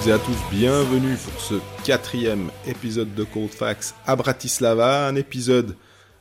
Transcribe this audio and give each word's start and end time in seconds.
Toutes 0.00 0.08
et 0.08 0.12
à 0.12 0.18
tous, 0.18 0.38
bienvenue 0.50 1.14
pour 1.16 1.42
ce 1.42 1.54
quatrième 1.84 2.50
épisode 2.66 3.14
de 3.14 3.22
Cold 3.22 3.50
Facts 3.50 3.94
à 4.06 4.16
Bratislava, 4.16 5.06
un 5.06 5.14
épisode 5.14 5.76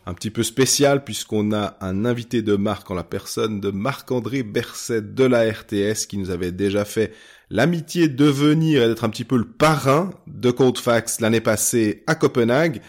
un 0.06 0.14
petit 0.14 0.32
peu 0.32 0.44
spécial 0.44 1.06
puisqu'on 1.06 1.54
a 1.54 1.78
un 1.80 2.04
invité 2.04 2.42
de 2.42 2.58
marque 2.58 2.92
en 2.92 2.94
la 2.94 3.06
personne 3.06 3.62
de 3.62 3.72
Marc-André 3.72 4.44
Berset 4.44 5.02
de 5.02 5.24
la 5.24 5.50
RTS 5.50 6.08
qui 6.10 6.18
nous 6.18 6.30
avait 6.30 6.52
déjà 6.52 6.84
fait 6.84 7.14
l'amitié 7.50 8.10
de 8.10 8.26
venir 8.26 8.84
et 8.84 8.88
d'être 8.88 9.06
un 9.06 9.10
petit 9.10 9.24
peu 9.24 9.38
le 9.38 9.48
parrain 9.48 10.10
de 10.28 10.52
Cold 10.52 10.78
Facts 10.78 11.22
l'année 11.22 11.40
passée 11.40 12.04
à 12.06 12.16
Copenhague. 12.16 12.82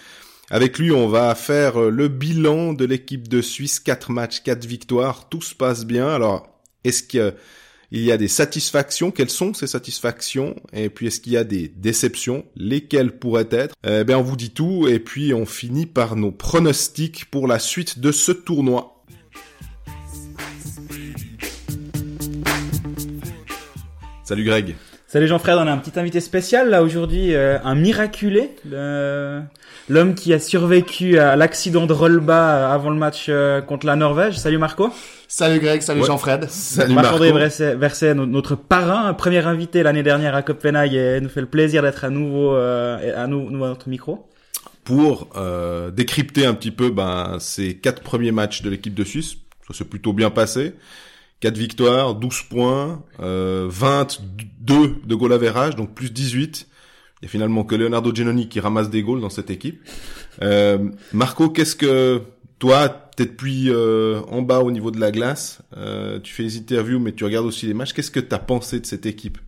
Avec 0.51 0.77
lui, 0.81 0.91
on 0.91 1.07
va 1.07 1.37
faire 1.37 1.79
le 1.79 2.09
bilan 2.09 2.73
de 2.73 2.85
l'équipe 2.85 3.29
de 3.29 3.43
Suisse, 3.43 3.79
4 3.79 4.11
matchs, 4.11 4.43
4 4.43 4.65
victoires, 4.65 5.29
tout 5.29 5.43
se 5.43 5.55
passe 5.55 5.85
bien. 5.85 6.09
Alors, 6.09 6.49
est-ce 6.83 7.05
que 7.05 7.35
il 7.93 8.03
y 8.03 8.13
a 8.13 8.17
des 8.17 8.29
satisfactions. 8.29 9.11
Quelles 9.11 9.31
sont 9.31 9.55
ces 9.55 9.67
satisfactions? 9.67 10.57
Et 10.73 10.91
puis 10.91 11.09
est-ce 11.09 11.21
qu'il 11.21 11.33
y 11.33 11.37
a 11.37 11.45
des 11.45 11.69
déceptions? 11.69 12.45
Lesquelles 12.57 13.19
pourraient 13.19 13.49
être? 13.51 13.75
Eh 13.85 14.05
bien, 14.05 14.19
on 14.19 14.23
vous 14.23 14.37
dit 14.37 14.51
tout 14.51 14.87
et 14.89 14.99
puis 15.01 15.35
on 15.35 15.47
finit 15.47 15.87
par 15.87 16.17
nos 16.17 16.31
pronostics 16.31 17.25
pour 17.31 17.47
la 17.47 17.59
suite 17.59 17.99
de 17.99 18.13
ce 18.13 18.33
tournoi. 18.33 19.05
Salut 24.25 24.45
Greg. 24.45 24.77
Salut 25.13 25.27
Jean-Fred, 25.27 25.59
on 25.59 25.67
a 25.67 25.73
un 25.73 25.79
petit 25.79 25.99
invité 25.99 26.21
spécial 26.21 26.71
là 26.71 26.85
aujourd'hui, 26.85 27.35
euh, 27.35 27.59
un 27.65 27.75
miraculé, 27.75 28.51
l'homme 29.89 30.15
qui 30.15 30.33
a 30.33 30.39
survécu 30.39 31.19
à 31.19 31.35
l'accident 31.35 31.87
de 31.87 31.93
rollbas 31.93 32.73
avant 32.73 32.91
le 32.91 32.97
match 32.97 33.27
euh, 33.29 33.61
contre 33.61 33.87
la 33.87 33.97
Norvège. 33.97 34.39
Salut 34.39 34.59
Marco. 34.59 34.89
Salut 35.27 35.59
Greg, 35.59 35.81
salut 35.81 36.05
Jean-Fred. 36.05 36.49
Salut 36.49 36.95
Marc-André 36.95 37.33
Verset, 37.33 38.15
notre 38.15 38.55
parrain, 38.55 39.13
premier 39.15 39.45
invité 39.45 39.83
l'année 39.83 40.05
dernière 40.05 40.37
à 40.37 40.43
Copenhague 40.43 40.95
et 40.95 41.21
nous 41.21 41.29
fait 41.29 41.41
le 41.41 41.49
plaisir 41.49 41.83
d'être 41.83 42.05
à 42.05 42.11
nouveau 42.11 42.55
euh, 42.55 43.21
à 43.21 43.27
nous, 43.27 43.49
à 43.65 43.69
notre 43.69 43.89
micro. 43.89 44.29
Pour 44.85 45.29
euh, 45.35 45.91
décrypter 45.91 46.47
un 46.47 46.55
petit 46.55 46.71
peu 46.71 46.91
ben, 46.91 47.39
ces 47.41 47.75
quatre 47.75 48.03
premiers 48.03 48.31
matchs 48.31 48.63
de 48.63 48.71
l'équipe 48.71 48.95
de 48.95 49.03
Suisse, 49.03 49.35
ça 49.67 49.77
s'est 49.77 49.85
plutôt 49.87 50.13
bien 50.13 50.31
passé. 50.31 50.75
4 51.41 51.57
victoires, 51.57 52.15
12 52.15 52.43
points, 52.43 53.03
euh, 53.21 53.67
22 53.71 54.97
de 55.05 55.15
goal 55.15 55.33
average, 55.33 55.77
donc 55.77 55.95
plus 55.95 56.13
18. 56.13 56.69
Il 57.21 57.27
y 57.27 57.27
a 57.27 57.29
finalement 57.29 57.65
que 57.65 57.75
Leonardo 57.75 58.15
Genoni 58.15 58.49
qui 58.49 58.61
ramasse 58.61 58.89
des 58.89 59.03
goals 59.03 59.21
dans 59.21 59.31
cette 59.31 59.51
équipe. 59.51 59.81
Euh, 60.43 60.91
Marco, 61.13 61.51
qu'est-ce 61.51 61.77
que 61.77 62.23
toi, 62.59 62.89
t'es 63.17 63.25
depuis 63.25 63.71
euh, 63.71 64.21
en 64.29 64.43
bas 64.43 64.61
au 64.61 64.71
niveau 64.71 64.91
de 64.91 65.01
la 65.01 65.11
glace, 65.11 65.63
euh, 65.77 66.21
tu 66.21 66.33
fais 66.33 66.43
les 66.43 66.59
interviews, 66.59 66.99
mais 66.99 67.13
tu 67.13 67.25
regardes 67.25 67.47
aussi 67.47 67.67
les 67.67 67.75
matchs. 67.75 67.95
Qu'est-ce 67.95 68.11
que 68.11 68.21
t'as 68.21 68.39
pensé 68.39 68.81
de 68.81 68.87
cette 68.87 69.07
équipe? 69.07 69.39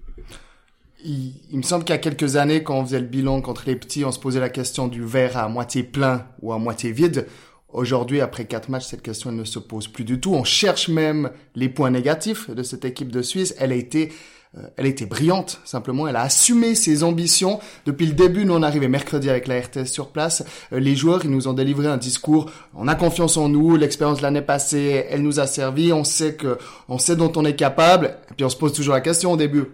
Il, 1.05 1.33
il, 1.51 1.59
me 1.59 1.63
semble 1.63 1.85
qu'il 1.85 1.95
y 1.95 1.97
a 1.97 2.01
quelques 2.01 2.37
années, 2.37 2.63
quand 2.63 2.79
on 2.79 2.85
faisait 2.85 3.01
le 3.01 3.07
bilan 3.07 3.41
contre 3.41 3.65
les 3.67 3.77
petits, 3.77 4.05
on 4.05 4.13
se 4.13 4.19
posait 4.19 4.41
la 4.41 4.49
question 4.49 4.89
du 4.89 5.05
verre 5.05 5.37
à 5.37 5.49
moitié 5.49 5.83
plein 5.83 6.27
ou 6.41 6.53
à 6.53 6.59
moitié 6.59 6.93
vide. 6.93 7.27
Aujourd'hui, 7.73 8.21
après 8.21 8.45
quatre 8.45 8.69
matchs, 8.69 8.87
cette 8.87 9.03
question 9.03 9.33
ne 9.33 9.45
se 9.45 9.59
pose 9.59 9.89
plus 9.89 10.05
du 10.05 10.21
tout. 10.21 10.35
On 10.35 10.45
cherche 10.45 10.89
même 10.89 11.31
les 11.55 11.69
points 11.69 11.91
négatifs 11.91 12.51
de 12.51 12.63
cette 12.63 12.85
équipe 12.85 13.11
de 13.11 13.23
Suisse. 13.23 13.55
Elle 13.59 13.73
a 13.73 13.77
été 13.77 14.13
euh, 14.59 14.61
elle 14.77 14.87
était 14.87 15.07
brillante, 15.07 15.61
simplement. 15.65 16.07
Elle 16.07 16.17
a 16.17 16.23
assumé 16.23 16.75
ses 16.75 17.05
ambitions. 17.05 17.59
Depuis 17.87 18.07
le 18.07 18.13
début, 18.13 18.45
nous 18.45 18.55
on 18.55 18.63
arrivait 18.63 18.89
mercredi 18.89 19.31
avec 19.31 19.47
la 19.47 19.59
RTS 19.59 19.87
sur 19.87 20.09
place. 20.09 20.45
Euh, 20.73 20.81
les 20.81 20.95
joueurs, 20.95 21.25
ils 21.25 21.31
nous 21.31 21.49
ont 21.49 21.55
délivré 21.55 21.87
un 21.87 21.97
discours. 21.97 22.51
On 22.75 22.87
a 22.87 22.95
confiance 22.95 23.37
en 23.37 23.49
nous. 23.49 23.77
L'expérience 23.77 24.19
de 24.19 24.23
l'année 24.23 24.43
passée, 24.43 25.07
elle 25.09 25.23
nous 25.23 25.41
a 25.41 25.47
servi. 25.47 25.93
On 25.93 26.05
sait 26.05 26.35
que, 26.35 26.59
on 26.89 26.99
sait 26.99 27.17
dont 27.17 27.33
on 27.37 27.45
est 27.45 27.57
capable. 27.57 28.19
Et 28.31 28.35
puis 28.35 28.45
on 28.45 28.51
se 28.51 28.57
pose 28.57 28.75
toujours 28.75 28.95
la 28.95 29.01
question 29.01 29.33
au 29.33 29.37
début. 29.39 29.65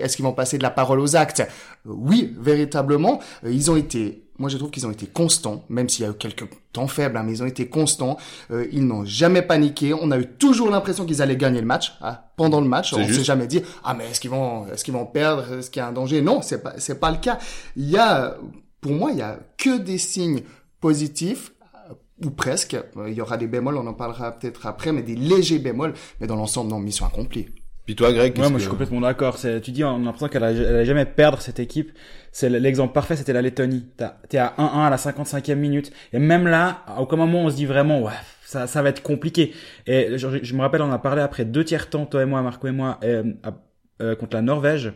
Est-ce 0.00 0.16
qu'ils 0.16 0.24
vont 0.24 0.32
passer 0.32 0.56
de 0.56 0.62
la 0.62 0.70
parole 0.70 1.00
aux 1.00 1.16
actes? 1.16 1.40
Euh, 1.40 1.90
oui, 1.92 2.34
véritablement. 2.40 3.20
Ils 3.44 3.70
ont 3.70 3.76
été 3.76 4.23
moi 4.38 4.48
je 4.48 4.56
trouve 4.56 4.70
qu'ils 4.70 4.86
ont 4.86 4.90
été 4.90 5.06
constants, 5.06 5.64
même 5.68 5.88
s'il 5.88 6.04
y 6.04 6.08
a 6.08 6.10
eu 6.10 6.14
quelques 6.14 6.48
temps 6.72 6.88
faibles, 6.88 7.16
hein, 7.16 7.22
mais 7.24 7.32
ils 7.32 7.42
ont 7.42 7.46
été 7.46 7.68
constants. 7.68 8.16
Euh, 8.50 8.66
ils 8.72 8.86
n'ont 8.86 9.04
jamais 9.04 9.42
paniqué. 9.42 9.94
On 9.94 10.10
a 10.10 10.18
eu 10.18 10.26
toujours 10.26 10.70
l'impression 10.70 11.04
qu'ils 11.04 11.22
allaient 11.22 11.36
gagner 11.36 11.60
le 11.60 11.66
match 11.66 11.94
hein, 12.00 12.18
pendant 12.36 12.60
le 12.60 12.68
match. 12.68 12.92
On 12.92 13.06
s'est 13.06 13.24
jamais 13.24 13.46
dit 13.46 13.62
ah 13.84 13.94
mais 13.94 14.10
est-ce 14.10 14.20
qu'ils 14.20 14.30
vont 14.30 14.66
est-ce 14.68 14.84
qu'ils 14.84 14.94
vont 14.94 15.06
perdre, 15.06 15.58
est-ce 15.58 15.70
qu'il 15.70 15.80
y 15.80 15.82
a 15.82 15.88
un 15.88 15.92
danger 15.92 16.20
Non, 16.20 16.42
c'est 16.42 16.62
pas 16.62 16.74
c'est 16.78 16.98
pas 16.98 17.10
le 17.10 17.18
cas. 17.18 17.38
Il 17.76 17.88
y 17.88 17.96
a 17.96 18.36
pour 18.80 18.92
moi 18.92 19.12
il 19.12 19.18
y 19.18 19.22
a 19.22 19.38
que 19.56 19.78
des 19.78 19.98
signes 19.98 20.42
positifs 20.80 21.52
ou 22.22 22.30
presque. 22.30 22.74
Euh, 22.74 23.08
il 23.08 23.14
y 23.14 23.20
aura 23.20 23.36
des 23.36 23.46
bémols, 23.46 23.76
on 23.76 23.86
en 23.86 23.94
parlera 23.94 24.32
peut-être 24.32 24.66
après, 24.66 24.92
mais 24.92 25.02
des 25.02 25.16
légers 25.16 25.58
bémols. 25.58 25.94
Mais 26.20 26.26
dans 26.26 26.36
l'ensemble, 26.36 26.70
non, 26.70 26.78
mission 26.78 27.06
accomplie. 27.06 27.48
Puis 27.84 27.94
toi, 27.94 28.12
Greg, 28.12 28.38
ouais, 28.38 28.48
moi 28.48 28.58
je 28.58 28.62
suis 28.62 28.70
complètement 28.70 29.00
d'accord. 29.00 29.38
Tu 29.38 29.70
dis, 29.70 29.84
on 29.84 29.96
a 29.96 29.98
l'impression 29.98 30.28
qu'elle 30.28 30.44
allait 30.44 30.86
jamais 30.86 31.04
perdre 31.04 31.40
cette 31.40 31.60
équipe. 31.60 31.92
C'est 32.32 32.48
l'exemple 32.48 32.94
parfait, 32.94 33.14
c'était 33.14 33.34
la 33.34 33.42
Lettonie. 33.42 33.86
T'es 34.28 34.38
à 34.38 34.54
1-1 34.58 34.86
à 34.86 34.90
la 34.90 34.96
55e 34.96 35.54
minute, 35.54 35.92
et 36.12 36.18
même 36.18 36.48
là, 36.48 36.82
à 36.86 37.00
aucun 37.00 37.16
moment 37.16 37.42
on 37.42 37.50
se 37.50 37.56
dit 37.56 37.66
vraiment, 37.66 38.02
ouais, 38.02 38.12
ça, 38.44 38.66
ça 38.66 38.82
va 38.82 38.88
être 38.88 39.02
compliqué. 39.02 39.52
Et 39.86 40.16
je, 40.16 40.42
je 40.42 40.54
me 40.54 40.62
rappelle, 40.62 40.82
on 40.82 40.92
a 40.92 40.98
parlé 40.98 41.20
après 41.20 41.44
deux 41.44 41.64
tiers 41.64 41.90
temps, 41.90 42.06
toi 42.06 42.22
et 42.22 42.26
moi, 42.26 42.40
Marco 42.40 42.66
et 42.66 42.72
moi, 42.72 42.98
euh, 43.04 43.24
euh, 44.00 44.16
contre 44.16 44.36
la 44.36 44.42
Norvège. 44.42 44.92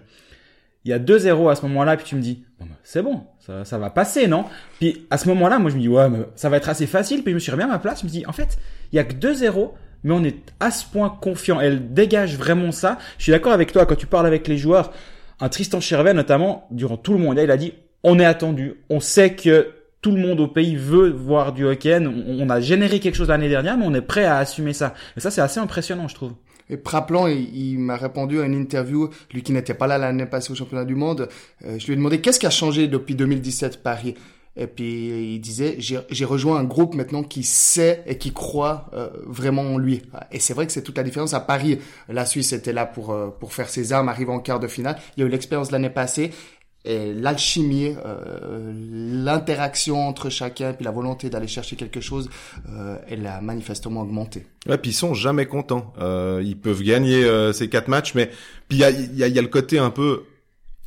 Il 0.85 0.91
y 0.91 0.95
a 0.95 0.99
2-0 0.99 1.51
à 1.51 1.55
ce 1.55 1.63
moment-là, 1.67 1.97
puis 1.97 2.07
tu 2.07 2.17
me 2.17 2.23
dis, 2.23 2.45
c'est 2.83 3.03
bon, 3.03 3.25
ça, 3.41 3.65
ça 3.65 3.77
va 3.79 3.91
passer, 3.91 4.27
non? 4.27 4.45
Puis 4.79 5.07
à 5.11 5.19
ce 5.19 5.29
moment-là, 5.29 5.59
moi 5.59 5.71
je 5.71 5.77
me 5.77 5.81
dis, 5.83 5.89
ouais, 5.89 6.09
mais 6.09 6.21
ça 6.35 6.49
va 6.49 6.57
être 6.57 6.69
assez 6.69 6.87
facile. 6.87 7.23
Puis 7.23 7.33
je 7.33 7.35
me 7.35 7.41
suis 7.41 7.53
remis 7.53 7.65
à 7.65 7.67
ma 7.67 7.79
place, 7.79 8.01
je 8.01 8.07
me 8.07 8.11
dis, 8.11 8.25
en 8.27 8.33
fait, 8.33 8.59
il 8.93 8.97
y 8.97 8.99
a 8.99 9.05
que 9.05 9.13
2-0 9.13 9.73
mais 10.05 10.15
on 10.15 10.25
est 10.25 10.53
à 10.61 10.71
ce 10.71 10.85
point 10.87 11.09
confiant. 11.09 11.61
Elle 11.61 11.93
dégage 11.93 12.37
vraiment 12.37 12.73
ça. 12.73 12.99
Je 13.19 13.25
suis 13.25 13.33
d'accord 13.33 13.53
avec 13.53 13.73
toi 13.73 13.87
quand 13.87 13.97
tu 13.97 14.07
parles 14.07 14.27
avec 14.27 14.49
les 14.49 14.59
joueurs. 14.59 14.93
Un 15.41 15.49
Tristan 15.49 15.81
Chervet 15.81 16.15
notamment, 16.15 16.67
durant 16.71 16.97
tout 16.97 17.13
le 17.13 17.19
monde, 17.19 17.39
il 17.43 17.51
a 17.51 17.57
dit 17.57 17.73
on 18.03 18.19
est 18.19 18.25
attendu, 18.25 18.75
on 18.91 19.01
sait 19.01 19.35
que 19.35 19.73
tout 20.01 20.13
le 20.13 20.21
monde 20.21 20.41
au 20.41 20.47
pays 20.47 20.77
veut 20.77 21.11
voir 21.11 21.53
du 21.53 21.65
hockey. 21.65 21.99
On 22.07 22.49
a 22.51 22.61
généré 22.61 23.01
quelque 23.01 23.17
chose 23.17 23.29
l'année 23.29 23.49
dernière, 23.49 23.77
mais 23.77 23.85
on 23.85 23.95
est 23.95 24.01
prêt 24.01 24.25
à 24.25 24.39
assumer 24.39 24.73
ça. 24.73 24.95
Et 25.17 25.21
ça, 25.21 25.31
c'est 25.31 25.41
assez 25.41 25.59
impressionnant, 25.59 26.07
je 26.07 26.15
trouve. 26.15 26.35
Et 26.71 26.77
Praplan, 26.77 27.27
il, 27.27 27.55
il 27.57 27.79
m'a 27.79 27.97
répondu 27.97 28.41
à 28.41 28.45
une 28.45 28.55
interview, 28.55 29.11
lui 29.33 29.43
qui 29.43 29.53
n'était 29.53 29.75
pas 29.75 29.87
là 29.87 29.99
l'année 29.99 30.27
passée 30.27 30.53
au 30.53 30.55
championnat 30.55 30.85
du 30.85 30.95
monde. 30.95 31.29
Euh, 31.65 31.79
je 31.79 31.87
lui 31.87 31.95
ai 31.95 31.97
demandé 31.97 32.21
qu'est-ce 32.21 32.39
qui 32.39 32.47
a 32.47 32.51
changé 32.51 32.87
depuis 32.89 33.15
2017 33.15 33.83
Paris? 33.83 34.15
Et 34.59 34.67
puis 34.67 35.35
il 35.35 35.41
disait, 35.41 35.77
j'ai 35.79 36.25
rejoint 36.25 36.59
un 36.59 36.65
groupe 36.65 36.95
maintenant 36.95 37.23
qui 37.23 37.45
sait 37.45 38.03
et 38.07 38.19
qui 38.19 38.33
croit 38.33 38.91
euh, 38.93 39.09
vraiment 39.25 39.63
en 39.63 39.79
lui. 39.79 40.03
Et 40.33 40.41
c'est 40.41 40.53
vrai 40.53 40.67
que 40.67 40.73
c'est 40.73 40.83
toute 40.83 40.97
la 40.97 41.05
différence. 41.05 41.33
À 41.33 41.41
Paris, 41.41 41.79
la 42.09 42.27
Suisse 42.27 42.53
était 42.53 42.73
là 42.73 42.85
pour 42.85 43.13
euh, 43.13 43.29
pour 43.29 43.55
faire 43.55 43.69
ses 43.69 43.93
armes, 43.93 44.09
arriver 44.09 44.33
en 44.33 44.41
quart 44.41 44.59
de 44.59 44.67
finale. 44.67 44.99
Il 45.17 45.21
y 45.21 45.23
a 45.23 45.27
eu 45.27 45.31
l'expérience 45.31 45.69
de 45.69 45.73
l'année 45.73 45.91
passée. 45.91 46.33
Et 46.85 47.13
l'alchimie, 47.13 47.97
euh, 48.07 48.73
l'interaction 49.25 50.09
entre 50.09 50.31
chacun, 50.31 50.73
puis 50.73 50.85
la 50.85 50.91
volonté 50.91 51.29
d'aller 51.29 51.49
chercher 51.49 51.77
quelque 51.77 52.01
chose, 52.01 52.31
elle 53.09 53.27
a 53.27 53.41
manifestement 53.41 54.03
augmenté. 54.03 54.47
Ouais, 54.67 54.79
puis 54.79 54.93
ils 54.93 54.95
sont 54.95 55.13
jamais 55.13 55.47
contents. 55.47 55.93
ils 56.01 56.57
peuvent 56.57 56.83
gagner 56.83 57.53
ces 57.53 57.69
quatre 57.69 57.89
matchs, 57.89 58.15
mais 58.15 58.31
puis 58.69 58.79
il 58.79 58.81
y 58.81 58.85
a, 58.85 58.91
y, 58.91 59.23
a, 59.23 59.29
y 59.29 59.39
a 59.39 59.43
le 59.43 59.49
côté 59.49 59.79
un 59.79 59.91
peu 59.91 60.23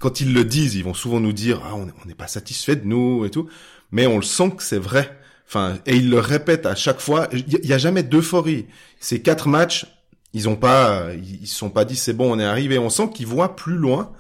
quand 0.02 0.20
ils 0.20 0.34
le 0.34 0.44
disent, 0.44 0.76
ils 0.76 0.84
vont 0.84 0.94
souvent 0.94 1.20
nous 1.20 1.32
dire 1.32 1.62
ah, 1.64 1.76
on 1.76 2.08
n'est 2.08 2.16
pas 2.16 2.28
satisfait 2.28 2.76
de 2.76 2.86
nous 2.86 3.24
et 3.24 3.30
tout, 3.30 3.48
mais 3.92 4.08
on 4.08 4.18
le 4.18 4.24
sent 4.24 4.52
que 4.58 4.64
c'est 4.64 4.80
vrai. 4.80 5.18
Enfin, 5.48 5.78
et 5.86 5.96
ils 5.96 6.10
le 6.10 6.20
répètent 6.20 6.66
à 6.66 6.76
chaque 6.76 7.00
fois. 7.00 7.28
Il 7.34 7.66
y, 7.66 7.74
a 7.74 7.78
jamais 7.78 8.04
d'euphorie. 8.04 8.68
Ces 9.00 9.22
quatre 9.22 9.50
matchs, 9.50 9.86
ils 10.34 10.48
ont 10.48 10.56
pas, 10.56 11.08
ils 11.14 11.46
se 11.46 11.56
sont 11.56 11.70
pas 11.70 11.84
dit 11.84 11.98
c'est 11.98 12.14
bon, 12.14 12.34
on 12.34 12.40
est 12.40 12.46
arrivé. 12.46 12.78
On 12.78 12.90
sent 12.90 13.10
qu'ils 13.14 13.28
voient 13.28 13.56
plus 13.56 13.76
loin. 13.76 14.14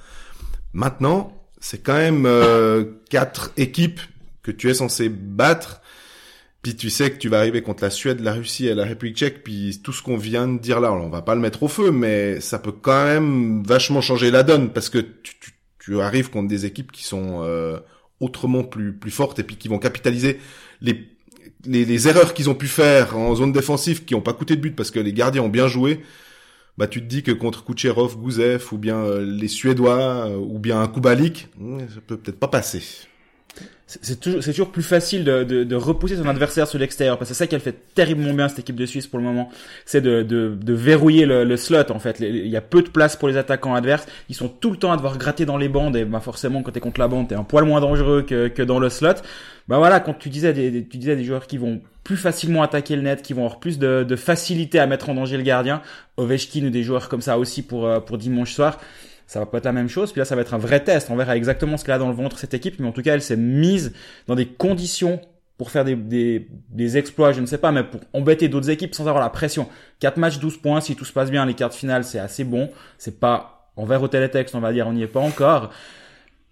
Maintenant, 0.73 1.33
c'est 1.61 1.81
quand 1.81 1.95
même 1.95 2.25
euh, 2.25 2.83
quatre 3.09 3.53
équipes 3.55 4.01
que 4.43 4.51
tu 4.51 4.69
es 4.69 4.73
censé 4.73 5.07
battre. 5.07 5.81
Puis 6.63 6.75
tu 6.75 6.89
sais 6.89 7.09
que 7.11 7.17
tu 7.17 7.29
vas 7.29 7.39
arriver 7.39 7.61
contre 7.63 7.83
la 7.83 7.89
Suède, 7.89 8.19
la 8.19 8.33
Russie 8.33 8.67
et 8.67 8.75
la 8.75 8.83
République 8.83 9.17
tchèque, 9.17 9.43
puis 9.43 9.79
tout 9.83 9.93
ce 9.93 10.03
qu'on 10.03 10.17
vient 10.17 10.47
de 10.47 10.59
dire 10.59 10.79
là, 10.79 10.91
on 10.91 11.09
va 11.09 11.23
pas 11.23 11.33
le 11.33 11.41
mettre 11.41 11.63
au 11.63 11.67
feu, 11.67 11.91
mais 11.91 12.39
ça 12.39 12.59
peut 12.59 12.71
quand 12.71 13.05
même 13.05 13.63
vachement 13.63 14.01
changer 14.01 14.29
la 14.29 14.43
donne 14.43 14.71
parce 14.71 14.89
que 14.89 14.99
tu, 14.99 15.39
tu 15.39 15.50
tu 15.81 15.99
arrives 15.99 16.29
contre 16.29 16.47
des 16.47 16.65
équipes 16.65 16.91
qui 16.91 17.03
sont 17.03 17.41
euh, 17.43 17.79
autrement 18.19 18.63
plus 18.63 18.93
plus 18.93 19.11
fortes 19.11 19.39
et 19.39 19.43
puis 19.43 19.55
qui 19.55 19.67
vont 19.67 19.79
capitaliser 19.79 20.39
les 20.79 21.09
les, 21.65 21.85
les 21.85 22.07
erreurs 22.07 22.33
qu'ils 22.33 22.49
ont 22.49 22.55
pu 22.55 22.67
faire 22.67 23.17
en 23.17 23.35
zone 23.35 23.51
défensive 23.51 24.05
qui 24.05 24.15
ont 24.15 24.21
pas 24.21 24.33
coûté 24.33 24.55
de 24.55 24.61
but 24.61 24.75
parce 24.75 24.91
que 24.91 24.99
les 24.99 25.13
gardiens 25.13 25.43
ont 25.43 25.49
bien 25.49 25.67
joué. 25.67 26.01
Bah 26.77 26.87
tu 26.87 27.01
te 27.01 27.05
dis 27.05 27.21
que 27.21 27.31
contre 27.31 27.65
Kucherov, 27.65 28.17
Gouzev 28.17 28.63
ou 28.71 28.77
bien 28.77 28.97
euh, 28.97 29.25
les 29.25 29.49
Suédois 29.49 30.27
euh, 30.27 30.37
ou 30.37 30.57
bien 30.57 30.87
Kubalik, 30.87 31.49
hmm, 31.57 31.79
ça 31.79 32.01
peut 32.05 32.17
peut-être 32.17 32.39
pas 32.39 32.47
passer 32.47 32.81
c'est 34.01 34.19
toujours, 34.19 34.41
toujours 34.41 34.71
plus 34.71 34.83
facile 34.83 35.25
de, 35.25 35.43
de, 35.43 35.63
de, 35.63 35.75
repousser 35.75 36.15
son 36.15 36.27
adversaire 36.27 36.67
sur 36.67 36.79
l'extérieur 36.79 37.17
parce 37.17 37.29
que 37.29 37.35
c'est 37.35 37.43
ça 37.43 37.47
qu'elle 37.47 37.59
fait 37.59 37.75
terriblement 37.93 38.33
bien 38.33 38.47
cette 38.47 38.59
équipe 38.59 38.77
de 38.77 38.85
Suisse 38.85 39.05
pour 39.05 39.19
le 39.19 39.25
moment. 39.25 39.49
C'est 39.85 39.99
de, 40.01 40.23
de, 40.23 40.73
verrouiller 40.73 41.25
le, 41.25 41.43
le, 41.43 41.57
slot 41.57 41.91
en 41.91 41.99
fait. 41.99 42.19
Il 42.21 42.47
y 42.47 42.55
a 42.55 42.61
peu 42.61 42.81
de 42.81 42.89
place 42.89 43.17
pour 43.17 43.27
les 43.27 43.35
attaquants 43.35 43.75
adverses. 43.75 44.05
Ils 44.29 44.35
sont 44.35 44.47
tout 44.47 44.71
le 44.71 44.77
temps 44.77 44.93
à 44.93 44.95
devoir 44.95 45.17
gratter 45.17 45.45
dans 45.45 45.57
les 45.57 45.67
bandes 45.67 45.97
et 45.97 46.05
bah 46.05 46.21
forcément 46.21 46.63
quand 46.63 46.71
t'es 46.71 46.79
contre 46.79 47.01
la 47.01 47.07
bande 47.07 47.27
t'es 47.27 47.35
un 47.35 47.43
poil 47.43 47.65
moins 47.65 47.81
dangereux 47.81 48.21
que, 48.21 48.47
que 48.47 48.61
dans 48.61 48.79
le 48.79 48.89
slot. 48.89 49.15
Bah 49.67 49.77
voilà 49.77 49.99
quand 49.99 50.13
tu 50.13 50.29
disais 50.29 50.53
des, 50.53 50.85
tu 50.85 50.97
disais 50.97 51.15
des 51.15 51.25
joueurs 51.25 51.47
qui 51.47 51.57
vont 51.57 51.81
plus 52.03 52.17
facilement 52.17 52.63
attaquer 52.63 52.95
le 52.95 53.01
net 53.01 53.21
qui 53.21 53.33
vont 53.33 53.41
avoir 53.45 53.59
plus 53.59 53.77
de, 53.77 54.03
de 54.07 54.15
facilité 54.15 54.79
à 54.79 54.87
mettre 54.87 55.09
en 55.09 55.15
danger 55.15 55.37
le 55.37 55.43
gardien 55.43 55.81
Ovechkin 56.17 56.65
ou 56.65 56.69
des 56.69 56.83
joueurs 56.83 57.09
comme 57.09 57.21
ça 57.21 57.37
aussi 57.37 57.61
pour 57.61 57.85
euh, 57.85 57.99
pour 57.99 58.17
dimanche 58.17 58.53
soir 58.53 58.79
ça 59.31 59.39
va 59.39 59.45
pas 59.45 59.59
être 59.59 59.65
la 59.65 59.71
même 59.71 59.87
chose. 59.87 60.11
Puis 60.11 60.19
là, 60.19 60.25
ça 60.25 60.35
va 60.35 60.41
être 60.41 60.53
un 60.53 60.57
vrai 60.57 60.83
test. 60.83 61.09
On 61.09 61.15
verra 61.15 61.37
exactement 61.37 61.77
ce 61.77 61.85
qu'elle 61.85 61.93
a 61.93 61.97
dans 61.97 62.09
le 62.09 62.13
ventre 62.13 62.37
cette 62.37 62.53
équipe, 62.53 62.79
mais 62.79 62.87
en 62.89 62.91
tout 62.91 63.01
cas, 63.01 63.13
elle 63.13 63.21
s'est 63.21 63.37
mise 63.37 63.93
dans 64.27 64.35
des 64.35 64.45
conditions 64.45 65.21
pour 65.57 65.71
faire 65.71 65.85
des, 65.85 65.95
des, 65.95 66.49
des 66.67 66.97
exploits, 66.97 67.31
je 67.31 67.39
ne 67.39 67.45
sais 67.45 67.57
pas, 67.57 67.71
mais 67.71 67.85
pour 67.85 68.01
embêter 68.11 68.49
d'autres 68.49 68.69
équipes 68.69 68.93
sans 68.93 69.07
avoir 69.07 69.23
la 69.23 69.29
pression. 69.29 69.69
4 70.01 70.17
matchs, 70.17 70.39
12 70.39 70.57
points, 70.57 70.81
si 70.81 70.97
tout 70.97 71.05
se 71.05 71.13
passe 71.13 71.31
bien, 71.31 71.45
les 71.45 71.53
quarts 71.53 71.73
finales, 71.73 72.03
c'est 72.03 72.19
assez 72.19 72.43
bon. 72.43 72.71
C'est 72.97 73.21
pas 73.21 73.71
envers 73.77 74.03
au 74.03 74.09
télétexte, 74.09 74.53
on 74.53 74.59
va 74.59 74.73
dire, 74.73 74.85
on 74.85 74.91
n'y 74.91 75.03
est 75.03 75.07
pas 75.07 75.21
encore. 75.21 75.69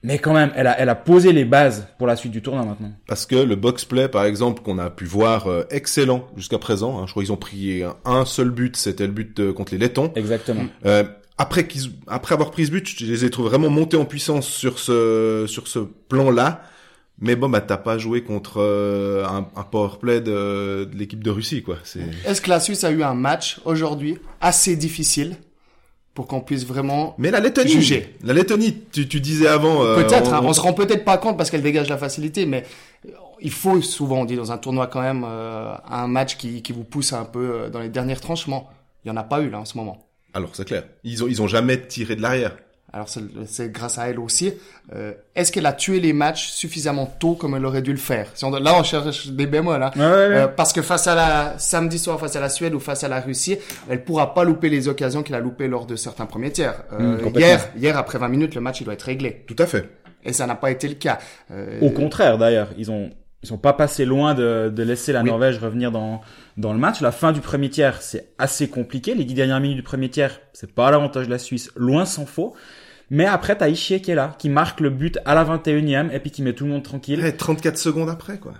Mais 0.02 0.18
quand 0.18 0.34
même, 0.34 0.54
elle 0.56 0.68
a, 0.68 0.80
elle 0.80 0.88
a 0.88 0.96
posé 0.96 1.34
les 1.34 1.44
bases 1.44 1.86
pour 1.98 2.08
la 2.08 2.16
suite 2.16 2.32
du 2.32 2.42
tournoi 2.42 2.64
maintenant. 2.64 2.94
Parce 3.08 3.26
que 3.26 3.36
le 3.36 3.58
box 3.58 3.84
play, 3.84 4.08
par 4.08 4.24
exemple, 4.24 4.62
qu'on 4.62 4.78
a 4.78 4.90
pu 4.90 5.04
voir 5.04 5.48
euh, 5.48 5.66
excellent 5.70 6.30
jusqu'à 6.38 6.60
présent, 6.60 6.98
hein, 6.98 7.04
je 7.08 7.12
crois 7.12 7.24
qu'ils 7.24 7.34
ont 7.34 7.38
pris 7.38 7.84
un 8.06 8.24
seul 8.24 8.52
but, 8.52 8.78
c'était 8.78 9.06
le 9.06 9.12
but 9.12 9.38
euh, 9.42 9.52
contre 9.52 9.74
les 9.74 9.80
Lettons. 9.80 10.14
Exactement. 10.16 10.64
Euh, 10.86 11.04
après 11.40 11.66
qu'ils, 11.68 11.92
après 12.08 12.34
avoir 12.36 12.52
pris 12.52 12.68
ce 12.68 12.72
but, 12.72 12.88
je 12.88 13.06
les 13.06 13.26
ai 13.26 13.30
trouvés 13.32 13.50
vraiment 13.50 13.70
montés 13.70 13.98
en 13.98 14.06
puissance 14.06 14.48
sur 14.48 14.78
ce, 14.78 15.46
sur 15.48 15.68
ce 15.68 15.80
plan-là. 15.80 16.62
Mais 17.22 17.36
bon, 17.36 17.50
bah 17.50 17.60
t'as 17.60 17.76
pas 17.78 17.98
joué 17.98 18.24
contre 18.24 18.62
euh, 18.62 19.26
un, 19.26 19.46
un 19.56 19.64
powerplay 19.64 20.22
de, 20.22 20.88
de 20.90 20.98
l'équipe 20.98 21.22
de 21.24 21.30
Russie, 21.30 21.64
quoi. 21.64 21.78
Est-ce 22.26 22.40
que 22.40 22.50
la 22.50 22.60
Suisse 22.62 22.84
a 22.86 22.92
eu 22.92 23.04
un 23.04 23.14
match 23.14 23.60
aujourd'hui 23.66 24.18
assez 24.40 24.78
difficile 24.78 25.36
pour 26.14 26.28
qu'on 26.28 26.40
puisse 26.40 26.66
vraiment 26.66 27.16
Mais 27.18 27.30
la 27.32 27.40
Lettonie, 27.42 27.72
Juger? 27.72 28.16
la 28.24 28.32
Lettonie, 28.34 28.84
tu, 28.92 29.08
tu 29.10 29.20
disais 29.20 29.48
avant. 29.48 29.84
euh, 29.84 29.96
Peut-être, 29.96 30.32
on- 30.32 30.36
hein, 30.36 30.40
on- 30.44 30.48
on 30.50 30.54
se 30.54 30.62
rend 30.62 30.72
peut-être 30.74 31.04
pas 31.04 31.18
compte 31.18 31.38
parce 31.38 31.50
qu'elle 31.50 31.62
dégage 31.62 31.90
la 31.90 31.98
facilité, 31.98 32.46
mais 32.46 32.64
euh, 33.06 33.12
il 33.42 33.52
faut 33.52 33.82
souvent, 33.82 34.22
on 34.22 34.26
dit 34.26 34.38
dans 34.38 34.54
un 34.54 34.58
tournoi 34.58 34.88
quand 34.88 35.02
même, 35.02 35.26
euh, 35.28 35.74
un 35.90 36.08
match 36.08 36.38
qui, 36.38 36.62
qui 36.62 36.72
vous 36.72 36.86
pousse 36.86 37.12
un 37.12 37.26
peu 37.26 37.70
dans 37.72 37.80
les 37.82 37.90
derniers 37.90 38.16
tranchements. 38.16 38.70
Il 39.04 39.10
y 39.10 39.12
en 39.12 39.18
a 39.18 39.24
pas 39.24 39.42
eu 39.42 39.50
là 39.50 39.60
en 39.60 39.66
ce 39.66 39.78
moment. 39.78 40.09
Alors 40.34 40.52
c'est 40.54 40.66
clair, 40.66 40.84
ils 41.04 41.24
ont 41.24 41.28
ils 41.28 41.42
ont 41.42 41.48
jamais 41.48 41.80
tiré 41.82 42.16
de 42.16 42.22
l'arrière. 42.22 42.56
Alors 42.92 43.08
c'est 43.08 43.22
c'est 43.46 43.72
grâce 43.72 44.00
à 44.00 44.10
elle 44.10 44.20
aussi. 44.20 44.52
Euh, 44.96 45.14
Est-ce 45.36 45.52
qu'elle 45.52 45.68
a 45.68 45.74
tué 45.74 46.00
les 46.00 46.12
matchs 46.12 46.48
suffisamment 46.50 47.06
tôt 47.06 47.36
comme 47.36 47.54
elle 47.56 47.64
aurait 47.66 47.84
dû 47.84 47.92
le 47.92 47.98
faire? 48.00 48.28
Si 48.34 48.44
on- 48.46 48.50
Là, 48.52 48.74
on 48.80 48.84
cherche 48.84 49.28
des 49.28 49.46
bémols. 49.46 49.84
Hein. 49.84 49.92
Ouais, 49.96 50.02
ouais, 50.02 50.08
ouais. 50.08 50.36
Euh, 50.38 50.48
parce 50.48 50.74
que 50.74 50.82
face 50.82 51.06
à 51.06 51.14
la 51.14 51.54
samedi 51.60 52.00
soir, 52.00 52.20
face 52.20 52.36
à 52.36 52.40
la 52.40 52.50
Suède 52.50 52.74
ou 52.74 52.80
face 52.80 53.04
à 53.04 53.08
la 53.08 53.20
Russie, 53.22 53.58
elle 53.90 54.04
pourra 54.04 54.34
pas 54.34 54.44
louper 54.44 54.70
les 54.70 54.88
occasions 54.88 55.22
qu'elle 55.22 55.36
a 55.36 55.40
loupées 55.40 55.68
lors 55.68 55.86
de 55.86 55.96
certains 55.96 56.26
premiers 56.26 56.52
tiers. 56.52 56.82
Euh, 56.94 57.18
Mm, 57.18 57.22
complètement. 57.22 57.40
hier, 57.48 57.70
hier 57.78 57.98
après 57.98 58.18
20 58.18 58.28
minutes, 58.30 58.56
le 58.56 58.62
match 58.62 58.82
il 58.82 58.86
doit 58.86 58.96
être 58.96 59.04
réglé. 59.04 59.44
Tout 59.48 59.56
à 59.60 59.68
fait. 59.68 59.88
Et 60.24 60.34
ça 60.34 60.48
n'a 60.48 60.56
pas 60.56 60.72
été 60.72 60.88
le 60.88 60.96
cas. 60.96 61.20
Euh, 61.52 61.80
Au 61.82 61.92
contraire, 61.92 62.40
d'ailleurs, 62.40 62.70
ils 62.78 62.90
ont 62.90 63.12
ils 63.44 63.48
sont 63.48 63.58
pas 63.58 63.74
passés 63.74 64.06
loin 64.06 64.34
de, 64.34 64.70
de 64.74 64.84
laisser 64.84 65.14
la 65.14 65.22
Oui. 65.22 65.28
Norvège 65.30 65.58
revenir 65.60 65.92
dans 65.92 66.22
dans 66.58 66.74
le 66.74 66.80
match. 66.80 67.00
La 67.02 67.12
fin 67.12 67.32
du 67.32 67.40
premier 67.40 67.70
tiers, 67.70 68.02
c'est 68.02 68.34
assez 68.38 68.68
compliqué. 68.68 69.16
Les 69.16 69.24
dix 69.24 69.34
dernières 69.34 69.60
minutes 69.62 69.78
du 69.78 69.84
premier 69.84 70.10
tiers, 70.10 70.42
c'est 70.54 70.74
pas 70.74 70.88
à 70.88 70.92
l'avantage 70.92 71.28
de 71.28 71.32
la 71.32 71.40
Suisse, 71.40 71.72
loin 71.78 72.06
s'en 72.06 72.26
faut. 72.26 72.54
Mais 73.10 73.26
après, 73.26 73.58
t'as 73.58 73.70
Ishier 73.70 74.02
qui 74.02 74.12
est 74.12 74.16
là, 74.16 74.36
qui 74.38 74.50
marque 74.50 74.82
le 74.82 74.90
but 74.90 75.18
à 75.26 75.34
la 75.36 75.44
21e 75.46 76.12
et 76.12 76.20
puis 76.20 76.32
qui 76.32 76.42
met 76.44 76.54
tout 76.54 76.66
le 76.66 76.72
monde 76.72 76.84
tranquille. 76.84 77.22
Ouais, 77.22 77.32
34 77.32 77.78
secondes 77.78 78.10
après, 78.10 78.38
quoi. 78.40 78.54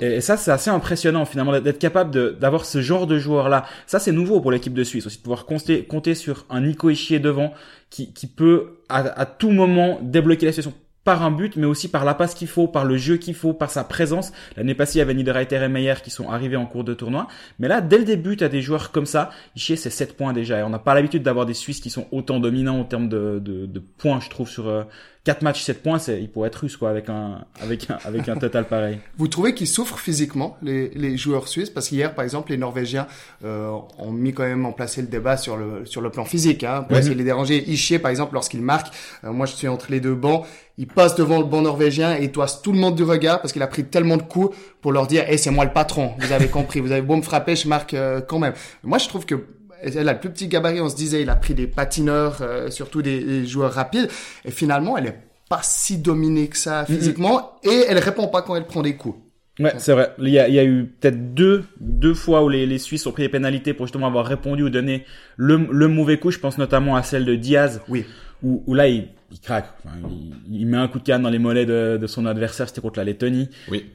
Et, 0.00 0.06
et 0.16 0.20
ça, 0.22 0.38
c'est 0.38 0.50
assez 0.50 0.70
impressionnant 0.70 1.26
finalement 1.26 1.52
d'être- 1.60 1.78
capable 1.78 2.10
de- 2.10 2.30
d'avoir 2.40 2.64
ce 2.64 2.80
genre 2.80 3.06
de 3.06 3.18
joueur-là. 3.18 3.66
Ça, 3.86 3.98
c'est 3.98 4.10
nouveau 4.10 4.40
pour 4.40 4.50
l'équipe 4.50 4.72
de 4.72 4.82
Suisse 4.82 5.06
aussi, 5.06 5.18
de 5.18 5.22
pouvoir 5.22 5.44
compter, 5.44 5.84
compter 5.84 6.14
sur 6.14 6.46
un 6.48 6.62
Nico 6.62 6.88
Ishier 6.88 7.18
devant 7.20 7.52
qui, 7.90 8.12
qui 8.14 8.26
peut 8.26 8.78
à, 8.88 9.00
à 9.20 9.26
tout 9.26 9.50
moment 9.50 9.98
débloquer 10.02 10.46
la 10.46 10.52
situation 10.52 10.72
par 11.06 11.22
un 11.22 11.30
but, 11.30 11.56
mais 11.56 11.64
aussi 11.66 11.88
par 11.88 12.04
la 12.04 12.12
passe 12.12 12.34
qu'il 12.34 12.48
faut, 12.48 12.68
par 12.68 12.84
le 12.84 12.98
jeu 12.98 13.16
qu'il 13.16 13.34
faut, 13.34 13.54
par 13.54 13.70
sa 13.70 13.84
présence. 13.84 14.32
L'année 14.56 14.74
passée, 14.74 14.96
il 14.96 14.98
y 14.98 15.02
avait 15.02 15.14
Niederreiter 15.14 15.56
et 15.56 15.68
Meyer 15.68 15.94
qui 16.04 16.10
sont 16.10 16.28
arrivés 16.28 16.56
en 16.56 16.66
cours 16.66 16.84
de 16.84 16.92
tournoi. 16.92 17.28
Mais 17.58 17.68
là, 17.68 17.80
dès 17.80 17.96
le 17.98 18.04
début, 18.04 18.36
tu 18.36 18.44
as 18.44 18.48
des 18.50 18.60
joueurs 18.60 18.90
comme 18.92 19.06
ça. 19.06 19.30
Ishier, 19.54 19.76
c'est 19.76 19.88
7 19.88 20.16
points 20.16 20.34
déjà. 20.34 20.58
Et 20.58 20.62
on 20.62 20.68
n'a 20.70 20.78
pas 20.80 20.94
l'habitude 20.94 21.22
d'avoir 21.22 21.46
des 21.46 21.54
Suisses 21.54 21.80
qui 21.80 21.88
sont 21.88 22.06
autant 22.12 22.40
dominants 22.40 22.80
en 22.80 22.84
termes 22.84 23.08
de, 23.08 23.40
de, 23.42 23.64
de 23.66 23.78
points, 23.78 24.20
je 24.20 24.28
trouve, 24.28 24.48
sur 24.48 24.68
euh, 24.68 24.82
4 25.24 25.42
matchs, 25.42 25.62
7 25.62 25.82
points. 25.82 25.98
C'est, 26.00 26.20
il 26.20 26.28
pourrait 26.28 26.48
être 26.48 26.56
russe, 26.56 26.76
quoi, 26.76 26.90
avec 26.90 27.08
un, 27.08 27.44
avec 27.62 27.88
un, 27.90 27.98
avec 28.04 28.28
un 28.28 28.36
total 28.36 28.66
pareil. 28.66 28.98
Vous 29.16 29.28
trouvez 29.28 29.54
qu'ils 29.54 29.66
souffrent 29.68 29.98
physiquement, 30.00 30.56
les, 30.62 30.88
les 30.90 31.16
joueurs 31.16 31.46
suisses? 31.48 31.70
Parce 31.70 31.88
qu'hier, 31.88 32.14
par 32.14 32.24
exemple, 32.24 32.50
les 32.50 32.56
Norvégiens 32.58 33.06
euh, 33.44 33.70
ont 33.98 34.10
mis 34.12 34.32
quand 34.32 34.42
même 34.44 34.66
en 34.66 34.72
placé 34.72 35.02
le 35.02 35.08
débat 35.08 35.36
sur 35.36 35.56
le 35.56 35.84
sur 35.86 36.00
le 36.00 36.10
plan 36.10 36.24
physique, 36.24 36.64
hein, 36.64 36.82
pour 36.82 36.92
Ouais. 36.92 36.98
essayer 36.98 37.14
de 37.14 37.18
les 37.18 37.24
déranger. 37.24 37.62
Ishier, 37.70 37.98
par 38.00 38.10
exemple, 38.10 38.34
lorsqu'il 38.34 38.60
marque, 38.62 38.92
euh, 39.24 39.32
moi 39.32 39.46
je 39.46 39.54
suis 39.54 39.68
entre 39.68 39.90
les 39.90 40.00
deux 40.00 40.14
bancs, 40.14 40.44
il 40.78 40.86
passe 40.86 41.14
devant 41.14 41.38
le 41.38 41.44
banc 41.44 41.62
norvégien 41.62 42.16
et 42.16 42.24
il 42.24 42.32
toise 42.32 42.60
tout 42.62 42.72
le 42.72 42.78
monde 42.78 42.96
du 42.96 43.02
regard 43.02 43.40
parce 43.40 43.52
qu'il 43.52 43.62
a 43.62 43.66
pris 43.66 43.84
tellement 43.84 44.16
de 44.16 44.22
coups 44.22 44.56
pour 44.80 44.92
leur 44.92 45.06
dire, 45.06 45.24
hey, 45.28 45.38
c'est 45.38 45.50
moi 45.50 45.64
le 45.64 45.72
patron, 45.72 46.12
vous 46.18 46.32
avez 46.32 46.48
compris, 46.48 46.80
vous 46.80 46.92
avez 46.92 47.02
beau 47.02 47.16
me 47.16 47.22
frapper, 47.22 47.56
je 47.56 47.68
marque 47.68 47.94
euh, 47.94 48.20
quand 48.20 48.38
même. 48.38 48.52
Moi, 48.82 48.98
je 48.98 49.08
trouve 49.08 49.24
que 49.24 49.36
elle 49.82 50.08
a 50.08 50.14
le 50.14 50.20
plus 50.20 50.30
petit 50.30 50.48
gabarit, 50.48 50.80
on 50.80 50.88
se 50.88 50.96
disait, 50.96 51.22
il 51.22 51.30
a 51.30 51.36
pris 51.36 51.54
des 51.54 51.66
patineurs, 51.66 52.38
euh, 52.40 52.70
surtout 52.70 53.02
des, 53.02 53.22
des 53.22 53.46
joueurs 53.46 53.72
rapides, 53.72 54.08
et 54.44 54.50
finalement, 54.50 54.96
elle 54.96 55.06
est 55.06 55.18
pas 55.48 55.60
si 55.62 55.98
dominée 55.98 56.48
que 56.48 56.56
ça 56.56 56.84
physiquement, 56.86 57.58
et 57.62 57.84
elle 57.88 57.98
répond 57.98 58.26
pas 58.28 58.42
quand 58.42 58.56
elle 58.56 58.64
prend 58.66 58.82
des 58.82 58.96
coups. 58.96 59.18
Ouais, 59.58 59.72
c'est 59.78 59.92
vrai. 59.92 60.12
Il 60.18 60.28
y 60.28 60.38
a, 60.38 60.48
il 60.48 60.54
y 60.54 60.58
a 60.58 60.64
eu 60.64 60.84
peut-être 61.00 61.32
deux, 61.34 61.64
deux 61.80 62.12
fois 62.12 62.42
où 62.42 62.48
les, 62.50 62.66
les 62.66 62.78
Suisses 62.78 63.06
ont 63.06 63.12
pris 63.12 63.22
des 63.22 63.30
pénalités 63.30 63.72
pour 63.72 63.86
justement 63.86 64.06
avoir 64.06 64.26
répondu 64.26 64.62
ou 64.64 64.68
donné 64.70 65.04
le, 65.36 65.66
le 65.70 65.88
mauvais 65.88 66.18
coup. 66.18 66.30
Je 66.30 66.38
pense 66.38 66.58
notamment 66.58 66.94
à 66.94 67.02
celle 67.02 67.24
de 67.24 67.34
Diaz, 67.36 67.80
Oui. 67.88 68.04
Où, 68.42 68.62
où 68.66 68.74
là, 68.74 68.88
il, 68.88 69.08
il 69.32 69.40
craque. 69.40 69.68
Enfin, 69.84 69.96
il, 70.08 70.60
il 70.60 70.66
met 70.66 70.76
un 70.76 70.88
coup 70.88 70.98
de 70.98 71.04
canne 71.04 71.22
dans 71.22 71.30
les 71.30 71.38
mollets 71.38 71.66
de, 71.66 71.98
de 72.00 72.06
son 72.06 72.26
adversaire. 72.26 72.68
C'était 72.68 72.80
contre 72.80 72.98
la 72.98 73.04
Lettonie. 73.04 73.48
Oui. 73.68 73.86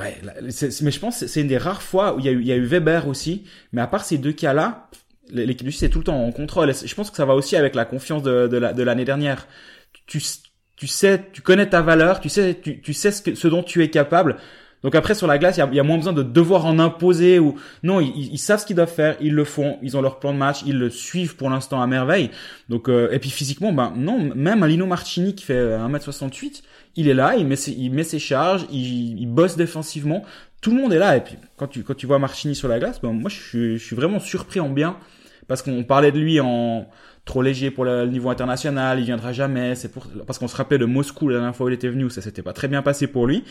Ouais, 0.00 0.16
là, 0.22 0.34
mais 0.40 0.90
je 0.90 0.98
pense 1.00 1.20
que 1.20 1.26
c'est 1.26 1.40
une 1.40 1.48
des 1.48 1.58
rares 1.58 1.82
fois 1.82 2.14
où 2.14 2.20
il 2.20 2.26
y 2.26 2.28
a 2.28 2.32
eu, 2.32 2.40
il 2.40 2.46
y 2.46 2.52
a 2.52 2.56
eu 2.56 2.64
Weber 2.64 3.08
aussi. 3.08 3.44
Mais 3.72 3.80
à 3.80 3.86
part 3.86 4.04
ces 4.04 4.18
deux 4.18 4.32
cas-là, 4.32 4.88
l'équipe 5.30 5.66
du 5.66 5.72
Suisse 5.72 5.82
est 5.82 5.88
tout 5.90 5.98
le 5.98 6.04
temps 6.04 6.22
en 6.24 6.30
contrôle. 6.32 6.70
Et 6.70 6.74
je 6.86 6.94
pense 6.94 7.10
que 7.10 7.16
ça 7.16 7.24
va 7.24 7.34
aussi 7.34 7.56
avec 7.56 7.74
la 7.74 7.84
confiance 7.84 8.22
de, 8.22 8.46
de 8.46 8.56
la- 8.56 8.72
de 8.72 8.82
l'année 8.82 9.04
dernière. 9.04 9.46
Tu, 10.06 10.20
tu 10.76 10.86
sais, 10.86 11.24
tu 11.32 11.42
connais 11.42 11.68
ta 11.68 11.82
valeur, 11.82 12.20
tu 12.20 12.28
sais, 12.28 12.58
tu, 12.62 12.80
tu 12.80 12.92
sais 12.94 13.10
ce, 13.10 13.20
que, 13.22 13.34
ce 13.34 13.48
dont 13.48 13.62
tu 13.62 13.82
es 13.82 13.90
capable. 13.90 14.36
Donc 14.82 14.94
après 14.94 15.14
sur 15.14 15.26
la 15.26 15.38
glace, 15.38 15.56
il 15.56 15.74
y 15.74 15.80
a, 15.80 15.82
moins 15.82 15.96
besoin 15.96 16.12
de 16.12 16.22
devoir 16.22 16.66
en 16.66 16.78
imposer 16.78 17.38
ou 17.38 17.56
non, 17.82 18.00
ils, 18.00 18.38
savent 18.38 18.60
ce 18.60 18.66
qu'ils 18.66 18.76
doivent 18.76 18.92
faire, 18.92 19.16
ils 19.20 19.34
le 19.34 19.44
font, 19.44 19.78
ils 19.82 19.96
ont 19.96 20.02
leur 20.02 20.20
plan 20.20 20.32
de 20.32 20.38
match, 20.38 20.62
ils 20.66 20.78
le 20.78 20.88
suivent 20.88 21.36
pour 21.36 21.50
l'instant 21.50 21.82
à 21.82 21.86
merveille. 21.86 22.30
Donc 22.68 22.88
euh, 22.88 23.08
et 23.10 23.18
puis 23.18 23.30
physiquement, 23.30 23.72
ben 23.72 23.92
non, 23.96 24.30
même 24.34 24.62
un 24.62 24.68
Lino 24.68 24.86
Marchini 24.86 25.34
qui 25.34 25.44
fait 25.44 25.54
euh, 25.54 25.88
1m68, 25.88 26.62
il 26.96 27.08
est 27.08 27.14
là, 27.14 27.34
il 27.36 27.46
met 27.46 27.56
ses, 28.04 28.18
charges, 28.18 28.66
il, 28.70 29.26
bosse 29.26 29.56
défensivement, 29.56 30.24
tout 30.60 30.70
le 30.70 30.76
monde 30.80 30.92
est 30.92 30.98
là 30.98 31.16
et 31.16 31.20
puis 31.20 31.36
quand 31.56 31.66
tu 31.66 31.82
quand 31.82 31.94
tu 31.94 32.06
vois 32.06 32.18
Marchini 32.18 32.54
sur 32.54 32.68
la 32.68 32.78
glace, 32.78 33.00
ben 33.00 33.12
moi 33.12 33.30
je 33.30 33.40
suis 33.40 33.78
je 33.78 33.84
suis 33.84 33.96
vraiment 33.96 34.20
surpris 34.20 34.60
en 34.60 34.70
bien 34.70 34.96
parce 35.48 35.62
qu'on 35.62 35.82
parlait 35.82 36.12
de 36.12 36.18
lui 36.18 36.40
en 36.40 36.86
trop 37.24 37.42
léger 37.42 37.70
pour 37.70 37.84
le 37.84 38.06
niveau 38.06 38.30
international, 38.30 38.98
il 39.00 39.04
viendra 39.04 39.32
jamais, 39.32 39.74
c'est 39.74 39.88
pour 39.88 40.06
parce 40.26 40.38
qu'on 40.38 40.48
se 40.48 40.56
rappelait 40.56 40.78
de 40.78 40.86
Moscou 40.86 41.28
la 41.28 41.36
dernière 41.36 41.56
fois 41.56 41.66
où 41.66 41.68
il 41.68 41.74
était 41.74 41.88
venu, 41.88 42.08
ça 42.10 42.22
s'était 42.22 42.42
pas 42.42 42.52
très 42.52 42.68
bien 42.68 42.82
passé 42.82 43.08
pour 43.08 43.26
lui. 43.26 43.44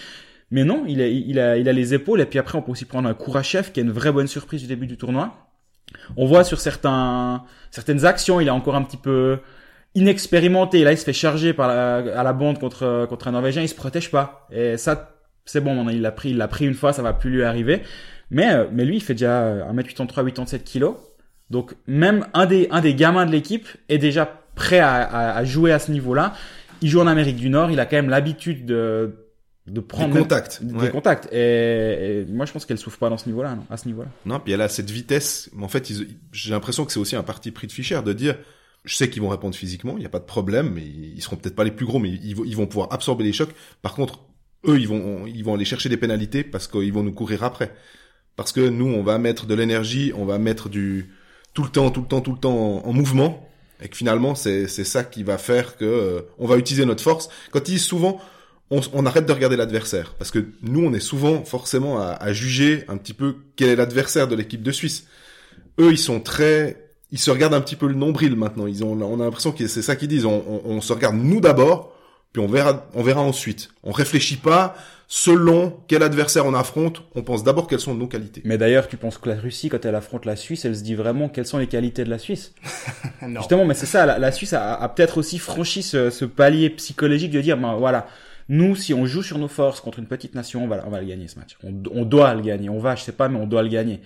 Mais 0.51 0.63
non, 0.63 0.85
il 0.87 1.01
a, 1.01 1.07
il 1.07 1.39
a, 1.39 1.57
il 1.57 1.67
a 1.67 1.73
les 1.73 1.93
épaules 1.93 2.21
et 2.21 2.25
puis 2.25 2.39
après 2.39 2.57
on 2.57 2.61
peut 2.61 2.71
aussi 2.71 2.85
prendre 2.85 3.09
un 3.09 3.13
Kourachev 3.13 3.71
qui 3.71 3.79
est 3.79 3.83
une 3.83 3.91
vraie 3.91 4.11
bonne 4.11 4.27
surprise 4.27 4.61
du 4.61 4.67
début 4.67 4.87
du 4.87 4.97
tournoi. 4.97 5.35
On 6.15 6.25
voit 6.25 6.43
sur 6.43 6.59
certains, 6.59 7.43
certaines 7.71 8.05
actions, 8.05 8.39
il 8.39 8.47
est 8.47 8.51
encore 8.51 8.75
un 8.75 8.83
petit 8.83 8.97
peu 8.97 9.39
inexpérimenté. 9.95 10.83
Là, 10.83 10.91
il 10.91 10.97
se 10.97 11.03
fait 11.03 11.13
charger 11.13 11.53
par 11.53 11.67
la, 11.67 11.95
à 12.19 12.23
la 12.23 12.33
bande 12.33 12.59
contre, 12.59 13.05
contre 13.09 13.27
un 13.27 13.31
Norvégien, 13.31 13.61
il 13.61 13.69
se 13.69 13.75
protège 13.75 14.11
pas. 14.11 14.47
Et 14.51 14.77
ça, 14.77 15.15
c'est 15.45 15.61
bon, 15.61 15.87
il 15.89 16.01
l'a 16.01 16.11
pris, 16.11 16.31
il 16.31 16.37
l'a 16.37 16.47
pris 16.47 16.65
une 16.65 16.73
fois, 16.73 16.93
ça 16.93 17.01
va 17.01 17.13
plus 17.13 17.29
lui 17.29 17.43
arriver. 17.43 17.81
Mais, 18.29 18.53
euh, 18.53 18.65
mais 18.71 18.85
lui, 18.85 18.97
il 18.97 19.01
fait 19.01 19.13
déjà 19.13 19.71
1m83, 19.71 20.25
87 20.25 20.63
kilos. 20.63 20.95
Donc 21.49 21.75
même 21.87 22.27
un 22.33 22.45
des, 22.45 22.67
un 22.71 22.81
des 22.81 22.93
gamins 22.93 23.25
de 23.25 23.31
l'équipe 23.31 23.67
est 23.87 23.97
déjà 23.97 24.25
prêt 24.55 24.79
à, 24.79 24.95
à, 24.95 25.37
à 25.37 25.43
jouer 25.45 25.71
à 25.71 25.79
ce 25.79 25.91
niveau-là. 25.91 26.33
Il 26.81 26.89
joue 26.89 26.99
en 26.99 27.07
Amérique 27.07 27.37
du 27.37 27.49
Nord, 27.49 27.71
il 27.71 27.79
a 27.79 27.85
quand 27.85 27.95
même 27.95 28.09
l'habitude 28.09 28.65
de, 28.65 29.26
de 29.67 29.79
prendre 29.81 30.13
Des 30.13 30.19
contacts. 30.21 30.63
des 30.63 30.73
ouais. 30.73 30.89
contacts. 30.91 31.27
Et, 31.33 32.21
et 32.21 32.25
moi, 32.29 32.45
je 32.45 32.53
pense 32.53 32.65
qu'elle 32.65 32.77
souffre 32.77 32.97
pas 32.99 33.09
dans 33.09 33.17
ce 33.17 33.27
niveau-là, 33.27 33.55
non, 33.55 33.63
à 33.69 33.77
ce 33.77 33.87
niveau-là. 33.87 34.07
Non, 34.25 34.39
puis 34.39 34.53
elle 34.53 34.61
a 34.61 34.69
cette 34.69 34.89
vitesse. 34.89 35.49
Mais 35.53 35.63
en 35.63 35.67
fait, 35.67 35.91
j'ai 36.31 36.51
l'impression 36.51 36.85
que 36.85 36.91
c'est 36.91 36.99
aussi 36.99 37.15
un 37.15 37.23
parti 37.23 37.51
pris 37.51 37.67
de 37.67 37.71
Fischer 37.73 37.99
de 38.05 38.13
dire, 38.13 38.37
je 38.85 38.95
sais 38.95 39.09
qu'ils 39.09 39.21
vont 39.21 39.29
répondre 39.29 39.55
physiquement, 39.55 39.93
il 39.97 39.99
n'y 39.99 40.05
a 40.05 40.09
pas 40.09 40.19
de 40.19 40.25
problème, 40.25 40.71
mais 40.73 40.83
ils 40.85 41.21
seront 41.21 41.35
peut-être 41.35 41.55
pas 41.55 41.65
les 41.65 41.71
plus 41.71 41.85
gros, 41.85 41.99
mais 41.99 42.09
ils, 42.09 42.33
vont- 42.35 42.45
ils 42.45 42.55
vont 42.55 42.67
pouvoir 42.67 42.93
absorber 42.93 43.23
les 43.25 43.33
chocs. 43.33 43.51
Par 43.81 43.93
contre, 43.93 44.21
eux, 44.67 44.79
ils 44.79 44.87
vont, 44.87 45.25
ils 45.27 45.43
vont 45.43 45.53
aller 45.55 45.65
chercher 45.65 45.89
des 45.89 45.97
pénalités 45.97 46.43
parce 46.43 46.67
qu'ils 46.67 46.93
vont 46.93 47.03
nous 47.03 47.11
courir 47.13 47.43
après. 47.43 47.73
Parce 48.37 48.51
que 48.53 48.61
nous, 48.69 48.85
on 48.87 49.03
va 49.03 49.17
mettre 49.17 49.45
de 49.47 49.53
l'énergie, 49.53 50.13
on 50.15 50.23
va 50.25 50.37
mettre 50.37 50.69
du 50.69 51.09
tout 51.53 51.63
le 51.63 51.69
temps, 51.69 51.89
tout 51.91 52.01
le 52.01 52.07
temps, 52.07 52.21
tout 52.21 52.31
le 52.33 52.37
temps 52.39 52.77
en, 52.85 52.87
en 52.87 52.93
mouvement, 52.93 53.49
et 53.81 53.89
que 53.89 53.97
finalement, 53.97 54.33
c'est 54.35 54.67
c'est 54.67 54.83
ça 54.83 55.03
qui 55.03 55.23
va 55.23 55.37
faire 55.37 55.75
que 55.75 55.85
euh, 55.85 56.21
on 56.37 56.47
va 56.47 56.57
utiliser 56.57 56.85
notre 56.85 57.03
force. 57.03 57.29
Quand 57.51 57.67
ils 57.67 57.73
disent 57.73 57.83
souvent, 57.85 58.21
on, 58.71 58.81
on 58.93 59.05
arrête 59.05 59.25
de 59.25 59.31
regarder 59.33 59.55
l'adversaire, 59.57 60.13
parce 60.17 60.31
que 60.31 60.45
nous, 60.61 60.83
on 60.85 60.93
est 60.93 60.99
souvent 60.99 61.43
forcément 61.45 61.99
à, 62.01 62.11
à 62.11 62.33
juger 62.33 62.83
un 62.87 62.97
petit 62.97 63.13
peu 63.13 63.35
quel 63.55 63.69
est 63.69 63.75
l'adversaire 63.75 64.27
de 64.27 64.35
l'équipe 64.35 64.61
de 64.63 64.71
Suisse. 64.71 65.05
Eux, 65.79 65.91
ils 65.91 65.97
sont 65.97 66.19
très, 66.19 66.89
ils 67.11 67.19
se 67.19 67.31
regardent 67.31 67.53
un 67.53 67.61
petit 67.61 67.75
peu 67.75 67.87
le 67.87 67.93
nombril 67.95 68.35
maintenant. 68.35 68.67
Ils 68.67 68.83
ont, 68.83 68.99
on 69.01 69.19
a 69.21 69.23
l'impression 69.23 69.51
que 69.51 69.67
c'est 69.67 69.81
ça 69.81 69.95
qu'ils 69.95 70.07
disent. 70.09 70.25
On, 70.25 70.43
on- 70.47 70.61
on 70.71 70.81
se 70.81 70.91
regarde 70.91 71.15
nous 71.15 71.39
d'abord, 71.39 71.93
puis 72.33 72.41
on 72.41 72.47
verra, 72.47 72.87
on 72.93 73.03
verra 73.03 73.21
ensuite. 73.21 73.69
On 73.83 73.91
réfléchit 73.91 74.37
pas 74.37 74.75
selon 75.09 75.73
quel 75.87 76.03
adversaire 76.03 76.45
on 76.45 76.53
affronte, 76.53 77.01
on 77.15 77.23
pense 77.23 77.41
d'abord 77.45 77.67
quelles 77.67 77.79
sont 77.79 77.95
nos 77.95 78.07
qualités. 78.07 78.41
Mais 78.43 78.57
d'ailleurs, 78.57 78.89
tu 78.89 78.97
penses 78.97 79.17
que 79.17 79.29
la 79.29 79.37
Russie, 79.37 79.69
quand 79.69 79.85
elle 79.85 79.95
affronte 79.95 80.25
la 80.25 80.35
Suisse, 80.35 80.65
elle 80.65 80.75
se 80.75 80.83
dit 80.83 80.95
vraiment 80.95 81.29
quelles 81.29 81.45
sont 81.45 81.59
les 81.59 81.67
qualités 81.67 82.03
de 82.03 82.09
la 82.09 82.19
Suisse? 82.19 82.53
Non. 83.21 83.39
Justement, 83.39 83.65
mais 83.65 83.73
c'est 83.73 83.85
ça, 83.87 84.05
la, 84.05 84.19
la 84.19 84.31
Suisse 84.33 84.53
a, 84.53 84.75
a 84.75 84.89
peut-être 84.89 85.17
aussi 85.17 85.39
franchi 85.39 85.81
ce, 85.81 86.09
ce, 86.09 86.23
palier 86.25 86.69
psychologique 86.71 87.31
de 87.31 87.39
dire, 87.41 87.57
ben 87.57 87.75
voilà, 87.75 88.07
nous, 88.49 88.75
si 88.75 88.93
on 88.93 89.05
joue 89.05 89.23
sur 89.23 89.37
nos 89.37 89.47
forces 89.47 89.81
contre 89.81 89.99
une 89.99 90.07
petite 90.07 90.35
nation, 90.35 90.63
on 90.63 90.67
va, 90.67 90.83
on 90.85 90.89
va 90.89 91.01
le 91.01 91.07
gagner 91.07 91.27
ce 91.27 91.37
match. 91.37 91.57
On, 91.63 91.73
on 91.91 92.05
doit 92.05 92.33
le 92.33 92.41
gagner. 92.41 92.69
On 92.69 92.79
va, 92.79 92.95
je 92.95 93.03
sais 93.03 93.11
pas, 93.11 93.27
mais 93.29 93.39
on 93.39 93.47
doit 93.47 93.63
le 93.63 93.69
gagner. 93.69 94.01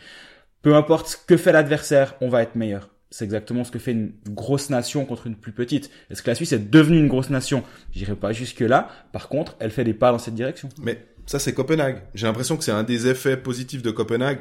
Peu 0.61 0.75
importe 0.75 1.07
ce 1.07 1.17
que 1.17 1.37
fait 1.37 1.51
l'adversaire, 1.51 2.15
on 2.21 2.29
va 2.29 2.41
être 2.43 2.55
meilleur. 2.55 2.89
C'est 3.09 3.25
exactement 3.25 3.63
ce 3.63 3.71
que 3.71 3.79
fait 3.79 3.91
une 3.91 4.13
grosse 4.29 4.69
nation 4.69 5.05
contre 5.05 5.27
une 5.27 5.35
plus 5.35 5.51
petite. 5.51 5.91
Est-ce 6.09 6.23
que 6.23 6.29
la 6.29 6.35
Suisse 6.35 6.53
est 6.53 6.69
devenue 6.71 6.97
une 6.97 7.09
grosse 7.09 7.29
nation? 7.29 7.63
J'irai 7.91 8.15
pas 8.15 8.31
jusque 8.31 8.61
là. 8.61 8.87
Par 9.11 9.27
contre, 9.27 9.57
elle 9.59 9.71
fait 9.71 9.83
des 9.83 9.93
pas 9.93 10.11
dans 10.11 10.19
cette 10.19 10.35
direction. 10.35 10.69
Mais 10.81 11.05
ça, 11.25 11.37
c'est 11.37 11.53
Copenhague. 11.53 12.03
J'ai 12.13 12.27
l'impression 12.27 12.55
que 12.55 12.63
c'est 12.63 12.71
un 12.71 12.83
des 12.83 13.07
effets 13.07 13.35
positifs 13.35 13.81
de 13.81 13.91
Copenhague. 13.91 14.39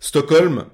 Stockholm, 0.00 0.66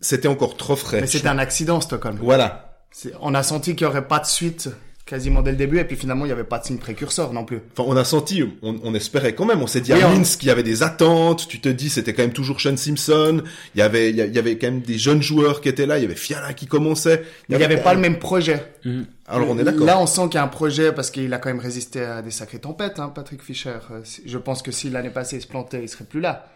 c'était 0.00 0.28
encore 0.28 0.56
trop 0.56 0.76
frais. 0.76 1.02
Mais 1.02 1.06
c'était 1.06 1.28
un 1.28 1.38
accident, 1.38 1.80
Stockholm. 1.80 2.16
Voilà. 2.22 2.86
On 3.20 3.34
a 3.34 3.42
senti 3.42 3.76
qu'il 3.76 3.86
y 3.86 3.90
aurait 3.90 4.08
pas 4.08 4.20
de 4.20 4.26
suite 4.26 4.70
quasiment 5.06 5.42
dès 5.42 5.50
le 5.50 5.56
début 5.56 5.78
et 5.78 5.84
puis 5.84 5.96
finalement 5.96 6.24
il 6.24 6.28
n'y 6.28 6.32
avait 6.32 6.44
pas 6.44 6.58
de 6.58 6.64
signe 6.64 6.78
précurseur 6.78 7.32
non 7.32 7.44
plus. 7.44 7.60
Enfin 7.76 7.88
on 7.88 7.96
a 7.96 8.04
senti, 8.04 8.42
on, 8.62 8.76
on 8.82 8.94
espérait 8.94 9.34
quand 9.34 9.44
même, 9.44 9.60
on 9.62 9.66
s'est 9.66 9.80
dit 9.80 9.92
oui, 9.92 10.02
à 10.02 10.08
Minsk 10.08 10.40
qu'il 10.40 10.48
y 10.48 10.50
avait 10.50 10.62
des 10.62 10.82
attentes, 10.82 11.46
tu 11.46 11.60
te 11.60 11.68
dis 11.68 11.90
c'était 11.90 12.14
quand 12.14 12.22
même 12.22 12.32
toujours 12.32 12.60
Sean 12.60 12.76
Simpson, 12.76 13.42
il 13.74 13.78
y 13.78 13.82
avait 13.82 14.10
il 14.10 14.16
y 14.16 14.38
avait 14.38 14.56
quand 14.56 14.68
même 14.68 14.80
des 14.80 14.98
jeunes 14.98 15.22
joueurs 15.22 15.60
qui 15.60 15.68
étaient 15.68 15.86
là, 15.86 15.98
il 15.98 16.02
y 16.02 16.04
avait 16.04 16.14
Fiala 16.14 16.54
qui 16.54 16.66
commençait. 16.66 17.22
Il 17.48 17.56
n'y 17.56 17.62
avait, 17.62 17.74
avait, 17.74 17.82
pas 17.82 17.94
le 17.94 18.00
même 18.00 18.18
projet. 18.18 18.64
Mmh. 18.84 19.02
Alors 19.26 19.50
on 19.50 19.58
est 19.58 19.64
d'accord. 19.64 19.86
Là 19.86 20.00
on 20.00 20.06
sent 20.06 20.22
qu'il 20.24 20.34
y 20.34 20.38
a 20.38 20.44
un 20.44 20.48
projet 20.48 20.92
parce 20.92 21.10
qu'il 21.10 21.32
a 21.34 21.38
quand 21.38 21.50
même 21.50 21.60
résisté 21.60 22.00
à 22.00 22.22
des 22.22 22.30
sacrées 22.30 22.58
tempêtes, 22.58 22.98
hein, 22.98 23.12
Patrick 23.14 23.42
Fischer. 23.42 23.76
Je 24.24 24.38
pense 24.38 24.62
que 24.62 24.72
si 24.72 24.88
l'année 24.88 25.10
passée 25.10 25.36
il 25.36 25.42
se 25.42 25.46
plantait, 25.46 25.82
il 25.82 25.88
serait 25.88 26.04
plus 26.04 26.20
là 26.20 26.46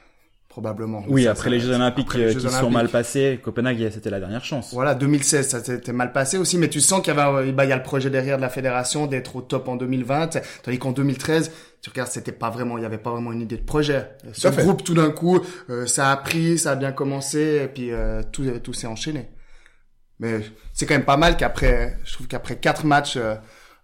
probablement. 0.49 1.05
Oui, 1.09 1.25
ça, 1.25 1.33
après 1.33 1.45
ça, 1.45 1.51
les 1.51 1.61
Jeux 1.61 1.75
Olympiques 1.75 2.15
les 2.15 2.29
qui 2.29 2.35
Jeux 2.35 2.41
sont 2.41 2.49
Olympiques. 2.49 2.73
mal 2.73 2.89
passés, 2.89 3.41
Copenhague, 3.43 3.91
c'était 3.93 4.11
la 4.11 4.21
dernière 4.21 4.45
chance. 4.45 4.73
Voilà, 4.73 4.95
2016, 4.95 5.49
ça 5.49 5.63
s'était 5.63 5.93
mal 5.93 6.13
passé 6.13 6.39
aussi, 6.39 6.59
mais 6.59 6.69
tu 6.69 6.81
sens 6.81 7.01
qu'il 7.03 7.15
y 7.15 7.19
avait, 7.19 7.53
bah, 7.53 7.65
il 7.65 7.69
y 7.69 7.73
a 7.73 7.77
le 7.77 7.83
projet 7.83 8.11
derrière 8.11 8.37
de 8.37 8.43
la 8.43 8.49
fédération 8.49 9.07
d'être 9.07 9.37
au 9.37 9.43
top 9.43 9.69
en 9.69 9.77
2020, 9.77 10.41
tandis 10.63 10.79
qu'en 10.79 10.93
2013, 10.93 11.53
tu 11.81 11.91
regardes, 11.91 12.11
c'était 12.11 12.33
pas 12.33 12.51
vraiment, 12.51 12.79
il 12.79 12.83
y 12.83 12.87
avait 12.87 12.99
pas 12.99 13.11
vraiment 13.11 13.33
une 13.33 13.41
idée 13.43 13.57
de 13.57 13.65
projet. 13.65 14.11
Ce 14.33 14.51
fait. 14.51 14.63
groupe, 14.63 14.83
tout 14.83 14.95
d'un 14.95 15.11
coup, 15.11 15.41
euh, 15.71 15.87
ça 15.87 16.11
a 16.11 16.17
pris, 16.17 16.59
ça 16.59 16.73
a 16.73 16.77
bien 16.77 16.93
commencé, 16.93 17.61
et 17.65 17.69
puis 17.69 17.93
euh, 17.93 18.23
tout, 18.33 18.45
tout 18.63 18.73
s'est 18.73 18.87
enchaîné. 18.87 19.29
Mais 20.19 20.41
c'est 20.73 20.87
quand 20.87 20.95
même 20.95 21.05
pas 21.05 21.17
mal 21.17 21.37
qu'après, 21.37 21.97
je 22.05 22.13
trouve 22.15 22.27
qu'après 22.27 22.57
quatre 22.57 22.85
matchs. 22.85 23.17
Euh, 23.17 23.37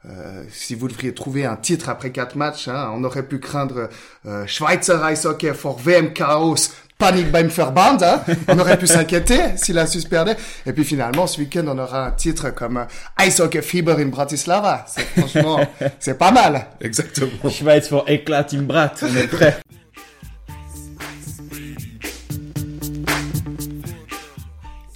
euh, 0.07 0.45
si 0.51 0.75
vous 0.75 0.89
devriez 0.89 1.15
trouver 1.15 1.47
un 1.47 1.57
titre 1.57 1.89
après 1.89 2.13
quatre 2.13 2.37
matchs, 2.37 2.69
hein, 2.69 2.91
on 2.95 3.05
aurait 3.05 3.23
pu 3.23 3.39
craindre 3.39 3.89
euh, 4.27 4.47
Schweizer 4.47 5.03
Eishockey 5.03 5.55
for 5.55 5.79
WM 5.79 6.13
Chaos, 6.13 6.57
Panic 6.99 7.31
beim 7.31 7.47
Verband. 7.47 7.97
Hein. 8.03 8.21
On 8.49 8.59
aurait 8.59 8.79
pu 8.79 8.87
s'inquiéter 8.87 9.41
si 9.57 9.73
la 9.73 9.87
perdait. 10.11 10.37
Et 10.67 10.75
puis 10.75 10.85
finalement, 10.85 11.27
ce 11.27 11.41
week-end, 11.41 11.65
on 11.69 11.79
aura 11.79 12.07
un 12.07 12.11
titre 12.11 12.51
comme 12.51 12.77
euh, 12.77 13.25
Eishockey 13.25 13.63
Fieber 13.63 13.97
in 13.99 14.09
Bratislava. 14.09 14.85
C'est, 14.87 15.05
franchement, 15.05 15.61
c'est 15.99 16.19
pas 16.19 16.33
mal. 16.33 16.67
Exactement. 16.83 17.51
Schweiz 17.51 17.89
for 17.89 18.05
Éclat 18.07 18.47
im 18.53 18.63
Brat, 18.65 18.93
on 19.01 19.17
est 19.17 19.27
prêt. 19.27 19.59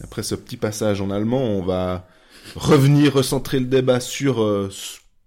Après 0.04 0.22
ce 0.22 0.34
petit 0.34 0.58
passage 0.58 1.00
en 1.00 1.10
allemand, 1.10 1.42
on 1.42 1.62
va 1.62 2.04
revenir 2.56 3.14
recentrer 3.14 3.60
le 3.60 3.66
débat 3.66 4.00
sur 4.00 4.42
euh, 4.42 4.70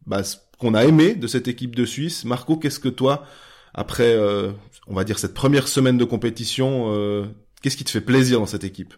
bah, 0.06 0.24
ce 0.24 0.38
qu'on 0.58 0.74
a 0.74 0.86
aimé 0.86 1.16
de 1.16 1.28
cette 1.28 1.48
équipe 1.48 1.76
de 1.76 1.86
Suisse. 1.86 2.26
Marco, 2.26 2.56
qu'est-ce 2.58 2.80
que 2.80 2.90
toi, 2.90 3.26
après, 3.74 4.14
euh, 4.14 4.52
on 4.88 4.94
va 4.94 5.04
dire 5.04 5.20
cette 5.20 5.34
première 5.34 5.68
semaine 5.68 5.98
de 5.98 6.06
compétition, 6.06 6.94
euh, 6.94 7.26
qu'est-ce 7.62 7.78
qui 7.78 7.84
te 7.84 7.92
fait 7.92 8.02
plaisir 8.02 8.40
dans 8.40 8.46
cette 8.46 8.64
équipe? 8.64 8.94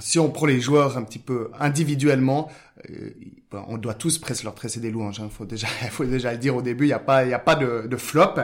Si 0.00 0.18
on 0.18 0.30
prend 0.30 0.46
les 0.46 0.60
joueurs 0.60 0.96
un 0.96 1.02
petit 1.02 1.18
peu 1.18 1.50
individuellement, 1.58 2.50
euh, 2.90 3.10
on 3.52 3.78
doit 3.78 3.94
tous 3.94 4.18
presque 4.18 4.44
leur 4.44 4.54
tresser 4.54 4.80
des 4.80 4.90
louanges. 4.90 5.20
Hein. 5.20 5.28
Faut 5.30 5.44
déjà, 5.44 5.66
faut 5.90 6.04
déjà 6.04 6.32
le 6.32 6.38
dire 6.38 6.56
au 6.56 6.62
début. 6.62 6.86
Il 6.86 6.90
y 6.90 6.92
a 6.92 6.98
pas, 6.98 7.24
il 7.24 7.30
y 7.30 7.34
a 7.34 7.38
pas 7.38 7.54
de, 7.54 7.86
de 7.88 7.96
flop. 7.96 8.34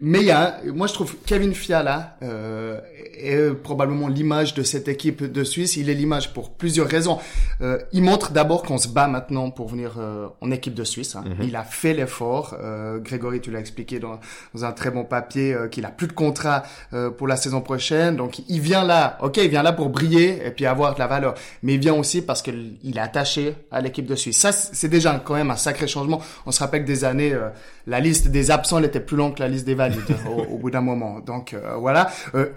Mais 0.00 0.20
il 0.20 0.26
y 0.26 0.30
a, 0.30 0.60
moi 0.74 0.86
je 0.86 0.92
trouve 0.92 1.16
Kevin 1.24 1.54
Fiala 1.54 2.18
euh, 2.22 2.78
est 3.16 3.54
probablement 3.54 4.08
l'image 4.08 4.52
de 4.52 4.62
cette 4.62 4.88
équipe 4.88 5.24
de 5.24 5.44
Suisse. 5.44 5.76
Il 5.76 5.88
est 5.88 5.94
l'image 5.94 6.34
pour 6.34 6.50
plusieurs 6.50 6.86
raisons. 6.86 7.18
Euh, 7.62 7.78
il 7.92 8.02
montre 8.02 8.32
d'abord 8.32 8.62
qu'on 8.62 8.76
se 8.76 8.88
bat 8.88 9.08
maintenant 9.08 9.50
pour 9.50 9.68
venir 9.68 9.96
euh, 9.98 10.28
en 10.42 10.50
équipe 10.50 10.74
de 10.74 10.84
Suisse. 10.84 11.16
Hein. 11.16 11.24
Mm 11.26 11.32
-hmm. 11.32 11.48
Il 11.48 11.56
a 11.56 11.64
fait 11.64 11.94
l'effort. 11.94 12.56
Euh, 12.60 12.98
Grégory, 12.98 13.40
tu 13.40 13.50
l'as 13.50 13.60
expliqué 13.60 13.98
dans, 13.98 14.20
dans, 14.54 14.64
un 14.64 14.72
très 14.72 14.90
bon 14.90 15.04
papier 15.04 15.54
euh, 15.54 15.68
qu'il 15.68 15.84
a 15.86 15.90
plus 15.98 16.08
de 16.08 16.12
contrat 16.12 16.62
euh, 16.92 17.10
pour 17.16 17.26
la 17.26 17.36
saison 17.36 17.60
prochaine. 17.62 18.16
Donc 18.16 18.32
il 18.48 18.60
vient 18.60 18.84
là. 18.84 19.16
Ok, 19.22 19.36
il 19.38 19.50
vient 19.54 19.62
là 19.62 19.72
pour 19.72 19.88
briller 19.88 20.28
et 20.46 20.50
puis 20.56 20.66
avoir 20.66 20.94
de 20.94 21.00
la 21.04 21.06
valeur. 21.06 21.34
Mais 21.62 21.72
il 21.74 21.80
vient 21.80 21.94
aussi 22.02 22.20
parce 22.28 22.42
qu'il 22.42 22.96
est 22.98 23.06
attaché 23.10 23.54
à 23.70 23.80
l'équipe 23.80 24.06
de 24.06 24.16
Suisse. 24.22 24.38
Ça, 24.44 24.52
c'est 24.52 24.90
déjà 24.96 25.10
quand 25.24 25.36
même 25.40 25.50
un 25.50 25.60
sacré 25.66 25.86
changement. 25.88 26.20
On 26.46 26.52
se 26.52 26.60
rappelle 26.60 26.82
que 26.84 26.88
des 26.96 27.04
années, 27.04 27.32
euh, 27.32 27.48
la 27.86 28.00
liste 28.00 28.28
des 28.28 28.50
absents 28.50 28.78
elle 28.78 28.86
était 28.92 29.06
plus 29.10 29.16
longue 29.16 29.34
que 29.36 29.42
la 29.42 29.48
liste 29.48 29.65
au, 30.50 30.58
bout 30.58 30.70
d'un 30.70 30.80
moment. 30.80 31.20
Donc 31.20 31.54
euh, 31.54 31.76
voilà. 31.76 32.10
Euh, 32.34 32.50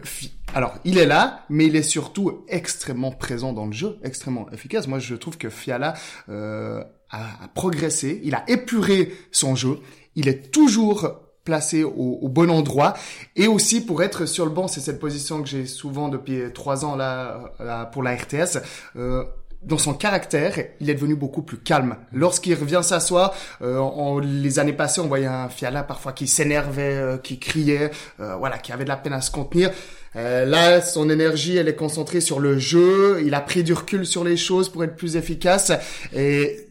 alors 0.53 0.75
il 0.85 0.97
est 0.97 1.05
là, 1.05 1.45
mais 1.49 1.67
il 1.67 1.75
est 1.75 1.83
surtout 1.83 2.43
extrêmement 2.47 3.11
présent 3.11 3.53
dans 3.53 3.65
le 3.65 3.73
jeu, 3.73 3.97
extrêmement 4.03 4.49
efficace. 4.51 4.87
Moi 4.87 4.99
je 4.99 5.15
trouve 5.15 5.37
que 5.37 5.49
Fiala 5.49 5.93
euh, 6.29 6.83
a, 7.11 7.47
progressé, 7.53 8.21
il 8.23 8.35
a 8.35 8.43
épuré 8.49 9.11
son 9.31 9.55
jeu, 9.55 9.79
il 10.15 10.27
est 10.27 10.51
toujours 10.51 11.11
placé 11.43 11.83
au, 11.83 12.19
au, 12.21 12.29
bon 12.29 12.51
endroit 12.51 12.93
et 13.35 13.47
aussi 13.47 13.83
pour 13.83 14.03
être 14.03 14.27
sur 14.27 14.45
le 14.45 14.51
banc, 14.51 14.67
c'est 14.67 14.81
cette 14.81 14.99
position 14.99 15.41
que 15.41 15.47
j'ai 15.47 15.65
souvent 15.65 16.09
depuis 16.09 16.41
trois 16.53 16.85
ans 16.85 16.95
là, 16.95 17.53
là 17.59 17.85
pour 17.85 18.03
la 18.03 18.15
RTS. 18.15 18.59
Euh, 18.95 19.23
dans 19.61 19.77
son 19.77 19.93
caractère, 19.93 20.55
il 20.79 20.89
est 20.89 20.93
devenu 20.93 21.15
beaucoup 21.15 21.41
plus 21.41 21.57
calme. 21.57 21.97
Lorsqu'il 22.13 22.53
revient 22.53 22.79
s'asseoir, 22.81 23.33
euh, 23.61 24.21
les 24.21 24.57
années 24.57 24.73
passées, 24.73 25.01
on 25.01 25.07
voyait 25.07 25.25
un 25.25 25.49
Fiala 25.49 25.83
parfois 25.83 26.13
qui 26.13 26.27
s'énervait, 26.27 26.95
euh, 26.95 27.17
qui 27.17 27.39
criait, 27.39 27.91
euh, 28.19 28.35
voilà, 28.37 28.57
qui 28.57 28.71
avait 28.71 28.85
de 28.85 28.89
la 28.89 28.95
peine 28.97 29.13
à 29.13 29.21
se 29.21 29.31
contenir. 29.31 29.71
Euh, 30.15 30.45
là, 30.45 30.81
son 30.81 31.09
énergie, 31.09 31.57
elle 31.57 31.67
est 31.67 31.75
concentrée 31.75 32.21
sur 32.21 32.39
le 32.39 32.57
jeu. 32.57 33.21
Il 33.25 33.33
a 33.33 33.41
pris 33.41 33.63
du 33.63 33.73
recul 33.73 34.05
sur 34.05 34.23
les 34.23 34.37
choses 34.37 34.69
pour 34.69 34.83
être 34.83 34.95
plus 34.95 35.17
efficace. 35.17 35.71
Et 36.15 36.67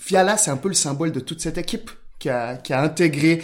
Fiala, 0.00 0.36
c'est 0.36 0.50
un 0.50 0.56
peu 0.56 0.68
le 0.68 0.74
symbole 0.74 1.12
de 1.12 1.20
toute 1.20 1.40
cette 1.40 1.58
équipe 1.58 1.90
qui 2.18 2.28
a, 2.28 2.56
qui 2.56 2.72
a 2.72 2.82
intégré 2.82 3.42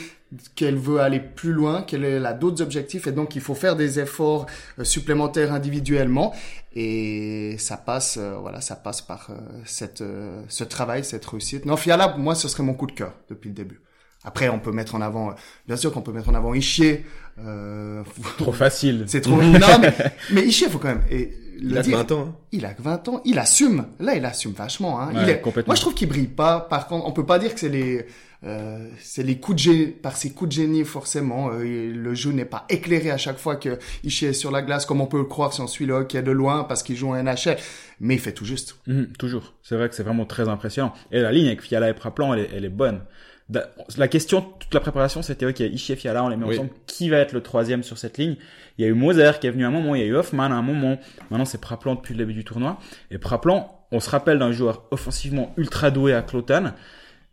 qu'elle 0.55 0.77
veut 0.77 1.01
aller 1.01 1.21
plus 1.21 1.53
loin, 1.53 1.83
qu'elle 1.83 2.25
a 2.25 2.33
d'autres 2.33 2.63
objectifs 2.63 3.07
et 3.07 3.13
donc 3.13 3.37
il 3.37 3.43
faut 3.43 3.55
faire 3.55 3.77
des 3.77 4.01
efforts 4.01 4.47
euh, 4.79 4.85
supplémentaires 4.85 5.53
individuellement 5.53 6.35
et 6.75 7.57
ça 7.59 7.77
passe 7.77 8.19
euh, 8.19 8.37
voilà 8.41 8.61
ça 8.61 8.77
passe 8.77 9.03
par 9.03 9.29
euh, 9.31 9.35
cette 9.65 10.01
euh, 10.01 10.43
ce 10.49 10.65
travail 10.65 11.05
cette 11.05 11.25
réussite. 11.27 11.67
Non 11.67 11.77
Fiala 11.77 12.17
moi 12.17 12.35
ce 12.35 12.49
serait 12.49 12.63
mon 12.63 12.75
coup 12.75 12.87
de 12.87 12.93
cœur 12.93 13.15
depuis 13.29 13.49
le 13.49 13.55
début. 13.55 13.81
Après 14.25 14.49
on 14.49 14.59
peut 14.59 14.73
mettre 14.73 14.95
en 14.95 15.01
avant 15.01 15.31
euh, 15.31 15.35
bien 15.67 15.77
sûr 15.77 15.93
qu'on 15.93 16.03
peut 16.03 16.13
mettre 16.13 16.29
en 16.29 16.35
avant 16.35 16.55
Ishier 16.55 17.05
trop 18.39 18.53
facile. 18.53 19.05
C'est 19.09 19.21
trop 19.21 19.43
non 19.43 19.59
mais 19.81 19.95
mais 20.33 20.43
Ishier 20.43 20.69
faut 20.69 20.79
quand 20.79 20.89
même 20.89 21.05
et 21.11 21.37
il 21.65 21.79
a 21.79 21.83
dire, 21.83 21.99
20 21.99 22.13
ans. 22.13 22.29
Hein. 22.29 22.35
Il 22.51 22.67
a 22.67 22.75
20 22.77 23.09
ans. 23.09 23.21
Il 23.25 23.39
assume. 23.39 23.87
Là, 24.01 24.17
il 24.17 24.25
assume 24.25 24.53
vachement. 24.53 25.01
Hein. 25.01 25.15
Ouais, 25.15 25.23
il 25.23 25.29
est... 25.29 25.41
complètement. 25.41 25.71
Moi, 25.71 25.77
je 25.77 25.81
trouve 25.81 25.95
qu'il 25.95 26.09
brille 26.09 26.27
pas. 26.27 26.59
Par 26.59 26.89
contre, 26.89 27.07
on 27.07 27.13
peut 27.13 27.25
pas 27.25 27.39
dire 27.39 27.55
que 27.55 27.61
c'est 27.61 27.69
les, 27.69 28.05
euh, 28.45 28.89
c'est 28.99 29.23
les 29.23 29.39
coups 29.39 29.57
de 29.57 29.63
génie, 29.63 29.87
par 29.87 30.17
ses 30.17 30.33
coups 30.33 30.49
de 30.49 30.63
génie 30.63 30.85
forcément. 30.85 31.51
Euh, 31.53 31.93
le 31.93 32.15
jeu 32.15 32.33
n'est 32.33 32.45
pas 32.45 32.65
éclairé 32.69 33.11
à 33.11 33.17
chaque 33.17 33.39
fois 33.39 33.57
que 33.57 33.79
Ishii 34.05 34.29
est 34.29 34.33
sur 34.33 34.51
la 34.51 34.63
glace, 34.63 34.85
comme 34.87 35.01
on 35.01 35.07
peut 35.07 35.19
le 35.19 35.25
croire 35.25 35.53
si 35.53 35.61
on 35.61 35.67
suit 35.67 35.87
le 35.87 35.95
hockey 35.95 36.23
de 36.23 36.31
loin 36.31 36.65
parce 36.65 36.83
qu'il 36.83 36.97
joue 36.97 37.11
en 37.11 37.23
NHL. 37.23 37.57
Mais 38.01 38.15
il 38.15 38.21
fait 38.21 38.33
tout 38.33 38.45
juste. 38.45 38.77
Mmh, 38.87 39.05
toujours. 39.19 39.55
C'est 39.63 39.77
vrai 39.77 39.89
que 39.89 39.95
c'est 39.95 40.03
vraiment 40.03 40.27
très 40.27 40.49
impressionnant. 40.49 40.93
Et 41.13 41.21
la 41.21 41.31
ligne 41.31 41.47
avec 41.47 41.63
Fiala 41.63 41.89
et 41.89 41.95
Praplan, 41.95 42.35
elle 42.35 42.41
est, 42.41 42.51
elle 42.55 42.65
est 42.65 42.69
bonne. 42.69 43.03
La 43.99 44.09
question, 44.09 44.41
toute 44.41 44.73
la 44.73 44.81
préparation, 44.81 45.21
c'était 45.23 45.47
ok, 45.47 45.61
Ishii 45.61 45.93
et 45.93 45.97
Fiala, 45.97 46.25
on 46.25 46.29
les 46.29 46.37
met 46.37 46.47
oui. 46.47 46.55
ensemble. 46.55 46.71
Qui 46.87 47.11
va 47.11 47.19
être 47.19 47.33
le 47.33 47.43
troisième 47.43 47.83
sur 47.83 47.99
cette 47.99 48.19
ligne? 48.19 48.37
Il 48.79 48.85
y 48.85 48.89
a 48.89 48.91
eu 48.91 48.95
Moser 48.95 49.33
qui 49.41 49.47
est 49.47 49.51
venu 49.51 49.65
à 49.65 49.69
un 49.69 49.71
moment, 49.71 49.95
il 49.95 50.01
y 50.01 50.05
a 50.05 50.07
eu 50.07 50.17
Hoffman 50.17 50.45
à 50.45 50.55
un 50.55 50.63
moment. 50.63 50.99
Maintenant, 51.31 51.45
c'est 51.45 51.61
Praplan 51.61 51.97
depuis 51.97 52.15
le 52.15 52.19
début 52.19 52.33
du 52.33 52.45
tournoi. 52.45 52.79
Et 53.11 53.19
Praplan, 53.19 53.87
on 53.91 54.01
se 54.01 54.09
rappelle 54.09 54.39
d'un 54.39 54.53
joueur 54.53 54.85
offensivement 54.91 55.53
ultra 55.57 55.91
doué 55.91 56.15
à 56.15 56.23
Cloton, 56.23 56.73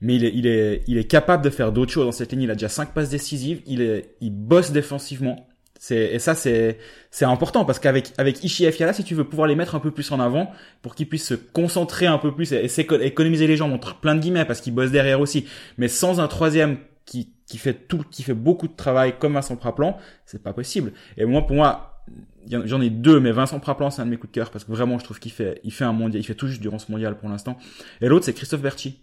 mais 0.02 0.16
il 0.16 0.26
est, 0.26 0.32
il 0.34 0.48
est, 0.48 0.84
il 0.88 0.98
est 0.98 1.04
capable 1.06 1.44
de 1.44 1.50
faire 1.50 1.72
d'autres 1.72 1.92
choses 1.92 2.06
dans 2.06 2.12
cette 2.12 2.32
ligne. 2.32 2.44
Il 2.44 2.52
a 2.52 2.56
déjà 2.56 2.70
cinq 2.70 2.94
passes 2.94 3.10
décisives. 3.10 3.62
Il 3.66 3.82
est, 3.82 4.16
il 4.22 4.32
bosse 4.32 4.72
défensivement. 4.72 5.48
C'est, 5.78 6.14
et 6.14 6.20
ça, 6.20 6.36
c'est, 6.36 6.78
c'est 7.10 7.26
important 7.26 7.64
parce 7.64 7.80
qu'avec, 7.80 8.12
avec 8.18 8.44
Ishii 8.44 8.66
et 8.66 8.72
Fiala, 8.72 8.92
si 8.92 9.04
tu 9.04 9.16
veux 9.16 9.24
pouvoir 9.24 9.48
les 9.48 9.56
mettre 9.56 9.76
un 9.76 9.80
peu 9.80 9.92
plus 9.92 10.12
en 10.12 10.20
avant 10.20 10.52
pour 10.82 10.94
qu'ils 10.94 11.08
puissent 11.08 11.28
se 11.28 11.34
concentrer 11.34 12.06
un 12.06 12.18
peu 12.18 12.34
plus 12.34 12.52
et, 12.52 12.68
économiser 13.02 13.48
les 13.48 13.56
jambes 13.56 13.72
entre 13.72 14.00
plein 14.00 14.16
de 14.16 14.20
guillemets 14.20 14.44
parce 14.46 14.60
qu'ils 14.60 14.74
bossent 14.74 14.92
derrière 14.92 15.22
aussi. 15.22 15.46
Mais 15.78 15.88
sans 15.88 16.20
un 16.20 16.28
troisième 16.28 16.78
qui, 17.06 17.34
qui 17.46 17.58
fait 17.58 17.74
tout, 17.74 18.04
qui 18.12 18.24
fait 18.24 18.34
beaucoup 18.34 18.68
de 18.68 18.76
travail 18.76 19.16
comme 19.20 19.34
Vincent 19.34 19.56
Praplan, 19.56 19.98
c'est 20.26 20.44
pas 20.44 20.54
possible. 20.54 20.92
Et 21.18 21.26
moi, 21.26 21.48
pour 21.48 21.56
moi, 21.56 22.04
j'en 22.50 22.82
ai 22.82 22.90
deux, 22.90 23.22
mais 23.22 23.32
Vincent 23.32 23.60
Praplan, 23.60 23.90
c'est 23.90 24.02
un 24.02 24.06
de 24.06 24.12
mes 24.12 24.18
coups 24.18 24.32
de 24.32 24.36
cœur 24.36 24.52
parce 24.52 24.66
que 24.66 24.72
vraiment, 24.72 25.00
je 25.00 25.06
trouve 25.06 25.20
qu'il 25.20 25.32
fait, 25.32 25.62
il 25.64 25.72
fait 25.72 25.86
un 25.86 25.94
mondial, 25.94 26.22
il 26.22 26.26
fait 26.26 26.36
tout 26.36 26.48
juste 26.48 26.62
durant 26.62 26.80
ce 26.80 26.92
mondial 26.92 27.18
pour 27.18 27.30
l'instant. 27.30 27.58
Et 28.02 28.08
l'autre, 28.08 28.26
c'est 28.26 28.34
Christophe 28.34 28.62
Berti 28.62 29.00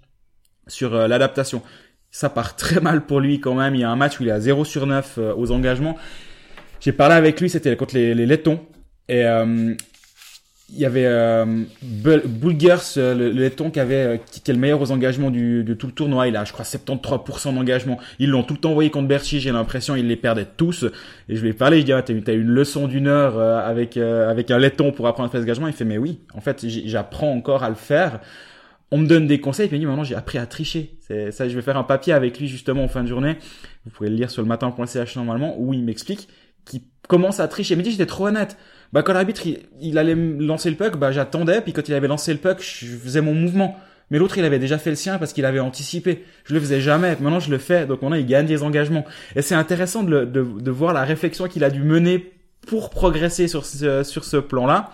sur 0.68 0.94
euh, 0.94 1.08
l'adaptation 1.08 1.62
Ça 2.11 2.30
part 2.30 2.56
très 2.56 2.80
mal 2.80 3.06
pour 3.06 3.20
lui 3.20 3.40
quand 3.40 3.54
même. 3.54 3.75
Il 3.75 3.80
y 3.80 3.85
a 3.85 3.90
un 3.90 3.96
match 3.96 4.20
où 4.20 4.23
il 4.23 4.28
est 4.28 4.32
à 4.32 4.40
0 4.40 4.64
sur 4.64 4.87
9 4.87 5.14
euh, 5.18 5.35
aux 5.37 5.50
engagements. 5.52 5.96
J'ai 6.80 6.92
parlé 6.92 7.14
avec 7.14 7.40
lui, 7.40 7.50
c'était 7.50 7.76
contre 7.76 7.94
les, 7.94 8.14
les 8.14 8.26
Lettons. 8.26 8.61
Et 9.08 9.25
euh, 9.25 9.75
il 10.73 10.80
y 10.80 10.85
avait 10.85 11.06
euh, 11.06 11.44
Bulgers, 11.82 12.96
euh, 12.96 13.14
le, 13.14 13.30
le 13.30 13.42
letton 13.42 13.70
qui 13.70 13.78
avait 13.78 13.94
euh, 13.94 14.16
qui 14.16 14.40
était 14.40 14.52
le 14.52 14.58
meilleur 14.58 14.80
aux 14.80 14.90
engagements 14.90 15.30
du, 15.30 15.62
de 15.62 15.75
tout 15.75 15.87
le 15.87 15.92
tournoi. 15.92 16.26
Il 16.26 16.37
a, 16.37 16.44
je 16.44 16.52
crois, 16.52 16.64
73% 16.64 17.54
d'engagement. 17.54 17.99
Ils 18.18 18.30
l'ont 18.30 18.42
tout 18.42 18.54
le 18.54 18.61
temps 18.61 18.70
envoyé 18.70 18.90
contre 18.90 19.06
Berchi. 19.06 19.38
J'ai 19.38 19.52
l'impression 19.52 19.94
ils 19.94 20.08
les 20.08 20.16
perdaient 20.16 20.46
tous. 20.56 20.85
Et 21.28 21.37
je 21.37 21.42
lui 21.42 21.50
ai 21.50 21.52
parlé. 21.52 21.80
Je 21.80 21.85
dis, 21.85 21.92
ah, 21.92 22.02
t'as 22.02 22.12
eu, 22.12 22.40
une 22.40 22.49
leçon 22.49 22.88
d'une 22.88 23.06
heure 23.06 23.38
euh, 23.38 23.61
avec 23.61 23.96
avec 23.96 24.50
un 24.50 24.58
letton 24.58 24.90
pour 24.90 25.06
apprendre 25.06 25.28
à 25.28 25.30
faire 25.30 25.40
ce 25.40 25.44
engagement. 25.44 25.68
Il 25.68 25.73
fait, 25.73 25.85
mais 25.85 25.99
oui. 25.99 26.18
En 26.35 26.40
fait, 26.40 26.66
j'apprends 26.66 27.30
encore 27.30 27.62
à 27.62 27.68
le 27.68 27.76
faire. 27.76 28.20
On 28.90 28.98
me 28.98 29.06
donne 29.06 29.26
des 29.26 29.40
conseils. 29.40 29.68
Puis 29.68 29.76
il 29.76 29.80
dit, 29.80 29.86
maintenant, 29.86 30.04
j'ai 30.04 30.14
appris 30.14 30.38
à 30.38 30.46
tricher. 30.46 30.96
C'est 31.00 31.32
ça. 31.32 31.48
Je 31.48 31.54
vais 31.54 31.62
faire 31.62 31.76
un 31.76 31.84
papier 31.84 32.12
avec 32.12 32.38
lui 32.38 32.48
justement 32.48 32.84
en 32.84 32.88
fin 32.88 33.02
de 33.02 33.08
journée. 33.08 33.36
Vous 33.84 33.90
pouvez 33.90 34.10
le 34.10 34.16
lire 34.16 34.30
sur 34.30 34.42
le 34.42 34.48
matin.ch 34.48 35.16
normalement 35.16 35.56
où 35.58 35.74
il 35.74 35.84
m'explique 35.84 36.28
qu'il 36.64 36.82
commence 37.08 37.40
à 37.40 37.48
tricher. 37.48 37.74
Il 37.74 37.78
me 37.78 37.82
dit, 37.82 37.90
j'étais 37.90 38.06
trop 38.06 38.26
honnête 38.26 38.56
bah 38.92 39.02
quand 39.02 39.12
l'arbitre 39.12 39.42
il, 39.80 39.98
allait 39.98 40.14
lancer 40.14 40.70
le 40.70 40.76
puck, 40.76 40.96
bah 40.96 41.12
j'attendais, 41.12 41.60
puis 41.60 41.72
quand 41.72 41.88
il 41.88 41.94
avait 41.94 42.08
lancé 42.08 42.32
le 42.32 42.38
puck, 42.38 42.58
je 42.62 42.86
faisais 42.96 43.20
mon 43.20 43.34
mouvement. 43.34 43.76
Mais 44.10 44.18
l'autre, 44.18 44.38
il 44.38 44.44
avait 44.44 44.60
déjà 44.60 44.78
fait 44.78 44.90
le 44.90 44.96
sien 44.96 45.18
parce 45.18 45.32
qu'il 45.32 45.44
avait 45.44 45.58
anticipé. 45.58 46.24
Je 46.44 46.54
le 46.54 46.60
faisais 46.60 46.80
jamais. 46.80 47.10
Maintenant, 47.20 47.40
je 47.40 47.50
le 47.50 47.58
fais. 47.58 47.86
Donc, 47.86 48.02
maintenant, 48.02 48.16
il 48.16 48.24
gagne 48.24 48.46
des 48.46 48.62
engagements. 48.62 49.04
Et 49.34 49.42
c'est 49.42 49.56
intéressant 49.56 50.04
de, 50.04 50.24
de, 50.24 50.42
de, 50.44 50.70
voir 50.70 50.92
la 50.92 51.02
réflexion 51.02 51.48
qu'il 51.48 51.64
a 51.64 51.70
dû 51.70 51.82
mener 51.82 52.32
pour 52.68 52.90
progresser 52.90 53.48
sur 53.48 53.66
ce, 53.66 54.04
sur 54.04 54.24
ce 54.24 54.36
plan-là. 54.36 54.92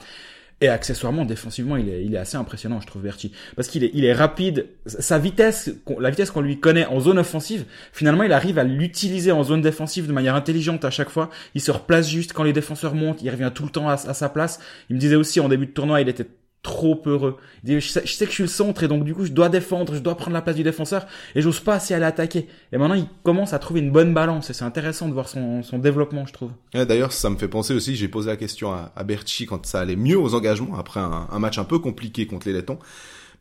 Et 0.63 0.69
accessoirement, 0.69 1.25
défensivement, 1.25 1.77
il 1.77 1.89
est, 1.89 2.05
il 2.05 2.15
est 2.15 2.19
assez 2.19 2.37
impressionnant, 2.37 2.81
je 2.81 2.87
trouve, 2.87 3.03
Berti. 3.03 3.33
Parce 3.57 3.67
qu'il 3.67 3.83
est, 3.83 3.91
il 3.95 4.05
est 4.05 4.13
rapide. 4.13 4.69
Sa 4.87 5.19
vitesse, 5.19 5.71
la 5.99 6.09
vitesse 6.09 6.31
qu'on 6.31 6.41
lui 6.41 6.61
connaît 6.61 6.87
en 6.87 7.01
zone 7.01 7.19
offensive, 7.19 7.65
finalement, 7.93 8.23
il 8.23 8.33
arrive 8.33 8.61
à 8.61 8.65
l'utiliser 8.65 9.33
en 9.33 9.43
zone 9.43 9.61
défensive 9.61 10.07
de 10.07 10.13
manière 10.13 10.37
intelligente 10.37 10.85
à 10.85 10.91
chaque 10.91 11.11
fois. 11.11 11.31
Il 11.57 11.61
se 11.61 11.73
replace 11.73 12.09
juste 12.09 12.33
quand 12.33 12.45
les 12.45 12.53
défenseurs 12.53 12.95
montent. 12.95 13.23
Il 13.23 13.31
revient 13.31 13.51
tout 13.53 13.65
le 13.65 13.71
temps 13.71 13.89
à 13.89 13.97
sa 13.97 14.29
place. 14.29 14.61
Il 14.89 14.95
me 14.95 15.01
disait 15.01 15.17
aussi, 15.17 15.41
en 15.41 15.49
début 15.49 15.67
de 15.67 15.73
tournoi, 15.73 16.01
il 16.01 16.09
était 16.09 16.29
trop 16.63 17.03
heureux. 17.07 17.39
je 17.65 17.81
sais, 17.81 18.03
que 18.03 18.27
je 18.27 18.35
suis 18.35 18.43
le 18.45 18.49
centre 18.49 18.85
et 18.85 18.89
donc 18.89 19.05
du 19.05 19.15
coup 19.15 19.25
je 19.25 19.33
dois 19.33 19.49
défendre, 19.49 19.95
je 19.95 19.99
dois 19.99 20.17
prendre 20.17 20.33
la 20.33 20.43
place 20.43 20.55
du 20.55 20.63
défenseur 20.63 21.07
et 21.35 21.43
j'ose 21.43 21.59
pas 21.59 21.75
assez 21.75 21.93
aller 21.93 22.05
attaquer. 22.05 22.47
Et 22.73 22.79
maintenant 22.79 22.95
il 22.95 23.07
commence 23.25 23.53
à 23.53 23.59
trouver 23.59 23.81
une 23.81 23.91
bonne 23.91 24.15
balance 24.15 24.49
et 24.51 24.53
c'est 24.53 24.65
intéressant 24.65 25.09
de 25.09 25.13
voir 25.13 25.29
son, 25.29 25.63
son 25.65 25.79
développement 25.79 26.25
je 26.25 26.33
trouve. 26.33 26.51
D'ailleurs 26.73 27.13
ça 27.13 27.31
me 27.31 27.37
fait 27.37 27.49
penser 27.49 27.75
aussi, 27.75 27.97
j'ai 27.97 28.09
posé 28.09 28.31
la 28.31 28.37
question 28.37 28.73
à, 28.73 28.93
à 28.95 29.03
Berchi 29.03 29.47
quand 29.47 29.67
ça 29.67 29.81
allait 29.81 29.97
mieux 29.97 30.19
aux 30.19 30.35
engagements 30.35 30.77
après 30.79 31.01
un, 31.01 31.27
un 31.31 31.39
match 31.41 31.59
un 31.59 31.65
peu 31.65 31.81
compliqué 31.81 32.27
contre 32.27 32.47
les 32.47 32.53
Lettons. 32.53 32.79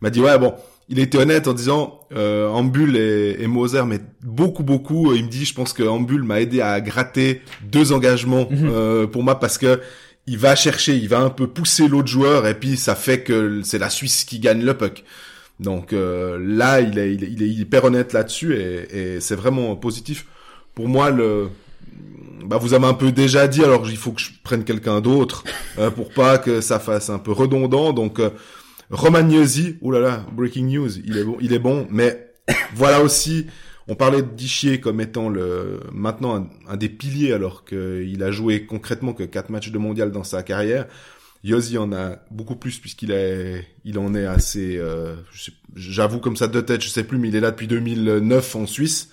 Il 0.01 0.05
m'a 0.05 0.09
dit 0.09 0.19
ouais 0.19 0.39
bon, 0.39 0.55
il 0.89 0.97
était 0.97 1.19
honnête 1.19 1.47
en 1.47 1.53
disant 1.53 2.01
euh, 2.13 2.49
Ambul 2.49 2.97
et, 2.97 3.37
et, 3.39 3.45
Moser 3.45 3.83
mais 3.85 3.99
beaucoup 4.23 4.63
beaucoup. 4.63 5.13
Il 5.13 5.25
me 5.25 5.29
dit 5.29 5.45
je 5.45 5.53
pense 5.53 5.73
que 5.73 5.83
Ambul 5.83 6.23
m'a 6.23 6.41
aidé 6.41 6.59
à 6.59 6.81
gratter 6.81 7.43
deux 7.61 7.93
engagements 7.93 8.47
mhm. 8.49 8.69
euh, 8.69 9.07
pour 9.07 9.21
moi 9.21 9.39
parce 9.39 9.59
que 9.59 9.79
il 10.27 10.37
va 10.37 10.55
chercher, 10.55 10.95
il 10.95 11.09
va 11.09 11.19
un 11.19 11.29
peu 11.29 11.47
pousser 11.47 11.87
l'autre 11.87 12.07
joueur 12.07 12.47
et 12.47 12.53
puis 12.53 12.77
ça 12.77 12.95
fait 12.95 13.21
que 13.21 13.61
c'est 13.63 13.79
la 13.79 13.89
Suisse 13.89 14.23
qui 14.23 14.39
gagne 14.39 14.63
le 14.63 14.75
puck. 14.75 15.03
Donc 15.59 15.93
euh, 15.93 16.39
là, 16.41 16.81
il 16.81 16.97
est, 16.97 17.13
il 17.13 17.23
est, 17.23 17.27
il 17.27 17.43
est 17.43 17.49
hyper 17.49 17.85
honnête 17.85 18.13
là-dessus 18.13 18.55
et, 18.55 19.15
et 19.15 19.21
c'est 19.21 19.35
vraiment 19.35 19.75
positif. 19.75 20.25
Pour 20.73 20.87
moi, 20.87 21.11
le, 21.11 21.49
bah 22.45 22.57
vous 22.57 22.73
avez 22.73 22.85
un 22.85 22.93
peu 22.93 23.11
déjà 23.11 23.47
dit, 23.47 23.63
alors 23.63 23.89
il 23.89 23.97
faut 23.97 24.11
que 24.11 24.21
je 24.21 24.31
prenne 24.43 24.63
quelqu'un 24.63 25.01
d'autre 25.01 25.43
euh, 25.77 25.89
pour 25.89 26.11
pas 26.11 26.37
que 26.37 26.61
ça 26.61 26.79
fasse 26.79 27.09
un 27.09 27.19
peu 27.19 27.31
redondant. 27.31 27.93
Donc 27.93 28.19
euh, 28.19 28.29
Romagnosi, 28.89 29.77
oulala, 29.81 30.25
breaking 30.33 30.65
news, 30.65 30.97
il 31.05 31.17
est 31.17 31.23
bon, 31.23 31.37
il 31.39 31.53
est 31.53 31.59
bon, 31.59 31.87
mais 31.89 32.33
voilà 32.75 33.01
aussi 33.01 33.47
on 33.91 33.95
parlait 33.95 34.21
d'Ichier 34.21 34.79
comme 34.79 35.01
étant 35.01 35.27
le 35.27 35.81
maintenant 35.91 36.49
un, 36.69 36.77
des 36.77 36.87
piliers 36.87 37.33
alors 37.33 37.65
qu'il 37.65 38.23
a 38.23 38.31
joué 38.31 38.65
concrètement 38.65 39.11
que 39.11 39.23
quatre 39.23 39.49
matchs 39.49 39.69
de 39.69 39.77
mondial 39.77 40.13
dans 40.13 40.23
sa 40.23 40.43
carrière. 40.43 40.87
Yosi 41.43 41.77
en 41.77 41.91
a 41.91 42.15
beaucoup 42.31 42.55
plus 42.55 42.79
puisqu'il 42.79 43.11
est, 43.11 43.67
il 43.83 43.99
en 43.99 44.15
est 44.15 44.25
assez, 44.25 44.77
euh, 44.77 45.17
j'avoue 45.75 46.19
comme 46.19 46.37
ça 46.37 46.47
de 46.47 46.61
tête, 46.61 46.81
je 46.81 46.87
sais 46.87 47.03
plus, 47.03 47.17
mais 47.17 47.27
il 47.27 47.35
est 47.35 47.41
là 47.41 47.51
depuis 47.51 47.67
2009 47.67 48.55
en 48.55 48.65
Suisse, 48.65 49.09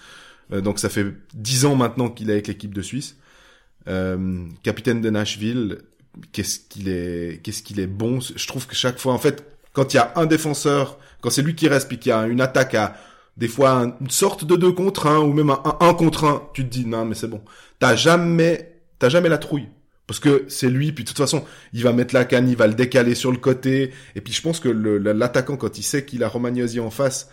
euh, 0.52 0.60
donc 0.60 0.78
ça 0.78 0.88
fait 0.88 1.06
dix 1.34 1.64
ans 1.64 1.74
maintenant 1.74 2.08
qu'il 2.08 2.30
est 2.30 2.34
avec 2.34 2.46
l'équipe 2.46 2.72
de 2.72 2.82
Suisse. 2.82 3.16
Euh, 3.88 4.44
capitaine 4.62 5.00
de 5.00 5.10
Nashville, 5.10 5.78
qu'est-ce 6.30 6.60
qu'il 6.60 6.88
est, 6.88 7.42
qu'est-ce 7.42 7.64
qu'il 7.64 7.80
est 7.80 7.88
bon? 7.88 8.20
Je 8.20 8.46
trouve 8.46 8.68
que 8.68 8.76
chaque 8.76 9.00
fois, 9.00 9.12
en 9.12 9.18
fait, 9.18 9.44
quand 9.72 9.92
il 9.92 9.96
y 9.96 10.00
a 10.00 10.12
un 10.14 10.26
défenseur, 10.26 11.00
quand 11.20 11.30
c'est 11.30 11.42
lui 11.42 11.56
qui 11.56 11.66
reste, 11.66 11.88
puis 11.88 11.98
qu'il 11.98 12.10
y 12.10 12.12
a 12.12 12.28
une 12.28 12.40
attaque 12.40 12.76
à 12.76 12.94
des 13.38 13.48
fois 13.48 13.96
une 14.00 14.10
sorte 14.10 14.44
de 14.44 14.56
deux 14.56 14.72
contre 14.72 15.06
un 15.06 15.20
ou 15.20 15.32
même 15.32 15.50
un 15.50 15.62
un 15.80 15.94
contre 15.94 16.24
un, 16.24 16.42
tu 16.52 16.64
te 16.64 16.68
dis 16.68 16.84
non 16.84 17.04
mais 17.04 17.14
c'est 17.14 17.28
bon. 17.28 17.40
T'as 17.78 17.96
jamais 17.96 18.74
t'as 18.98 19.08
jamais 19.08 19.28
la 19.28 19.38
trouille. 19.38 19.68
Parce 20.06 20.20
que 20.20 20.44
c'est 20.48 20.68
lui 20.68 20.92
puis 20.92 21.04
de 21.04 21.08
toute 21.08 21.18
façon 21.18 21.44
il 21.72 21.84
va 21.84 21.92
mettre 21.92 22.14
la 22.14 22.24
canne, 22.24 22.48
il 22.48 22.56
va 22.56 22.66
le 22.66 22.74
décaler 22.74 23.14
sur 23.14 23.30
le 23.30 23.38
côté. 23.38 23.92
Et 24.16 24.20
puis 24.20 24.32
je 24.32 24.42
pense 24.42 24.58
que 24.58 24.68
l'attaquant 24.68 25.56
quand 25.56 25.78
il 25.78 25.84
sait 25.84 26.04
qu'il 26.04 26.24
a 26.24 26.28
Romagnosi 26.28 26.80
en 26.80 26.90
face 26.90 27.30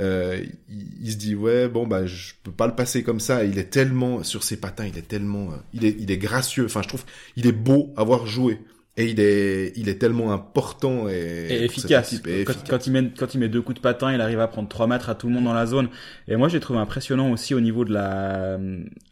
euh, 0.00 0.42
il, 0.68 1.12
se 1.12 1.16
dit 1.16 1.36
ouais 1.36 1.68
bon 1.68 1.86
bah 1.86 2.04
je 2.04 2.32
peux 2.42 2.50
pas 2.50 2.66
le 2.66 2.74
passer 2.74 3.02
comme 3.02 3.20
ça. 3.20 3.44
Il 3.44 3.58
est 3.58 3.70
tellement 3.70 4.22
sur 4.22 4.42
ses 4.42 4.56
patins 4.56 4.86
il 4.86 4.96
est 4.96 5.06
tellement 5.06 5.52
euh, 5.52 5.56
il 5.74 5.84
est 5.84 5.94
il 5.98 6.10
est 6.10 6.18
gracieux. 6.18 6.64
Enfin 6.64 6.80
je 6.82 6.88
trouve 6.88 7.04
il 7.36 7.46
est 7.46 7.52
beau 7.52 7.92
à 7.98 8.02
voir 8.04 8.26
jouer 8.26 8.60
et 8.96 9.06
il 9.06 9.18
est, 9.18 9.72
il 9.76 9.88
est 9.88 9.98
tellement 9.98 10.32
important 10.32 11.08
et, 11.08 11.64
efficace. 11.64 12.22
quand, 12.68 12.86
il 12.86 12.92
met, 12.92 13.10
quand 13.18 13.34
il 13.34 13.40
met 13.40 13.48
deux 13.48 13.60
coups 13.60 13.76
de 13.76 13.80
patin, 13.80 14.12
il 14.12 14.20
arrive 14.20 14.38
à 14.38 14.46
prendre 14.46 14.68
trois 14.68 14.86
mètres 14.86 15.10
à 15.10 15.16
tout 15.16 15.26
le 15.26 15.32
monde 15.32 15.44
dans 15.44 15.52
la 15.52 15.66
zone. 15.66 15.88
Et 16.28 16.36
moi, 16.36 16.48
j'ai 16.48 16.60
trouvé 16.60 16.78
impressionnant 16.78 17.32
aussi 17.32 17.54
au 17.54 17.60
niveau 17.60 17.84
de 17.84 17.92
la, 17.92 18.56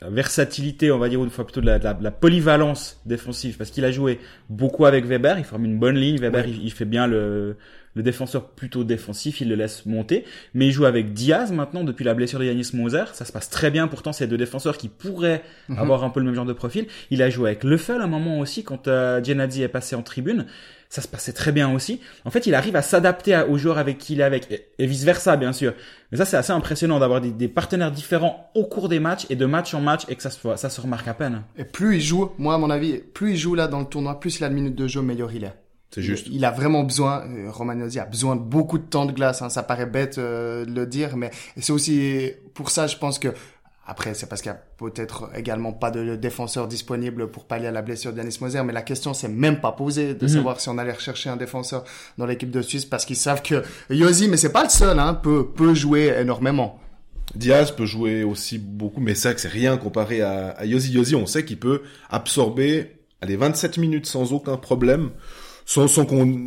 versatilité, 0.03 0.93
on 0.93 0.99
va 0.99 1.09
dire, 1.09 1.21
ou 1.21 1.29
fois 1.31 1.45
plutôt 1.45 1.61
de 1.61 1.67
la, 1.67 1.79
la, 1.79 2.11
polyvalence 2.13 3.01
défensive, 3.07 3.57
parce 3.57 3.71
qu'il 3.71 3.85
a 3.85 3.91
joué 3.91 4.21
beaucoup 4.49 4.87
avec 4.87 5.05
Weber. 5.05 5.39
Il 5.39 5.45
forme 5.45 5.65
une 5.65 5.79
bonne 5.81 5.97
ligne. 5.97 6.19
Weber, 6.19 6.47
il, 6.47 6.71
fait 6.71 6.85
bien 6.85 7.09
le, 7.09 7.57
le 7.95 8.03
défenseur 8.03 8.49
plutôt 8.49 8.85
défensif, 8.85 9.41
il 9.41 9.49
le 9.49 9.55
laisse 9.55 9.85
monter. 9.87 10.25
Mais 10.55 10.67
il 10.67 10.73
joue 10.73 10.85
avec 10.85 11.13
Diaz 11.13 11.53
maintenant 11.53 11.85
depuis 11.85 12.05
la 12.05 12.15
blessure 12.15 12.39
de 12.39 12.45
Yanis 12.45 12.71
Moser. 12.75 13.05
Ça 13.13 13.25
se 13.25 13.33
passe 13.33 13.51
très 13.51 13.71
bien. 13.71 13.89
Pourtant, 13.89 14.13
c'est 14.13 14.27
deux 14.27 14.39
défenseurs 14.39 14.79
qui 14.79 14.89
pourraient 14.89 15.43
mhm. 15.69 15.79
avoir 15.79 16.05
un 16.05 16.11
peu 16.11 16.21
le 16.21 16.27
même 16.27 16.35
genre 16.35 16.47
de 16.47 16.53
profil. 16.53 16.87
Il 17.11 17.23
a 17.23 17.31
joué 17.31 17.51
avec 17.51 17.65
Leffel 17.65 18.01
à 18.01 18.05
un 18.05 18.09
moment 18.09 18.39
aussi 18.39 18.65
quand 18.65 18.89
euh, 18.89 19.21
est 19.23 19.69
passé 19.69 19.95
en 19.95 20.03
tribune. 20.03 20.47
Ça 20.89 21.01
se 21.01 21.09
passait 21.09 21.33
très 21.33 21.53
bien 21.53 21.73
aussi. 21.73 22.01
En 22.27 22.31
fait, 22.31 22.47
il 22.47 22.55
arrive 22.55 22.77
à 22.77 22.83
s'adapter 22.83 23.45
aux 23.49 23.57
joueurs 23.57 23.79
avec 23.79 23.97
qui 23.97 24.13
il 24.13 24.21
est 24.21 24.25
avec 24.25 24.67
et, 24.79 24.87
vice 24.87 25.05
versa, 25.05 25.39
bien 25.39 25.55
sûr. 25.55 25.73
Mais 26.11 26.19
ça, 26.19 26.27
c'est 26.27 26.37
assez 26.37 26.53
impressionnant 26.53 26.99
d'avoir 26.99 27.23
des, 27.23 27.49
partenaires 27.49 27.91
différents 27.91 28.51
au 28.55 28.65
cours 28.65 28.91
des 28.91 29.01
matchs 29.01 29.25
et 29.31 29.37
de 29.37 29.47
match 29.47 29.73
en 29.73 29.81
match 29.81 30.03
et 30.11 30.17
que 30.17 30.23
ça 30.23 30.29
se, 30.29 30.57
ça 30.57 30.69
se 30.69 30.81
remarque 30.83 31.09
à 31.09 31.15
peine. 31.15 31.45
Et 31.57 31.65
plus 31.65 31.97
il 31.97 32.03
joue, 32.03 32.33
moi 32.37 32.55
à 32.55 32.59
mon 32.59 32.69
avis, 32.69 32.99
plus 32.99 33.33
il 33.33 33.37
joue 33.39 33.55
là 33.55 33.69
dans 33.69 33.81
le 33.81 33.87
tournoi, 33.87 34.21
plus 34.21 34.39
il 34.39 34.45
a 34.45 34.51
de 34.51 34.55
minutes 34.55 34.77
de 34.77 34.87
jeu, 34.87 35.01
meilleur 35.01 35.33
il 35.33 35.45
est. 35.45 35.62
C'est 35.95 36.03
juste. 36.03 36.27
Il, 36.31 36.45
a 36.45 36.51
vraiment 36.51 36.85
besoin, 36.85 37.23
euh, 37.29 37.51
Romagnosi 37.51 37.99
a 37.99 38.07
besoin 38.07 38.37
de 38.37 38.41
beaucoup 38.41 38.79
de 38.79 38.85
temps 38.85 39.05
de 39.05 39.13
glace. 39.13 39.43
Hein. 39.43 39.51
Ça 39.51 39.63
paraît 39.63 39.87
bête 39.87 40.19
euh, 40.19 40.65
de 40.65 40.73
le 40.73 40.87
dire, 40.87 41.17
mais 41.17 41.31
c'est 41.59 41.73
aussi 41.73 42.31
pour 42.55 42.71
ça, 42.71 42.87
je 42.87 42.97
pense 42.97 43.19
que 43.19 43.29
après, 43.85 44.15
c'est 44.15 44.27
parce 44.27 44.41
qu'il 44.43 44.51
y 44.51 44.55
a 44.55 44.63
peut-être 44.79 45.31
également 45.35 45.73
pas 45.73 45.91
de 45.91 46.15
défenseur 46.15 46.69
disponible 46.69 47.31
pour 47.31 47.45
pallier 47.45 47.67
à 47.67 47.73
la 47.73 47.83
blessure 47.83 48.13
d'Yanis 48.13 48.39
Moser, 48.41 48.63
mais 48.63 48.73
la 48.73 48.83
question 48.83 49.13
s'est 49.13 49.29
même 49.29 49.61
pas 49.61 49.73
posée 49.73 50.15
de 50.15 50.25
mhm. 50.25 50.33
savoir 50.33 50.61
si 50.61 50.69
on 50.69 50.79
allait 50.79 50.93
rechercher 50.93 51.31
un 51.31 51.37
défenseur 51.37 51.85
dans 52.17 52.25
l'équipe 52.25 52.51
de 52.51 52.63
Suisse 52.63 52.85
parce 52.85 53.05
qu'ils 53.05 53.17
savent 53.17 53.43
que 53.43 53.65
Yosi, 53.91 54.29
mais 54.29 54.37
c'est 54.37 54.53
pas 54.53 54.63
le 54.63 54.71
seul, 54.71 54.99
hein, 55.01 55.15
peut, 55.15 55.49
peut 55.49 55.75
jouer 55.75 56.15
énormément. 56.17 56.79
Diaz 57.35 57.73
peut 57.73 57.87
jouer 57.87 58.23
aussi 58.23 58.59
beaucoup, 58.59 59.01
mais 59.01 59.15
que 59.15 59.19
c'est 59.19 59.49
rien 59.49 59.77
comparé 59.77 60.23
à, 60.23 60.51
à 60.51 60.65
Yosi. 60.65 60.93
Yosi, 60.93 61.17
on 61.17 61.27
sait 61.27 61.45
qu'il 61.45 61.59
peut 61.59 61.83
absorber, 62.09 62.99
allez, 63.21 63.37
27 63.37 63.79
minutes 63.79 64.07
sans 64.07 64.33
aucun 64.33 64.57
problème 64.57 65.11
sans, 65.73 65.89
sans 65.89 66.05
qu'on 66.05 66.39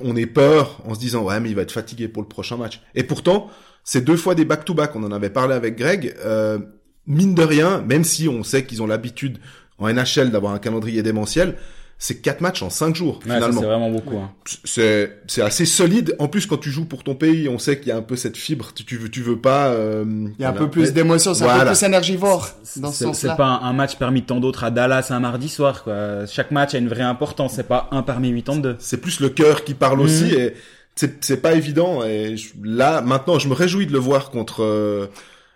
on 0.00 0.16
ait 0.16 0.26
peur 0.26 0.80
en 0.84 0.94
se 0.94 1.00
disant 1.00 1.24
ouais 1.24 1.40
mais 1.40 1.50
il 1.50 1.56
va 1.56 1.62
être 1.62 1.72
fatigué 1.72 2.06
pour 2.06 2.22
le 2.22 2.28
prochain 2.28 2.56
match. 2.56 2.80
Et 2.94 3.02
pourtant, 3.02 3.48
c'est 3.82 4.04
deux 4.04 4.16
fois 4.16 4.36
des 4.36 4.44
back-to-back. 4.44 4.94
On 4.94 5.02
en 5.02 5.10
avait 5.10 5.30
parlé 5.30 5.54
avec 5.54 5.76
Greg. 5.76 6.14
Euh, 6.24 6.58
mine 7.06 7.34
de 7.34 7.42
rien, 7.42 7.82
même 7.82 8.04
si 8.04 8.28
on 8.28 8.44
sait 8.44 8.64
qu'ils 8.64 8.80
ont 8.80 8.86
l'habitude 8.86 9.38
en 9.78 9.92
NHL 9.92 10.30
d'avoir 10.30 10.52
un 10.54 10.60
calendrier 10.60 11.02
démentiel, 11.02 11.56
c'est 12.04 12.16
quatre 12.16 12.42
matchs 12.42 12.60
en 12.60 12.68
cinq 12.68 12.94
jours 12.94 13.20
finalement. 13.22 13.60
C'est 13.62 13.66
vraiment 13.66 13.88
beaucoup. 13.88 14.18
Hein. 14.18 14.30
C'est 14.64 15.20
c'est 15.26 15.40
assez 15.40 15.64
solide. 15.64 16.14
En 16.18 16.28
plus, 16.28 16.44
quand 16.44 16.58
tu 16.58 16.70
joues 16.70 16.84
pour 16.84 17.02
ton 17.02 17.14
pays, 17.14 17.48
on 17.48 17.58
sait 17.58 17.78
qu'il 17.78 17.88
y 17.88 17.92
a 17.92 17.96
un 17.96 18.02
peu 18.02 18.14
cette 18.14 18.36
fibre. 18.36 18.72
Tu, 18.74 18.84
tu 18.84 18.98
veux 18.98 19.08
tu 19.08 19.22
veux 19.22 19.38
pas. 19.38 19.68
Euh, 19.68 20.04
il 20.38 20.42
y 20.42 20.44
a 20.44 20.50
un 20.50 20.52
peu 20.52 20.68
plus 20.68 20.92
d'émotion, 20.92 21.32
c'est 21.32 21.48
un 21.48 21.60
peu 21.60 21.66
plus 21.68 21.82
énergivore 21.82 22.50
dans 22.76 22.92
ce 22.92 23.04
sens-là. 23.04 23.30
C'est 23.30 23.36
pas 23.38 23.46
un, 23.46 23.72
match 23.72 23.96
parmi 23.96 24.22
tant 24.22 24.38
d'autres 24.38 24.64
à 24.64 24.70
Dallas 24.70 25.06
un 25.08 25.20
mardi 25.20 25.48
soir. 25.48 25.82
Quoi. 25.82 26.26
Chaque 26.26 26.50
match 26.50 26.74
a 26.74 26.78
une 26.78 26.88
vraie 26.88 27.00
importance. 27.00 27.54
C'est 27.54 27.66
pas 27.66 27.88
un 27.90 28.02
parmi 28.02 28.28
82. 28.34 28.76
C'est 28.80 29.00
plus 29.00 29.20
le 29.20 29.30
cœur 29.30 29.64
qui 29.64 29.72
parle 29.72 30.02
aussi 30.02 30.24
mhm. 30.24 30.38
et 30.38 30.54
c'est 30.96 31.24
c'est 31.24 31.40
pas 31.40 31.54
évident. 31.54 32.04
Et 32.04 32.36
là 32.62 33.00
maintenant, 33.00 33.38
je 33.38 33.48
me 33.48 33.54
réjouis 33.54 33.86
de 33.86 33.92
le 33.92 33.98
voir 33.98 34.28
contre. 34.28 34.62
Euh, 34.62 35.06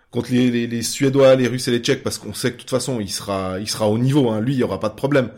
contre 0.09 0.31
les, 0.31 0.49
les, 0.49 0.65
les, 0.65 0.81
Suédois, 0.81 1.35
les 1.35 1.47
Russes 1.47 1.67
et 1.67 1.71
les 1.71 1.77
Tchèques, 1.77 2.01
parce 2.01 2.17
qu'on 2.17 2.33
sait 2.33 2.49
que 2.49 2.55
de 2.55 2.61
toute 2.61 2.71
façon, 2.71 2.99
il 2.99 3.11
sera, 3.11 3.59
il 3.59 3.69
sera 3.69 3.87
au 3.87 3.99
niveau. 3.99 4.31
Hein. 4.31 4.41
Lui, 4.41 4.53
il 4.53 4.57
y 4.57 4.63
aura 4.63 4.79
pas 4.79 4.89
de 4.89 4.95
problème. 4.95 5.29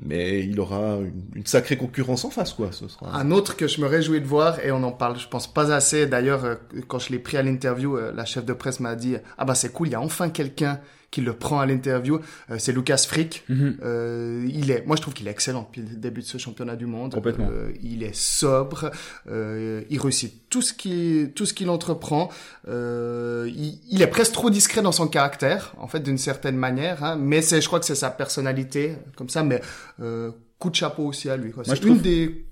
Mais 0.00 0.44
il 0.44 0.60
aura 0.60 0.98
une, 1.34 1.46
sacrée 1.46 1.76
concurrence 1.76 2.24
en 2.24 2.30
face, 2.30 2.52
quoi. 2.52 2.70
Ce 2.72 2.86
sera... 2.88 3.16
Un 3.16 3.30
autre 3.30 3.56
que 3.56 3.66
je 3.66 3.80
me 3.80 3.86
réjouis 3.86 4.20
de 4.20 4.26
voir, 4.26 4.60
et 4.64 4.70
on 4.70 4.82
en 4.84 4.92
parle, 4.92 5.18
je 5.18 5.28
pense 5.28 5.52
pas 5.52 5.72
assez. 5.72 6.06
D'ailleurs, 6.06 6.44
euh, 6.44 6.54
quand 6.86 6.98
je 6.98 7.10
l'ai 7.10 7.18
pris 7.18 7.36
à 7.36 7.42
l'interview, 7.42 7.96
euh, 7.96 8.12
la 8.12 8.24
chef 8.24 8.44
de 8.44 8.52
presse 8.52 8.80
m'a 8.80 8.94
dit, 8.94 9.16
ah 9.38 9.44
bah 9.44 9.54
c'est 9.54 9.72
cool, 9.72 9.88
il 9.88 9.92
y 9.92 9.94
a 9.94 10.00
enfin 10.00 10.28
quelqu'un 10.30 10.80
qui 11.10 11.22
le 11.22 11.32
prend 11.32 11.58
à 11.60 11.64
l'interview. 11.66 12.20
Euh, 12.50 12.56
c'est 12.58 12.72
Lucas 12.72 13.04
Frick. 13.08 13.44
Mhm. 13.48 13.78
Euh, 13.82 14.46
il 14.52 14.70
est, 14.70 14.84
moi 14.86 14.94
je 14.96 15.00
trouve 15.02 15.14
qu'il 15.14 15.26
est 15.26 15.30
excellent 15.30 15.62
depuis 15.62 15.80
le 15.80 15.96
début 15.96 16.20
de 16.20 16.26
ce 16.26 16.36
championnat 16.38 16.76
du 16.76 16.84
monde. 16.86 17.14
Complètement. 17.14 17.48
Euh, 17.50 17.72
il 17.82 18.02
est 18.02 18.14
sobre, 18.14 18.90
euh, 19.30 19.82
il 19.88 19.98
réussit 20.00 20.48
tout 20.50 20.60
ce 20.62 20.72
qu'il 20.74 21.32
tout 21.32 21.46
ce 21.46 21.54
qu'il 21.54 21.70
entreprend. 21.70 22.28
Euh, 22.68 23.50
il, 23.54 23.78
il 23.90 24.02
est 24.02 24.06
presque 24.06 24.32
trop 24.32 24.50
discret 24.50 24.82
dans 24.82 24.92
son 24.92 25.08
caractère, 25.08 25.74
en 25.78 25.88
fait 25.88 26.00
d'une 26.00 26.18
certaine 26.18 26.56
manière. 26.56 27.02
Hein, 27.02 27.16
mais 27.18 27.40
c'est, 27.42 27.60
je 27.60 27.66
crois 27.66 27.80
que 27.80 27.86
c'est 27.86 27.94
sa 27.94 28.10
personnalité 28.10 28.96
comme 29.16 29.28
ça. 29.30 29.42
Mais 29.42 29.60
euh, 30.00 30.30
coup 30.58 30.70
de 30.70 30.74
chapeau 30.74 31.04
aussi 31.06 31.30
à 31.30 31.36
lui. 31.36 31.52
C'est 31.64 31.72
une 31.82 31.90
trouve- 31.94 32.02
des 32.02 32.44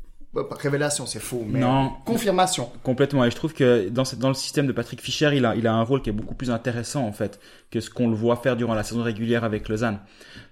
révélation, 0.50 1.06
c'est 1.06 1.20
faux, 1.20 1.44
mais 1.46 1.60
Non. 1.60 1.92
confirmation. 2.04 2.70
Complètement. 2.82 3.24
Et 3.24 3.30
je 3.30 3.36
trouve 3.36 3.54
que 3.54 3.88
dans, 3.88 4.04
le 4.28 4.34
système 4.34 4.66
de 4.66 4.72
Patrick 4.72 5.00
Fischer, 5.00 5.30
il 5.34 5.44
a, 5.44 5.54
il 5.56 5.66
a 5.66 5.72
un 5.74 5.82
rôle 5.82 6.02
qui 6.02 6.10
est 6.10 6.12
beaucoup 6.12 6.34
plus 6.34 6.50
intéressant, 6.50 7.06
en 7.06 7.12
fait, 7.12 7.40
que 7.70 7.80
ce 7.80 7.90
qu'on 7.90 8.08
le 8.08 8.14
voit 8.16 8.36
faire 8.36 8.56
durant 8.56 8.74
la 8.74 8.82
saison 8.82 9.02
régulière 9.02 9.44
avec 9.44 9.68
Lausanne. 9.68 9.98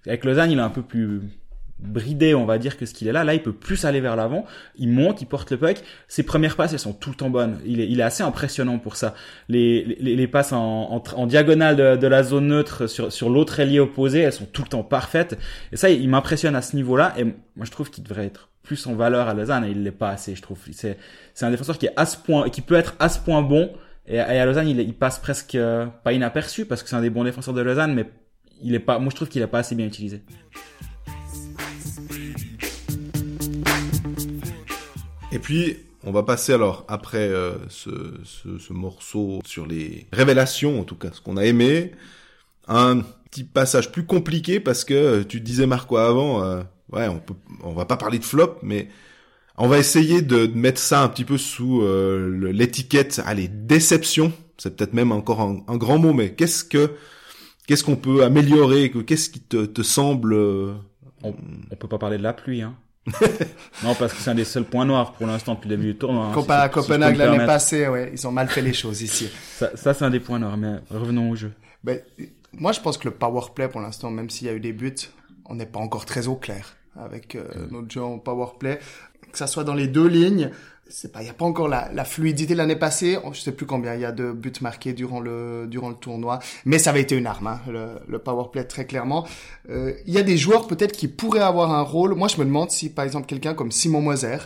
Avec 0.06 0.24
Lausanne, 0.24 0.50
il 0.50 0.58
est 0.58 0.62
un 0.62 0.70
peu 0.70 0.82
plus 0.82 1.20
bridé, 1.80 2.34
on 2.34 2.46
va 2.46 2.56
dire, 2.58 2.78
que 2.78 2.86
ce 2.86 2.94
qu'il 2.94 3.08
est 3.08 3.12
là. 3.12 3.24
Là, 3.24 3.34
il 3.34 3.42
peut 3.42 3.52
plus 3.52 3.84
aller 3.84 4.00
vers 4.00 4.16
l'avant. 4.16 4.46
Il 4.76 4.88
monte, 4.90 5.20
il 5.20 5.26
porte 5.26 5.50
le 5.50 5.58
puck. 5.58 5.82
Ses 6.08 6.22
premières 6.22 6.56
passes, 6.56 6.72
elles 6.72 6.78
sont 6.78 6.92
tout 6.92 7.10
le 7.10 7.16
temps 7.16 7.30
bonnes. 7.30 7.58
Il 7.66 7.80
est, 7.80 7.88
il 7.88 8.00
est 8.00 8.04
assez 8.04 8.22
impressionnant 8.22 8.78
pour 8.78 8.96
ça. 8.96 9.14
Les, 9.48 9.84
les, 10.00 10.14
les 10.16 10.28
passes 10.28 10.52
en, 10.52 10.60
en, 10.62 10.98
tr- 11.00 11.14
en 11.16 11.26
diagonale 11.26 11.76
de, 11.76 11.96
de 11.96 12.06
la 12.06 12.22
zone 12.22 12.46
neutre 12.46 12.86
sur, 12.86 13.12
sur 13.12 13.28
l'autre 13.28 13.58
ailier 13.60 13.80
opposé, 13.80 14.20
elles 14.20 14.32
sont 14.32 14.46
tout 14.46 14.62
le 14.62 14.68
temps 14.68 14.84
parfaites. 14.84 15.36
Et 15.72 15.76
ça, 15.76 15.90
il 15.90 16.08
m'impressionne 16.08 16.56
à 16.56 16.62
ce 16.62 16.76
niveau-là. 16.76 17.12
Et 17.18 17.24
moi, 17.24 17.64
je 17.64 17.70
trouve 17.70 17.90
qu'il 17.90 18.04
devrait 18.04 18.26
être 18.26 18.48
plus 18.64 18.86
en 18.86 18.94
valeur 18.94 19.28
à 19.28 19.34
Lausanne 19.34 19.64
et 19.64 19.70
il 19.70 19.84
l'est 19.84 19.92
pas 19.92 20.08
assez, 20.08 20.34
je 20.34 20.42
trouve. 20.42 20.58
C'est, 20.72 20.98
un 21.42 21.50
défenseur 21.50 21.78
qui 21.78 21.86
est 21.86 21.92
à 21.96 22.06
ce 22.06 22.16
point, 22.16 22.48
qui 22.48 22.62
peut 22.62 22.74
être 22.74 22.96
à 22.98 23.08
ce 23.08 23.20
point 23.20 23.42
bon. 23.42 23.70
Et, 24.06 24.16
et 24.16 24.18
à 24.18 24.44
Lausanne, 24.44 24.68
il, 24.68 24.80
il 24.80 24.94
passe 24.94 25.18
presque 25.18 25.54
euh, 25.54 25.86
pas 26.02 26.12
inaperçu 26.12 26.64
parce 26.64 26.82
que 26.82 26.88
c'est 26.88 26.96
un 26.96 27.02
des 27.02 27.10
bons 27.10 27.24
défenseurs 27.24 27.54
de 27.54 27.60
Lausanne, 27.60 27.94
mais 27.94 28.10
il 28.62 28.74
est 28.74 28.80
pas, 28.80 28.98
moi 28.98 29.10
je 29.10 29.16
trouve 29.16 29.28
qu'il 29.28 29.42
est 29.42 29.46
pas 29.46 29.60
assez 29.60 29.74
bien 29.74 29.86
utilisé. 29.86 30.22
Et 35.30 35.38
puis, 35.38 35.76
on 36.04 36.12
va 36.12 36.22
passer 36.22 36.52
alors, 36.52 36.84
après 36.88 37.28
euh, 37.28 37.54
ce, 37.68 37.90
ce, 38.24 38.58
ce 38.58 38.72
morceau 38.72 39.40
sur 39.44 39.66
les 39.66 40.06
révélations, 40.12 40.80
en 40.80 40.84
tout 40.84 40.96
cas, 40.96 41.08
ce 41.12 41.20
qu'on 41.20 41.36
a 41.36 41.44
aimé, 41.44 41.92
un 42.68 43.00
petit 43.30 43.44
passage 43.44 43.90
plus 43.90 44.06
compliqué 44.06 44.60
parce 44.60 44.84
que 44.84 44.94
euh, 44.94 45.24
tu 45.24 45.40
disais 45.40 45.66
Marco 45.66 45.96
avant, 45.96 46.64
ouais, 46.94 47.08
on 47.08 47.18
peut, 47.18 47.34
on 47.62 47.72
va 47.72 47.84
pas 47.84 47.96
parler 47.96 48.18
de 48.18 48.24
flop, 48.24 48.56
mais 48.62 48.88
on 49.56 49.68
va 49.68 49.78
essayer 49.78 50.22
de, 50.22 50.46
de 50.46 50.56
mettre 50.58 50.80
ça 50.80 51.02
un 51.02 51.08
petit 51.08 51.24
peu 51.24 51.38
sous 51.38 51.82
euh, 51.82 52.50
l'étiquette, 52.52 53.20
allez, 53.26 53.48
déception. 53.48 54.32
C'est 54.58 54.76
peut-être 54.76 54.94
même 54.94 55.12
encore 55.12 55.40
un, 55.40 55.62
un 55.68 55.76
grand 55.76 55.98
mot, 55.98 56.12
mais 56.12 56.32
qu'est-ce 56.34 56.64
que, 56.64 56.92
qu'est-ce 57.66 57.84
qu'on 57.84 57.96
peut 57.96 58.24
améliorer, 58.24 58.90
que- 58.90 58.98
qu'est-ce 59.00 59.28
qui 59.30 59.40
te, 59.40 59.64
te 59.66 59.82
semble 59.82 60.32
euh, 60.34 60.74
On, 61.22 61.34
on 61.70 61.76
peut 61.76 61.88
pas 61.88 61.98
parler 61.98 62.18
de 62.18 62.22
la 62.22 62.32
pluie, 62.32 62.62
hein. 62.62 62.74
non, 63.82 63.94
parce 63.94 64.14
que 64.14 64.20
c'est 64.22 64.30
un 64.30 64.34
des 64.34 64.44
seuls 64.46 64.64
points 64.64 64.86
noirs 64.86 65.12
pour 65.12 65.26
l'instant 65.26 65.54
depuis 65.54 65.68
le 65.68 65.76
début 65.76 65.92
du 65.92 65.98
tournoi. 65.98 66.26
hein, 66.28 66.32
Comparé 66.32 66.68
si- 66.68 66.72
Copenhague 66.74 67.16
l'année 67.16 67.44
passée, 67.44 67.86
ouais, 67.86 68.10
ils 68.14 68.26
ont 68.26 68.32
mal 68.32 68.48
fait 68.48 68.62
les 68.62 68.72
choses 68.72 69.02
ici. 69.02 69.28
Ça, 69.58 69.76
ça 69.76 69.92
c'est 69.92 70.04
un 70.06 70.10
des 70.10 70.20
points 70.20 70.38
noirs, 70.38 70.56
mais 70.56 70.76
revenons 70.90 71.30
au 71.30 71.36
jeu. 71.36 71.52
Ben, 71.82 72.00
moi, 72.54 72.72
je 72.72 72.80
pense 72.80 72.96
que 72.96 73.04
le 73.08 73.14
power 73.14 73.42
play, 73.54 73.68
pour 73.68 73.82
l'instant, 73.82 74.10
même 74.10 74.30
s'il 74.30 74.46
y 74.46 74.50
a 74.50 74.54
eu 74.54 74.60
des 74.60 74.72
buts, 74.72 74.94
on 75.44 75.54
n'est 75.56 75.66
pas 75.66 75.80
encore 75.80 76.06
très 76.06 76.28
au 76.28 76.36
clair 76.36 76.76
avec 76.96 77.34
euh, 77.34 77.44
notre 77.70 77.90
jeu 77.90 78.02
en 78.02 78.18
power 78.18 78.48
play. 78.58 78.78
Que 79.32 79.38
ça 79.38 79.46
soit 79.46 79.64
dans 79.64 79.74
les 79.74 79.88
deux 79.88 80.06
lignes, 80.06 80.50
c'est 80.88 81.10
pas, 81.10 81.22
il 81.22 81.26
y 81.26 81.30
a 81.30 81.34
pas 81.34 81.44
encore 81.46 81.66
la, 81.66 81.90
la 81.92 82.04
fluidité 82.04 82.54
l'année 82.54 82.76
passée. 82.76 83.18
Je 83.32 83.40
sais 83.40 83.52
plus 83.52 83.66
combien 83.66 83.94
il 83.94 84.00
y 84.00 84.04
a 84.04 84.12
de 84.12 84.30
buts 84.32 84.52
marqués 84.60 84.92
durant 84.92 85.18
le 85.18 85.66
durant 85.68 85.88
le 85.88 85.96
tournoi, 85.96 86.38
mais 86.66 86.78
ça 86.78 86.90
avait 86.90 87.00
été 87.00 87.16
une 87.16 87.26
arme, 87.26 87.46
hein, 87.48 87.60
le, 87.66 87.86
le 88.06 88.18
power 88.18 88.44
play 88.52 88.64
très 88.64 88.84
clairement. 88.86 89.26
Euh, 89.70 89.94
il 90.06 90.12
y 90.14 90.18
a 90.18 90.22
des 90.22 90.36
joueurs 90.36 90.66
peut-être 90.68 90.92
qui 90.92 91.08
pourraient 91.08 91.40
avoir 91.40 91.72
un 91.72 91.82
rôle. 91.82 92.14
Moi, 92.14 92.28
je 92.28 92.36
me 92.38 92.44
demande 92.44 92.70
si, 92.70 92.90
par 92.90 93.04
exemple, 93.04 93.26
quelqu'un 93.26 93.54
comme 93.54 93.72
Simon 93.72 94.00
Moser 94.02 94.36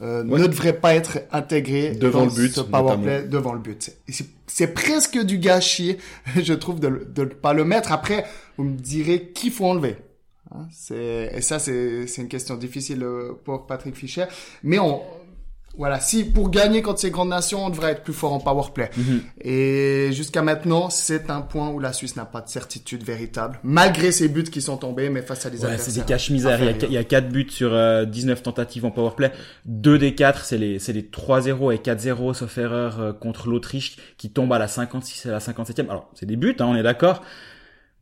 euh, 0.00 0.24
Ouais. 0.24 0.40
ne 0.40 0.46
devrait 0.46 0.72
pas 0.80 0.94
être 0.94 1.18
intégré 1.30 1.90
Devant 1.94 2.20
dans 2.20 2.24
le 2.26 2.30
but, 2.32 2.52
ce 2.52 2.60
power 2.62 2.82
notamment. 2.82 3.02
play 3.02 3.22
devant 3.24 3.52
le 3.52 3.60
but. 3.60 3.92
C'est 4.46 4.72
presque 4.74 5.18
du 5.22 5.38
gâchis, 5.38 5.98
je 6.42 6.54
trouve, 6.54 6.80
de 6.80 6.88
ne 7.18 7.24
pas 7.26 7.52
le 7.52 7.64
mettre. 7.64 7.92
Après, 7.92 8.24
vous 8.56 8.64
me 8.64 8.76
direz 8.76 9.28
qu'il 9.34 9.50
faut 9.52 9.66
enlever. 9.66 9.96
Hein, 10.54 10.66
c'est 10.72 11.32
et 11.34 11.40
ça, 11.40 11.58
c'est 11.58 12.06
c'est 12.06 12.22
une 12.22 12.28
question 12.28 12.56
difficile 12.56 13.02
euh, 13.02 13.32
pour 13.44 13.66
Patrick 13.66 13.96
Fischer. 13.96 14.24
Mais 14.62 14.78
on 14.78 15.02
voilà, 15.78 16.00
si 16.00 16.24
pour 16.24 16.50
gagner 16.50 16.82
contre 16.82 17.00
ces 17.00 17.10
grandes 17.10 17.30
nations, 17.30 17.64
on 17.64 17.70
devrait 17.70 17.92
être 17.92 18.02
plus 18.02 18.12
fort 18.12 18.34
en 18.34 18.40
power 18.40 18.64
play. 18.74 18.90
Mhm. 18.94 19.22
Et 19.40 20.10
jusqu'à 20.12 20.42
maintenant, 20.42 20.90
c'est 20.90 21.30
un 21.30 21.40
point 21.40 21.70
où 21.70 21.78
la 21.80 21.94
Suisse 21.94 22.14
n'a 22.14 22.26
pas 22.26 22.42
de 22.42 22.48
certitude 22.50 23.02
véritable, 23.04 23.58
malgré 23.62 24.12
ces 24.12 24.28
buts 24.28 24.42
qui 24.44 24.60
sont 24.60 24.76
tombés, 24.76 25.08
mais 25.08 25.22
face 25.22 25.46
à 25.46 25.50
des 25.50 25.56
Ouais, 25.56 25.62
c'est 25.62 25.66
adversaires. 25.68 26.04
des 26.04 26.08
caches-misères. 26.12 26.58
Il 26.60 26.64
y, 26.64 26.68
a, 26.68 26.70
inférieurs. 26.72 26.90
il 26.90 26.94
y 26.94 26.98
a 26.98 27.04
4 27.04 27.28
buts 27.30 27.46
sur 27.48 27.72
euh, 27.72 28.04
19 28.04 28.42
tentatives 28.42 28.84
en 28.84 28.90
powerplay. 28.90 29.32
Deux 29.64 29.98
des 29.98 30.14
4, 30.14 30.44
c'est 30.44 30.58
les, 30.58 30.78
c'est 30.78 30.92
les 30.92 31.04
3-0 31.04 31.72
et 31.74 31.78
4-0, 31.78 32.34
sauf 32.34 32.58
erreur, 32.58 33.00
euh, 33.00 33.12
contre 33.14 33.48
l'Autriche, 33.48 33.96
qui 34.18 34.30
tombe 34.30 34.52
à 34.52 34.58
la 34.58 34.68
56 34.68 35.24
et 35.24 35.28
à 35.30 35.32
la 35.32 35.38
57e. 35.38 35.88
Alors, 35.88 36.10
c'est 36.12 36.26
des 36.26 36.36
buts, 36.36 36.54
hein, 36.58 36.66
on 36.66 36.76
est 36.76 36.82
d'accord. 36.82 37.22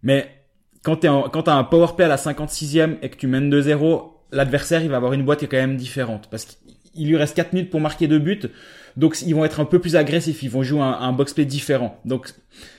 Mais 0.03 0.40
quand 0.83 0.97
t'es 0.97 1.09
en- 1.09 1.29
quand 1.29 1.43
t'as 1.45 1.55
un 1.55 1.65
powerplay 1.65 2.05
à 2.05 2.09
la 2.09 2.17
56e 2.17 2.97
et 3.03 3.09
que 3.11 3.17
tu 3.17 3.27
mènes 3.27 3.51
2-0, 3.51 4.15
l'adversaire, 4.33 4.83
il 4.83 4.89
va 4.91 4.97
avoir 4.97 5.13
une 5.13 5.25
boîte 5.25 5.41
qui 5.41 5.45
est 5.45 5.49
quand 5.49 5.57
même 5.57 5.77
différente. 5.77 6.29
Parce 6.31 6.45
qu'il 6.47 7.07
lui 7.09 7.17
reste 7.17 7.35
4 7.37 7.53
minutes 7.53 7.71
pour 7.71 7.81
marquer 7.81 8.09
deux 8.09 8.19
buts. 8.19 8.41
Donc, 8.97 9.23
ils 9.23 9.35
vont 9.35 9.45
être 9.45 9.61
un 9.61 9.65
peu 9.65 9.79
plus 9.79 9.95
agressifs. 9.95 10.43
Ils 10.43 10.51
vont 10.51 10.63
jouer 10.65 10.81
un, 10.81 10.91
un 10.93 11.13
box-play 11.13 11.45
différent. 11.45 12.01
Donc, 12.05 12.29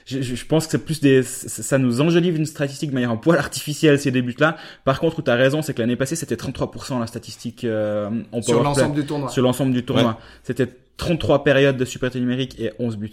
je, 0.04 0.20
je- 0.20 0.34
je 0.34 0.44
pense 0.46 0.66
que 0.66 0.72
c'est 0.72 0.84
plus 0.84 1.00
des, 1.00 1.22
ça 1.22 1.78
nous 1.78 2.00
enjolive 2.02 2.36
une 2.36 2.44
statistique 2.44 2.90
de 2.90 2.94
manière 2.94 3.10
un 3.10 3.16
poil 3.16 3.38
artificielle, 3.38 3.98
ces 3.98 4.10
débuts 4.10 4.34
là 4.38 4.56
Par 4.84 5.00
contre, 5.00 5.20
où 5.20 5.22
t'as 5.22 5.36
raison, 5.36 5.62
c'est 5.62 5.72
que 5.72 5.80
l'année 5.80 5.96
passée, 5.96 6.14
c'était 6.16 6.36
33% 6.36 6.98
la 7.00 7.06
statistique, 7.06 7.64
euh, 7.64 8.10
en 8.32 8.42
sur 8.42 8.54
powerplay. 8.56 8.62
l'ensemble 8.82 8.94
du 9.00 9.06
tournoi. 9.06 9.28
Sur 9.30 9.42
l'ensemble 9.42 9.72
du 9.72 9.84
tournoi. 9.84 10.18
C'était 10.42 10.68
33 10.98 11.44
périodes 11.44 11.78
de 11.78 11.84
supériorité 11.86 12.20
numérique 12.20 12.60
et 12.60 12.72
11 12.78 12.98
buts. 12.98 13.12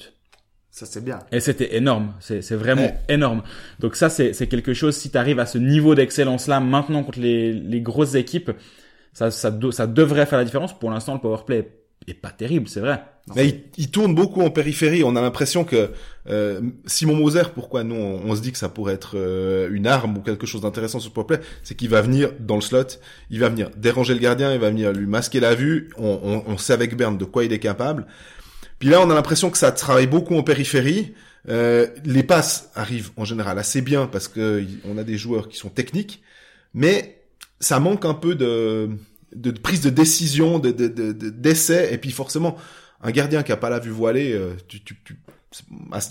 Ça 0.72 0.86
c'est 0.86 1.04
bien. 1.04 1.20
Et 1.32 1.40
c'était 1.40 1.76
énorme. 1.78 2.14
C'est, 2.20 2.42
c'est 2.42 2.56
vraiment 2.56 2.84
Ouais. 2.84 3.00
énorme. 3.10 3.42
Donc 3.80 3.96
ça, 3.96 4.10
c'est, 4.10 4.34
c'est 4.34 4.48
quelque 4.48 4.74
chose, 4.74 4.96
si 4.96 5.10
tu 5.10 5.18
arrives 5.18 5.40
à 5.40 5.46
ce 5.46 5.58
niveau 5.58 5.96
d'excellence-là, 5.96 6.60
maintenant 6.60 7.04
contre 7.04 7.20
les, 7.20 7.52
les 7.54 7.82
grosses 7.82 8.16
équipes, 8.16 8.52
ça, 9.14 9.32
ça, 9.32 9.50
do- 9.52 9.72
ça 9.72 9.88
devrait 9.88 10.26
faire 10.28 10.38
la 10.38 10.46
différence. 10.46 10.78
Pour 10.78 10.92
l'instant, 10.92 11.16
le 11.16 11.20
powerplay 11.20 11.58
est, 11.58 11.72
est 12.12 12.14
pas 12.14 12.30
terrible, 12.30 12.70
c'est 12.70 12.80
vrai. 12.82 13.02
Mais 13.36 13.48
il, 13.50 13.64
il 13.78 13.92
tourne 13.92 14.14
beaucoup 14.16 14.42
en 14.42 14.52
périphérie. 14.52 15.04
On 15.04 15.16
a 15.16 15.22
l'impression 15.22 15.64
que 15.66 15.90
euh, 16.30 16.62
Simon 16.86 17.16
Moser, 17.16 17.44
pourquoi 17.54 17.84
nous 17.84 17.96
on, 17.96 18.22
on 18.30 18.36
se 18.36 18.42
dit 18.42 18.52
que 18.52 18.58
ça 18.58 18.70
pourrait 18.70 18.94
être 18.94 19.14
euh, 19.18 19.70
une 19.72 19.88
arme 19.88 20.18
ou 20.18 20.22
quelque 20.22 20.46
chose 20.48 20.62
d'intéressant 20.62 21.00
sur 21.00 21.10
le 21.10 21.14
powerplay, 21.16 21.40
c'est 21.64 21.76
qu'il 21.76 21.90
va 21.90 22.02
venir 22.02 22.32
dans 22.40 22.56
le 22.56 22.62
slot, 22.62 22.84
il 23.32 23.40
va 23.40 23.50
venir 23.50 23.72
déranger 23.76 24.14
le 24.14 24.20
gardien, 24.20 24.54
il 24.54 24.60
va 24.60 24.70
venir 24.70 24.94
lui 24.94 25.08
masquer 25.08 25.40
la 25.40 25.56
vue. 25.56 25.90
On, 25.98 26.20
on, 26.48 26.52
on 26.54 26.58
sait 26.60 26.74
avec 26.74 26.96
Berne 26.96 27.18
de 27.18 27.26
quoi 27.26 27.44
il 27.44 27.52
est 27.54 27.60
capable. 27.60 28.06
Puis 28.80 28.90
là, 28.90 29.02
on 29.02 29.10
a 29.10 29.14
l'impression 29.14 29.50
que 29.50 29.58
ça 29.58 29.72
travaille 29.72 30.08
beaucoup 30.08 30.36
en 30.36 30.44
périphérie. 30.44 31.14
Euh, 31.48 31.88
les 32.06 32.24
passes 32.24 32.70
arrivent 32.76 33.12
en 33.18 33.26
général 33.26 33.58
assez 33.60 33.82
bien 33.82 34.08
parce 34.08 34.28
que 34.28 34.64
on 34.86 34.98
a 34.98 35.04
des 35.04 35.18
joueurs 35.18 35.48
qui 35.50 35.58
sont 35.58 35.70
techniques, 35.70 36.22
mais 36.74 37.22
ça 37.60 37.80
manque 37.80 38.06
un 38.06 38.14
peu 38.14 38.36
de, 38.36 38.90
de, 39.36 39.52
de 39.52 39.60
prise 39.60 39.82
de 39.82 39.90
décision, 39.90 40.60
de, 40.60 40.72
de, 40.72 40.88
de, 40.88 41.12
de- 41.12 41.30
d'essai, 41.30 41.90
et 41.94 41.98
puis 41.98 42.12
forcément, 42.12 42.58
un 43.02 43.12
gardien 43.12 43.44
qui 43.44 43.52
a 43.52 43.58
pas 43.58 43.70
la 43.70 43.80
vue 43.80 43.90
voilée, 43.92 44.34
euh, 44.34 44.52
tu, 44.68 44.82
tu, 44.84 44.96
tu, 45.04 45.18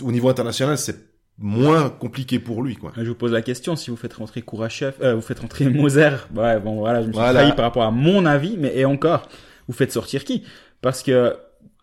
au 0.03 0.13
niveau 0.13 0.29
international, 0.29 0.77
c'est 0.79 0.97
moins 1.39 1.89
compliqué 1.91 2.39
pour 2.39 2.63
lui, 2.63 2.77
quoi. 2.77 2.93
Je 2.97 3.05
vous 3.09 3.15
pose 3.15 3.33
la 3.33 3.43
question, 3.43 3.77
si 3.77 3.91
vous 3.91 3.97
faites 3.97 4.15
rentrer 4.15 4.43
Kourachev, 4.43 4.95
euh, 5.03 5.15
vous 5.15 5.21
faites 5.23 5.39
rentrer 5.39 5.69
Moser, 5.69 6.11
ouais, 6.35 6.59
bon, 6.59 6.77
voilà, 6.79 7.03
je 7.03 7.07
me 7.09 7.13
suis 7.13 7.21
Voilà. 7.21 7.41
trahi 7.43 7.55
par 7.55 7.65
rapport 7.67 7.85
à 7.85 7.91
mon 7.91 8.27
avis, 8.27 8.57
mais 8.59 8.77
et 8.77 8.85
encore, 8.85 9.29
vous 9.69 9.75
faites 9.75 9.93
sortir 9.93 10.25
qui? 10.25 10.43
Parce 10.81 11.03
que 11.03 11.35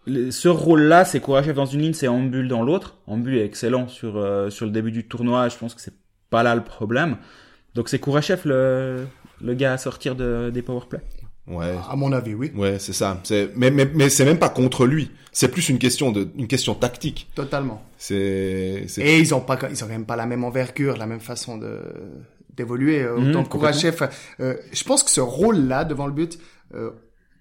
ce 0.07 0.47
rôle-là, 0.47 1.05
c'est 1.05 1.19
Kourachev 1.19 1.53
dans 1.53 1.65
une 1.65 1.81
ligne, 1.81 1.93
c'est 1.93 2.07
Ambul 2.07 2.47
dans 2.47 2.63
l'autre. 2.63 2.97
Ambul 3.07 3.35
est 3.35 3.45
excellent 3.45 3.87
sur 3.87 4.17
euh, 4.17 4.49
sur 4.49 4.65
le 4.65 4.71
début 4.71 4.91
du 4.91 5.07
tournoi, 5.07 5.49
je 5.49 5.57
pense 5.57 5.73
que 5.73 5.81
c'est 5.81 5.95
pas 6.29 6.43
là 6.43 6.55
le 6.55 6.63
problème. 6.63 7.17
Donc 7.73 7.89
c'est 7.89 7.99
Kourachev 7.99 8.41
le 8.45 9.05
le 9.41 9.53
gars 9.53 9.73
à 9.73 9.77
sortir 9.77 10.15
de, 10.15 10.49
des 10.53 10.61
powerplay. 10.61 11.01
Ouais. 11.47 11.75
À 11.89 11.95
mon 11.95 12.11
avis, 12.11 12.33
oui. 12.33 12.51
Ouais, 12.55 12.79
c'est 12.79 12.93
ça. 12.93 13.19
C'est, 13.23 13.51
mais, 13.55 13.69
mais, 13.69 13.87
mais 13.93 14.09
c'est 14.09 14.25
même 14.25 14.39
pas 14.39 14.49
contre 14.49 14.87
lui. 14.87 15.11
C'est 15.31 15.49
plus 15.49 15.69
une 15.69 15.77
question 15.77 16.11
de, 16.11 16.27
une 16.35 16.47
question 16.47 16.73
tactique. 16.73 17.29
Totalement. 17.35 17.83
C'est, 17.97 18.85
c'est, 18.87 19.01
Et 19.01 19.19
ils 19.19 19.35
ont 19.35 19.41
pas, 19.41 19.59
ils 19.69 19.83
ont 19.83 19.87
quand 19.87 19.93
même 19.93 20.05
pas 20.05 20.15
la 20.15 20.25
même 20.25 20.43
envergure, 20.43 20.97
la 20.97 21.05
même 21.05 21.19
façon 21.19 21.57
de 21.57 21.81
d'évoluer. 22.55 23.03
Mhm, 23.03 23.29
Autant 23.29 23.43
que 23.43 23.49
Kourachev, 23.49 24.07
euh, 24.39 24.55
je 24.71 24.83
pense 24.85 25.03
que 25.03 25.11
ce 25.11 25.21
rôle-là 25.21 25.83
devant 25.83 26.07
le 26.07 26.13
but, 26.13 26.39
euh, 26.73 26.91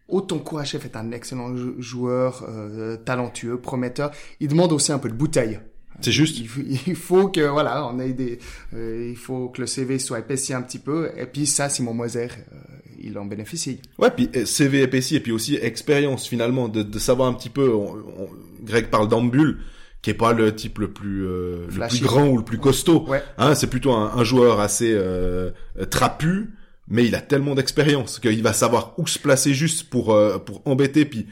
autant 0.09 0.39
Kourachev 0.39 0.85
est 0.85 0.97
un 0.97 1.13
excellent 1.13 1.57
jou- 1.57 1.75
joueur, 1.79 2.45
euh, 2.49 2.97
talentueux, 2.97 3.59
prometteur, 3.59 4.11
il 4.41 4.49
demande 4.49 4.73
aussi 4.73 4.93
un 4.93 4.99
peu 4.99 5.09
de 5.09 5.15
bouteille. 5.15 5.61
C'est 6.01 6.13
juste. 6.13 6.39
Il, 6.87 6.97
faut 6.97 7.29
que 7.29 7.41
voilà, 7.41 7.87
on 7.87 7.99
ait 8.01 8.13
des, 8.13 8.39
euh, 8.75 9.09
il 9.11 9.17
faut 9.17 9.49
que 9.49 9.61
le 9.61 9.67
CV 9.67 9.99
soit 9.99 10.19
épaissi 10.19 10.53
un 10.53 10.63
petit 10.63 10.79
peu. 10.79 11.11
Et 11.17 11.27
puis 11.27 11.47
ça, 11.47 11.69
Simon 11.69 11.95
Moser, 11.95 12.25
euh, 12.27 12.57
il 13.01 13.17
en 13.19 13.25
bénéficie. 13.25 13.81
Ouais, 13.99 14.11
puis 14.11 14.29
euh, 14.35 14.45
CV 14.45 14.83
épaissi 14.83 15.17
et 15.17 15.21
puis 15.21 15.33
aussi 15.33 15.55
expérience 15.57 16.27
finalement 16.27 16.69
de, 16.69 16.83
de 16.83 16.99
savoir 16.99 17.29
un 17.29 17.35
petit 17.35 17.51
peu. 17.51 17.73
On, 17.73 17.95
on, 18.19 18.29
Greg 18.65 18.89
parle 18.89 19.09
d'Ambul 19.09 19.59
qui 20.03 20.11
est 20.11 20.15
pas 20.15 20.33
le 20.35 20.55
type 20.55 20.81
le 20.81 20.93
plus 20.93 21.27
euh, 21.27 21.67
le 21.67 21.89
plus 21.89 22.03
grand 22.03 22.27
ou 22.27 22.37
le 22.37 22.45
plus 22.45 22.59
costaud. 22.59 23.07
Ouais. 23.09 23.23
Hein, 23.39 23.55
c'est 23.55 23.69
plutôt 23.69 23.93
un, 23.93 24.13
un, 24.17 24.25
joueur 24.25 24.61
assez 24.61 24.93
euh, 24.93 25.51
trapu, 25.91 26.51
mais 26.89 27.07
il 27.07 27.15
a 27.15 27.21
tellement 27.21 27.55
d'expérience 27.55 28.19
qu'il 28.19 28.43
va 28.43 28.53
savoir 28.53 28.95
où 28.99 29.07
se 29.07 29.19
placer 29.19 29.55
juste 29.55 29.91
pour 29.91 30.17
pour 30.45 30.63
embêter 30.67 31.05
puis 31.05 31.27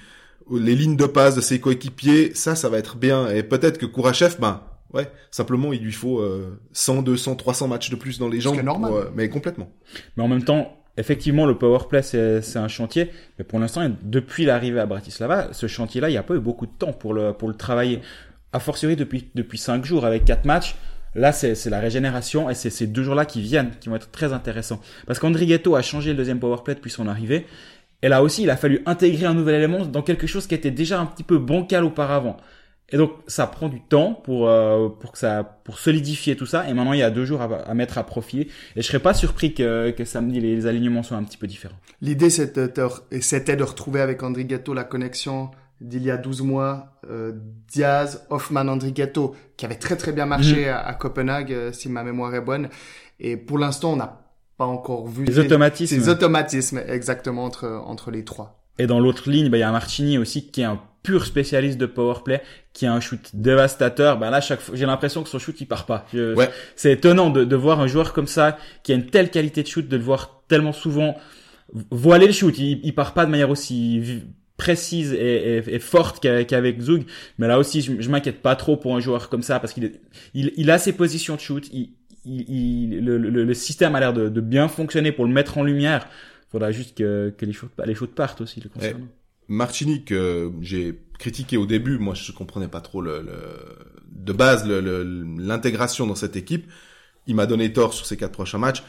les 0.50 0.74
lignes 0.74 0.96
de 0.96 1.06
passe 1.06 1.34
de 1.34 1.40
ses 1.40 1.60
coéquipiers, 1.60 2.34
ça, 2.34 2.54
ça 2.54 2.68
va 2.68 2.78
être 2.78 2.96
bien. 2.96 3.28
Et 3.30 3.42
peut-être 3.42 3.78
que 3.78 3.86
Kourachev, 3.86 4.36
ben, 4.40 4.62
ouais, 4.92 5.10
simplement, 5.30 5.72
il 5.72 5.82
lui 5.82 5.92
faut 5.92 6.20
euh, 6.20 6.58
100, 6.72 7.02
200, 7.02 7.36
300 7.36 7.68
matchs 7.68 7.90
de 7.90 7.96
plus 7.96 8.18
dans 8.18 8.28
les 8.28 8.40
jambes. 8.40 8.60
normal. 8.62 8.90
Pour, 8.90 8.98
euh, 8.98 9.10
mais 9.14 9.28
complètement. 9.28 9.70
Mais 10.16 10.22
en 10.22 10.28
même 10.28 10.44
temps, 10.44 10.76
effectivement, 10.96 11.46
le 11.46 11.56
power 11.56 11.80
play, 11.88 12.02
c'est 12.02 12.56
un 12.56 12.68
chantier. 12.68 13.10
Mais 13.38 13.44
pour 13.44 13.58
l'instant, 13.58 13.90
depuis 14.02 14.44
l'arrivée 14.44 14.80
à 14.80 14.86
Bratislava, 14.86 15.52
ce 15.52 15.66
chantier-là, 15.66 16.08
il 16.08 16.12
n'y 16.12 16.18
a 16.18 16.22
pas 16.22 16.34
eu 16.34 16.40
beaucoup 16.40 16.66
de 16.66 16.72
temps 16.72 16.92
pour 16.92 17.14
le, 17.14 17.32
pour 17.32 17.48
le 17.48 17.54
travailler. 17.54 18.00
A 18.52 18.60
fortiori, 18.60 18.96
depuis, 18.96 19.30
depuis 19.34 19.58
5 19.58 19.84
jours, 19.84 20.04
avec 20.04 20.24
4 20.24 20.44
matchs, 20.44 20.76
Là, 21.14 21.32
c'est 21.32 21.68
la 21.68 21.80
régénération 21.80 22.48
et 22.48 22.54
c'est 22.54 22.70
ces 22.70 22.86
deux 22.86 23.02
jours-là 23.02 23.26
qui 23.26 23.42
viennent, 23.42 23.72
qui 23.80 23.88
vont 23.88 23.96
être 23.96 24.10
très 24.10 24.32
intéressants. 24.32 24.80
Parce 25.06 25.18
qu'Andrighetto 25.18 25.74
a 25.76 25.82
changé 25.82 26.10
le 26.10 26.16
deuxième 26.16 26.40
powerplay 26.40 26.74
depuis 26.74 26.90
son 26.90 27.06
arrivée. 27.06 27.46
Et 28.02 28.08
là 28.08 28.22
aussi, 28.22 28.42
il 28.42 28.50
a 28.50 28.56
fallu 28.56 28.82
intégrer 28.86 29.26
un 29.26 29.34
nouvel 29.34 29.56
élément 29.56 29.84
dans 29.84 30.02
quelque 30.02 30.26
chose 30.26 30.46
qui 30.46 30.54
était 30.54 30.70
déjà 30.70 31.00
un 31.00 31.06
petit 31.06 31.22
peu 31.22 31.38
bancal 31.38 31.84
auparavant. 31.84 32.36
Et 32.92 32.98
donc, 32.98 33.12
ça 33.26 33.46
prend 33.46 33.68
du 33.68 33.80
temps 33.80 34.12
pour 34.12 34.48
euh, 34.48 34.88
pour 34.88 35.12
que 35.12 35.18
ça 35.18 35.60
pour 35.64 35.78
solidifier 35.78 36.36
tout 36.36 36.44
ça. 36.44 36.68
Et 36.68 36.74
maintenant, 36.74 36.92
il 36.92 36.98
y 36.98 37.02
a 37.02 37.10
deux 37.10 37.24
jours 37.24 37.40
à, 37.40 37.74
mettre 37.74 37.96
à 37.96 38.04
profit. 38.04 38.40
Et 38.40 38.48
je 38.76 38.82
serais 38.82 38.98
pas 38.98 39.14
surpris 39.14 39.54
que, 39.54 39.90
que 39.90 40.04
samedi 40.04 40.40
les, 40.40 40.66
alignements 40.66 41.02
soient 41.02 41.16
un 41.16 41.24
petit 41.24 41.38
peu 41.38 41.46
différents. 41.46 41.76
L'idée, 42.02 42.28
c'était 42.28 43.56
de 43.56 43.62
retrouver 43.62 44.00
avec 44.00 44.22
André 44.22 44.46
la 44.74 44.84
connexion 44.84 45.50
d'il 45.82 46.02
y 46.04 46.10
a 46.10 46.16
12 46.16 46.42
mois, 46.42 46.98
euh, 47.10 47.32
Diaz, 47.68 48.24
Hoffman, 48.30 48.68
André 48.68 48.92
Ghetto, 48.92 49.34
qui 49.56 49.64
avait 49.66 49.74
très 49.74 49.96
très 49.96 50.12
bien 50.12 50.26
marché 50.26 50.62
Mhm. 50.66 50.68
à, 50.70 50.78
à 50.86 50.94
Copenhague, 50.94 51.52
euh, 51.52 51.72
si 51.72 51.88
ma 51.88 52.02
mémoire 52.04 52.34
est 52.34 52.40
bonne. 52.40 52.68
Et 53.20 53.36
pour 53.36 53.58
l'instant, 53.58 53.92
on 53.92 53.96
n'a 53.96 54.20
pas 54.56 54.64
encore 54.66 55.06
vu 55.08 55.24
Les 55.24 55.38
automatismes. 55.38 55.94
ces 56.00 56.08
automatismes 56.08 56.80
exactement 56.86 57.44
entre 57.44 57.68
entre 57.86 58.10
les 58.10 58.24
trois. 58.24 58.60
Et 58.78 58.86
dans 58.86 59.00
l'autre 59.00 59.28
ligne, 59.28 59.50
bah, 59.50 59.56
il 59.58 59.60
y 59.60 59.64
a 59.64 59.70
Marchini 59.72 60.18
aussi 60.18 60.50
qui 60.50 60.60
est 60.62 60.64
un 60.64 60.80
pur 61.02 61.26
spécialiste 61.26 61.78
de 61.78 61.86
powerplay, 61.86 62.40
qui 62.72 62.86
a 62.86 62.92
un 62.94 63.00
shoot 63.00 63.30
dévastateur. 63.34 64.18
Bah 64.18 64.30
là, 64.30 64.40
chaque 64.40 64.60
fois, 64.60 64.76
j'ai 64.76 64.86
l'impression 64.86 65.22
que 65.24 65.28
son 65.28 65.38
shoot 65.40 65.60
il 65.60 65.66
part 65.66 65.84
pas. 65.84 66.06
Je- 66.14 66.34
Ouais. 66.36 66.48
C'est 66.76 66.92
étonnant 66.92 67.28
de, 67.30 67.44
de 67.44 67.56
voir 67.56 67.80
un 67.80 67.88
joueur 67.88 68.12
comme 68.12 68.28
ça 68.28 68.56
qui 68.84 68.92
a 68.92 68.94
une 68.94 69.06
telle 69.06 69.30
qualité 69.30 69.62
de 69.64 69.68
shoot, 69.68 69.86
de 69.88 69.96
le 69.96 70.02
voir 70.02 70.42
tellement 70.48 70.72
souvent 70.72 71.16
voiler 71.90 72.26
le 72.26 72.32
shoot. 72.32 72.56
Il, 72.58 72.80
il 72.84 72.94
part 72.94 73.14
pas 73.14 73.26
de 73.26 73.30
manière 73.32 73.50
aussi 73.50 74.22
précise 74.56 75.12
et, 75.12 75.58
et- 75.58 75.74
et 75.74 75.78
forte 75.78 76.20
qu'a- 76.22 76.44
qu'avec 76.44 76.80
Zug. 76.80 77.04
Mais 77.38 77.48
là 77.48 77.58
aussi, 77.58 77.80
je, 77.80 78.00
je 78.00 78.10
m'inquiète 78.10 78.42
pas 78.42 78.56
trop 78.56 78.76
pour 78.76 78.94
un 78.96 79.00
joueur 79.00 79.28
comme 79.28 79.42
ça 79.42 79.58
parce 79.60 79.72
qu'il 79.72 79.92
il, 80.34 80.52
il 80.56 80.70
a 80.70 80.78
ses 80.78 80.92
positions 80.92 81.34
de 81.36 81.40
shoot. 81.40 81.68
Il, 81.72 81.90
il, 82.24 82.44
il- 82.48 83.04
le, 83.04 83.18
le- 83.18 83.44
le 83.44 83.54
système 83.54 83.94
a 83.94 84.00
l'air 84.00 84.12
de, 84.12 84.28
de 84.28 84.40
bien 84.40 84.68
fonctionner 84.68 85.12
pour 85.12 85.24
le 85.26 85.32
mettre 85.32 85.58
en 85.58 85.64
lumière. 85.64 86.08
Faudra 86.50 86.70
juste 86.70 86.96
que, 86.96 87.34
que 87.36 87.46
les 87.46 87.52
shoots, 87.52 87.70
les 87.84 87.94
shoots 87.94 88.14
partent 88.14 88.40
aussi 88.42 88.60
le 88.60 88.68
concernant. 88.68 89.06
Martini 89.48 90.04
que 90.04 90.52
j'ai 90.60 90.98
critiqué 91.18 91.56
au 91.56 91.66
début, 91.66 91.98
moi 91.98 92.14
je 92.14 92.30
comprenais 92.32 92.68
pas 92.68 92.80
trop 92.80 93.00
le, 93.00 93.22
le 93.22 93.32
de 94.12 94.32
base 94.32 94.66
l'intégration 94.68 96.06
dans 96.06 96.14
cette 96.14 96.36
équipe. 96.36 96.66
Il 97.26 97.34
m'a 97.34 97.46
donné 97.46 97.72
tort 97.72 97.94
sur 97.94 98.06
ces 98.06 98.16
quatre 98.16 98.32
prochains 98.32 98.58
matchs. 98.58 98.82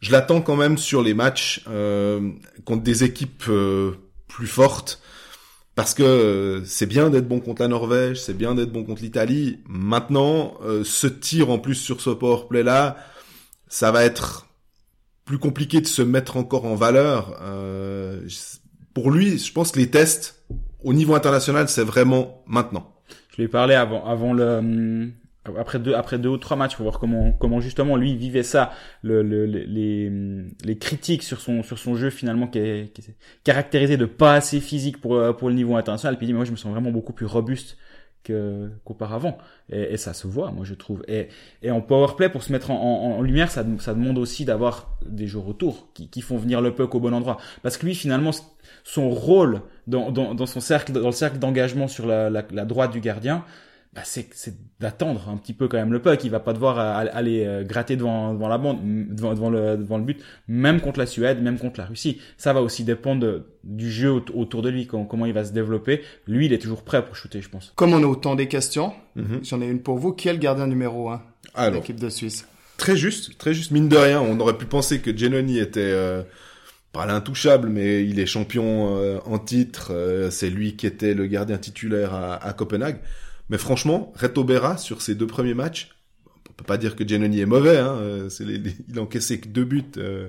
Je 0.00 0.12
l'attends 0.12 0.40
quand 0.40 0.56
même 0.56 0.78
sur 0.78 1.02
les 1.02 1.14
matchs 1.14 1.64
euh, 1.68 2.30
contre 2.64 2.82
des 2.84 3.02
équipes 3.04 3.44
euh, 3.48 3.92
plus 4.28 4.46
fortes 4.46 5.00
parce 5.78 5.94
que 5.94 6.02
euh, 6.02 6.64
c'est 6.64 6.86
bien 6.86 7.08
d'être 7.08 7.28
bon 7.28 7.38
contre 7.38 7.62
la 7.62 7.68
Norvège, 7.68 8.20
c'est 8.20 8.36
bien 8.36 8.56
d'être 8.56 8.72
bon 8.72 8.82
contre 8.82 9.00
l'Italie. 9.00 9.60
Maintenant, 9.68 10.54
euh, 10.64 10.82
ce 10.82 11.06
tir 11.06 11.50
en 11.50 11.60
plus 11.60 11.76
sur 11.76 12.00
ce 12.00 12.10
power 12.10 12.48
play 12.48 12.64
là, 12.64 12.96
ça 13.68 13.92
va 13.92 14.04
être 14.04 14.48
plus 15.24 15.38
compliqué 15.38 15.80
de 15.80 15.86
se 15.86 16.02
mettre 16.02 16.36
encore 16.36 16.64
en 16.64 16.74
valeur. 16.74 17.38
Euh, 17.42 18.26
pour 18.92 19.12
lui, 19.12 19.38
je 19.38 19.52
pense 19.52 19.70
que 19.70 19.78
les 19.78 19.88
tests 19.88 20.42
au 20.82 20.92
niveau 20.92 21.14
international, 21.14 21.68
c'est 21.68 21.84
vraiment 21.84 22.42
maintenant. 22.48 22.92
Je 23.30 23.36
lui 23.36 23.44
ai 23.44 23.48
parlé 23.48 23.74
avant, 23.74 24.04
avant 24.04 24.32
le, 24.32 25.12
après 25.58 25.78
deux, 25.78 25.94
après 25.94 26.18
deux 26.18 26.28
ou 26.28 26.36
trois 26.36 26.56
matchs 26.56 26.76
pour 26.76 26.84
voir 26.84 26.98
comment, 26.98 27.32
comment 27.32 27.60
justement 27.60 27.96
lui 27.96 28.16
vivait 28.16 28.42
ça, 28.42 28.72
le, 29.02 29.22
le, 29.22 29.46
le- 29.46 29.64
les, 29.64 30.10
les 30.64 30.78
critiques 30.78 31.22
sur 31.22 31.40
son, 31.40 31.62
sur 31.62 31.78
son 31.78 31.94
jeu 31.96 32.10
finalement 32.10 32.46
qui 32.46 32.58
est, 32.58 32.92
qui 32.92 33.02
est 33.02 33.14
caractérisé 33.44 33.96
de 33.96 34.04
pas 34.06 34.34
assez 34.34 34.60
physique 34.60 35.00
pour, 35.00 35.14
euh, 35.14 35.32
pour 35.32 35.48
le 35.48 35.54
niveau 35.54 35.76
international. 35.76 36.16
Puis 36.16 36.26
il 36.26 36.28
dit, 36.28 36.32
mais 36.32 36.38
moi 36.38 36.44
je 36.44 36.50
me 36.50 36.56
sens 36.56 36.72
vraiment 36.72 36.90
beaucoup 36.90 37.12
plus 37.12 37.26
robuste 37.26 37.78
que 38.24 38.68
qu'auparavant. 38.84 39.38
Et, 39.70 39.96
ça 39.96 40.12
se 40.12 40.26
voit 40.26 40.50
moi 40.50 40.64
je 40.64 40.74
trouve. 40.74 41.02
Et, 41.08 41.28
et 41.62 41.70
en 41.70 41.80
powerplay 41.80 42.28
pour 42.28 42.42
se 42.42 42.52
mettre 42.52 42.70
en, 42.72 42.76
en, 42.76 43.18
en 43.18 43.22
lumière 43.22 43.50
ça, 43.50 43.64
ça 43.78 43.94
demande 43.94 44.18
aussi 44.18 44.44
d'avoir 44.44 44.98
des 45.06 45.26
joueurs 45.26 45.46
autour 45.48 45.92
qui, 45.94 46.08
qui 46.08 46.20
font 46.20 46.36
venir 46.36 46.60
le 46.60 46.74
puck 46.74 46.94
au 46.94 47.00
bon 47.00 47.14
endroit. 47.14 47.38
Parce 47.62 47.76
que 47.76 47.86
lui 47.86 47.94
finalement 47.94 48.32
son 48.84 49.08
rôle 49.10 49.62
dans, 49.86 50.10
dans, 50.10 50.34
dans 50.34 50.46
son 50.46 50.60
cercle 50.60 50.92
dans 50.92 51.06
le 51.06 51.12
cercle 51.12 51.38
d'engagement 51.38 51.86
sur 51.88 52.06
la, 52.06 52.28
la 52.28 52.64
droite 52.64 52.92
du 52.92 53.00
gardien 53.00 53.44
bah 53.94 54.02
c'est 54.04 54.28
c'est 54.34 54.54
d'attendre 54.80 55.28
un 55.30 55.36
petit 55.38 55.54
peu 55.54 55.66
quand 55.66 55.78
même 55.78 55.92
le 55.92 56.00
puck 56.02 56.22
il 56.22 56.30
va 56.30 56.40
pas 56.40 56.52
devoir 56.52 56.78
euh, 56.78 57.06
aller 57.12 57.44
euh, 57.46 57.64
gratter 57.64 57.96
devant 57.96 58.34
devant 58.34 58.48
la 58.48 58.58
bande 58.58 58.78
devant 59.14 59.32
devant 59.32 59.48
le 59.50 59.76
devant 59.78 59.96
le 59.96 60.04
but 60.04 60.20
même 60.46 60.80
contre 60.80 60.98
la 60.98 61.06
Suède 61.06 61.42
même 61.42 61.58
contre 61.58 61.80
la 61.80 61.86
Russie 61.86 62.20
ça 62.36 62.52
va 62.52 62.60
aussi 62.60 62.84
dépendre 62.84 63.22
de- 63.22 63.46
du 63.64 63.90
jeu 63.90 64.10
aut- 64.12 64.24
autour 64.34 64.60
de 64.62 64.68
lui 64.68 64.86
com- 64.86 65.06
comment 65.08 65.24
il 65.24 65.32
va 65.32 65.44
se 65.44 65.52
développer 65.52 66.02
lui 66.26 66.46
il 66.46 66.52
est 66.52 66.58
toujours 66.58 66.82
prêt 66.82 67.02
pour 67.04 67.16
shooter 67.16 67.40
je 67.40 67.48
pense 67.48 67.72
Comme 67.76 67.94
on 67.94 68.02
a 68.02 68.06
autant 68.06 68.34
des 68.34 68.46
questions, 68.46 68.92
Mhm. 69.16 69.40
j'en 69.42 69.60
ai 69.62 69.66
une 69.66 69.80
pour 69.80 69.96
vous. 69.98 70.12
Qui 70.12 70.28
est 70.28 70.32
le 70.32 70.38
gardien 70.38 70.66
numéro 70.66 71.08
un 71.08 71.16
de 71.16 71.20
Alors, 71.54 71.80
l'équipe 71.80 71.98
de 71.98 72.08
Suisse? 72.10 72.46
Très 72.76 72.94
juste, 72.96 73.36
très 73.38 73.52
juste. 73.54 73.70
Mine 73.72 73.88
de 73.88 73.96
rien, 73.96 74.20
on 74.20 74.38
aurait 74.38 74.56
pu 74.56 74.66
penser 74.66 75.00
que 75.00 75.16
Genoni 75.16 75.58
était 75.58 75.80
euh, 75.80 76.22
pas 76.92 77.04
l'intouchable, 77.06 77.68
mais 77.68 78.04
il 78.04 78.20
est 78.20 78.26
champion 78.26 78.96
euh, 78.98 79.18
en 79.26 79.38
titre. 79.38 79.88
euh, 79.92 80.30
c'est 80.30 80.50
lui 80.50 80.76
qui 80.76 80.86
était 80.86 81.14
le 81.14 81.26
gardien 81.26 81.58
titulaire 81.58 82.14
à, 82.14 82.34
à 82.36 82.52
Copenhague. 82.52 82.98
Mais 83.50 83.58
franchement, 83.58 84.12
Reto 84.16 84.44
Berra, 84.44 84.76
sur 84.76 85.02
ses 85.02 85.14
deux 85.14 85.26
premiers 85.26 85.54
matchs, 85.54 85.90
on 86.50 86.52
peut 86.52 86.64
pas 86.64 86.78
dire 86.78 86.96
que 86.96 87.06
Genoni 87.06 87.40
est 87.40 87.46
mauvais. 87.46 87.78
Hein, 87.78 87.96
euh, 88.00 88.28
c'est 88.28 88.44
les- 88.44 88.58
les- 88.58 88.76
il 88.88 88.98
a 88.98 89.02
encaissé 89.02 89.40
que 89.40 89.48
deux 89.48 89.64
buts. 89.64 89.84
euh, 89.98 90.28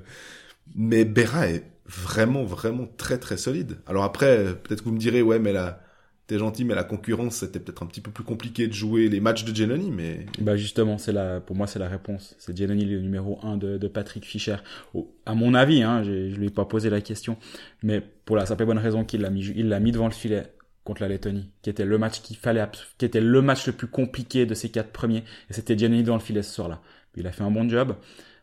mais 0.75 1.05
Berra 1.05 1.47
est 1.49 1.63
vraiment, 1.87 2.43
vraiment 2.43 2.87
très, 2.97 3.17
très 3.17 3.37
solide. 3.37 3.77
Alors 3.87 4.03
après, 4.03 4.55
peut-être 4.63 4.81
que 4.81 4.85
vous 4.85 4.93
me 4.93 4.99
direz, 4.99 5.21
ouais, 5.21 5.39
mais 5.39 5.53
la... 5.53 5.81
T'es 6.27 6.37
gentil, 6.37 6.63
mais 6.63 6.75
la 6.75 6.83
concurrence, 6.83 7.37
c'était 7.37 7.59
peut-être 7.59 7.81
un 7.81 7.87
petit 7.87 8.01
peu 8.01 8.11
plus 8.11 8.23
compliqué 8.23 8.67
de 8.67 8.73
jouer 8.73 9.09
les 9.09 9.19
matchs 9.19 9.45
de 9.45 9.55
Genoni, 9.55 9.89
mais 9.89 10.27
Bah 10.39 10.55
justement, 10.57 10.99
c'est 10.99 11.11
la, 11.11 11.39
pour 11.41 11.55
moi, 11.55 11.65
c'est 11.65 11.79
la 11.79 11.87
réponse. 11.87 12.35
C'est 12.37 12.55
Giannoni 12.55 12.85
le 12.85 12.99
numéro 13.01 13.39
1 13.41 13.57
de, 13.57 13.79
de 13.79 13.87
Patrick 13.87 14.23
Fischer. 14.25 14.57
Au- 14.93 15.11
à 15.25 15.33
mon 15.33 15.55
avis, 15.55 15.81
hein, 15.81 16.03
j'ai- 16.03 16.29
je 16.29 16.35
lui 16.35 16.45
ai 16.45 16.49
pas 16.51 16.65
posé 16.65 16.91
la 16.91 17.01
question, 17.01 17.35
mais 17.81 17.99
pour 18.25 18.35
la 18.35 18.45
simple 18.45 18.63
bonne 18.67 18.77
raison 18.77 19.03
qu'il 19.05 19.21
l'a 19.21 19.31
mis, 19.31 19.43
il 19.55 19.69
l'a 19.69 19.79
mis 19.79 19.91
devant 19.91 20.05
le 20.05 20.13
filet 20.13 20.43
contre 20.89 21.03
la 21.03 21.07
Lettonie, 21.07 21.51
qui 21.61 21.69
était 21.69 21.85
le 21.85 21.99
match 21.99 22.21
qu'il 22.21 22.35
fallait, 22.35 22.65
qui 22.97 23.05
était 23.05 23.21
le 23.21 23.41
match 23.43 23.67
le 23.67 23.73
plus 23.73 23.85
compliqué 23.85 24.47
de 24.47 24.55
ces 24.55 24.69
quatre 24.69 24.91
premiers, 24.91 25.23
et 25.49 25.53
c'était 25.53 25.77
Giannoni 25.77 26.01
devant 26.01 26.15
le 26.15 26.21
filet 26.21 26.41
ce 26.41 26.51
soir-là. 26.51 26.81
Il 27.15 27.27
a 27.27 27.31
fait 27.31 27.43
un 27.43 27.51
bon 27.51 27.69
job. 27.69 27.95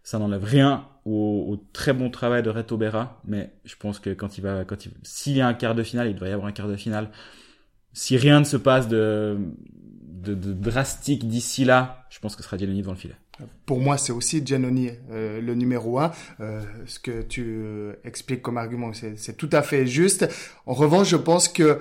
Ça 0.05 0.21
n'enlève 0.21 0.45
rien 0.45 0.87
au, 1.05 1.61
très 1.73 1.93
bon 1.93 2.09
travail 2.09 2.45
de 2.45 2.51
Reto 2.51 2.77
Berra, 2.77 3.21
mais 3.27 3.51
je 3.65 3.75
pense 3.75 3.99
que 3.99 4.11
quand 4.11 4.39
il 4.39 4.43
va, 4.43 4.65
quand 4.65 4.87
il, 4.87 4.93
s'il 5.03 5.37
y 5.37 5.41
a 5.41 5.49
un 5.49 5.55
quart 5.55 5.75
de 5.75 5.83
finale, 5.83 6.07
il 6.09 6.15
devrait 6.15 6.31
y 6.31 6.33
avoir 6.33 6.47
un 6.47 6.53
quart 6.53 6.69
de 6.69 6.77
finale. 6.77 7.11
Si 7.93 8.17
rien 8.17 8.39
ne 8.39 8.45
se 8.45 8.57
passe 8.57 8.87
de, 8.87 9.37
drastique 10.23 11.27
d'ici 11.27 11.65
là, 11.65 12.07
je 12.11 12.21
pense 12.21 12.37
que 12.37 12.43
ce 12.43 12.47
sera 12.47 12.59
Giannoni 12.59 12.83
devant 12.83 12.93
le 12.93 12.99
filet. 12.99 13.17
Pour 13.67 13.81
moi, 13.81 13.99
c'est 13.99 14.13
aussi 14.13 14.47
Giannoni 14.47 14.91
euh, 15.11 15.41
le 15.41 15.55
numéro 15.57 15.99
un. 15.99 16.13
Euh, 16.39 16.63
ce 16.87 17.01
que 17.01 17.23
tu 17.23 17.45
euh, 17.45 17.95
expliques 18.05 18.43
comme 18.43 18.59
argument, 18.59 18.93
c'est 18.93 19.37
tout 19.37 19.51
à 19.51 19.63
fait 19.63 19.87
juste. 19.87 20.29
En 20.67 20.75
revanche, 20.75 21.09
je 21.09 21.17
pense 21.17 21.49
que 21.49 21.81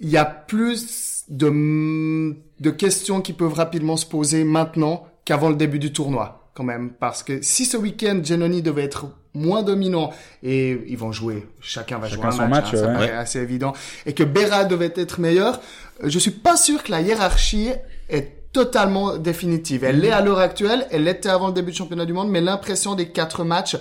il 0.00 0.08
y 0.08 0.16
a 0.16 0.24
plus 0.24 1.24
de, 1.28 2.34
de 2.60 2.70
questions 2.70 3.20
qui 3.20 3.32
peuvent 3.32 3.54
rapidement 3.54 3.96
se 3.96 4.06
poser 4.06 4.44
maintenant 4.44 5.06
qu'avant 5.24 5.50
le 5.50 5.56
début 5.56 5.78
du 5.78 5.92
tournoi, 5.92 6.50
quand 6.54 6.64
même. 6.64 6.90
Parce 6.90 7.22
que 7.22 7.42
si 7.42 7.64
ce 7.64 7.76
week-end, 7.76 8.20
Giannoni 8.22 8.62
devait 8.62 8.84
être 8.84 9.08
moins 9.34 9.62
dominant, 9.62 10.10
et 10.42 10.80
ils 10.88 10.96
vont 10.96 11.12
jouer, 11.12 11.46
chacun 11.60 11.98
va 11.98 12.08
Chacun 12.08 12.30
jouer 12.30 12.44
un 12.44 12.48
match, 12.48 12.72
match, 12.72 12.74
hein, 12.74 12.76
ça 12.76 12.86
ouais. 12.86 12.92
paraît 12.94 13.12
assez 13.12 13.40
évident, 13.40 13.72
et 14.06 14.14
que 14.14 14.24
Berra 14.24 14.64
devait 14.64 14.92
être 14.96 15.20
meilleur, 15.20 15.60
je 16.02 16.18
suis 16.18 16.30
pas 16.30 16.56
sûr 16.56 16.82
que 16.82 16.90
la 16.90 17.00
hiérarchie 17.02 17.70
est 18.08 18.52
totalement 18.52 19.18
définitive. 19.18 19.84
Elle 19.84 20.00
l'est 20.00 20.10
à 20.10 20.22
l'heure 20.22 20.38
actuelle, 20.38 20.86
elle 20.90 21.04
l'était 21.04 21.28
avant 21.28 21.48
le 21.48 21.52
début 21.52 21.72
du 21.72 21.76
championnat 21.76 22.06
du 22.06 22.14
monde, 22.14 22.30
mais 22.30 22.40
l'impression 22.40 22.94
des 22.94 23.10
quatre 23.10 23.44
matchs, 23.44 23.76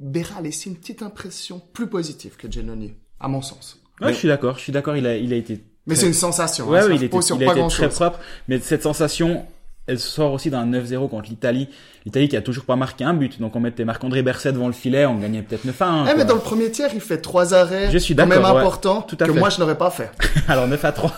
Berra 0.00 0.38
a 0.38 0.42
laissé 0.42 0.70
une 0.70 0.76
petite 0.76 1.02
impression 1.02 1.60
plus 1.72 1.88
positive 1.88 2.36
que 2.36 2.50
Giannoni, 2.50 2.94
à 3.18 3.28
mon 3.28 3.42
sens. 3.42 3.82
Ouais, 4.00 4.12
je 4.12 4.18
suis 4.18 4.28
d'accord, 4.28 4.56
je 4.56 4.62
suis 4.62 4.72
d'accord, 4.72 4.96
il 4.96 5.06
a, 5.06 5.16
il 5.16 5.32
a 5.32 5.36
été 5.36 5.60
Mais 5.86 5.94
c'est 5.94 6.06
une 6.06 6.14
sensation. 6.14 6.68
Ouais, 6.68 6.80
hein, 6.80 6.86
oui, 6.88 6.98
se 6.98 7.02
il 7.02 7.04
était, 7.04 7.18
il 7.18 7.48
a 7.48 7.52
été 7.52 7.68
très 7.68 7.88
propre. 7.88 8.18
Mais 8.48 8.58
cette 8.60 8.82
sensation, 8.82 9.44
elle 9.86 9.98
sort 9.98 10.32
aussi 10.32 10.50
d'un 10.50 10.66
9-0 10.66 11.08
contre 11.08 11.28
l'Italie. 11.28 11.68
L'Italie 12.04 12.28
qui 12.28 12.36
a 12.36 12.42
toujours 12.42 12.64
pas 12.64 12.76
marqué 12.76 13.04
un 13.04 13.12
but. 13.12 13.40
Donc 13.40 13.56
on 13.56 13.60
mettait 13.60 13.84
Marc-André 13.84 14.22
Berset 14.22 14.52
devant 14.52 14.68
le 14.68 14.72
filet, 14.72 15.04
on 15.06 15.18
gagnait 15.18 15.42
peut-être 15.42 15.64
9 15.64 15.82
à 15.82 15.86
1. 15.86 16.06
Eh, 16.06 16.16
mais 16.16 16.24
dans 16.24 16.34
le 16.34 16.40
premier 16.40 16.70
tiers, 16.70 16.90
il 16.94 17.00
fait 17.00 17.18
trois 17.18 17.54
arrêts. 17.54 17.90
Je 17.90 17.98
suis 17.98 18.14
quand 18.14 18.26
même 18.26 18.38
d'accord, 18.40 18.54
ouais. 18.54 18.60
importants 18.60 19.02
Tout 19.02 19.16
à 19.20 19.26
que 19.26 19.32
fait. 19.32 19.38
moi 19.38 19.50
je 19.50 19.58
n'aurais 19.60 19.76
pas 19.78 19.90
fait. 19.90 20.10
Alors 20.48 20.66
9 20.68 20.84
à 20.84 20.92
3. 20.92 21.12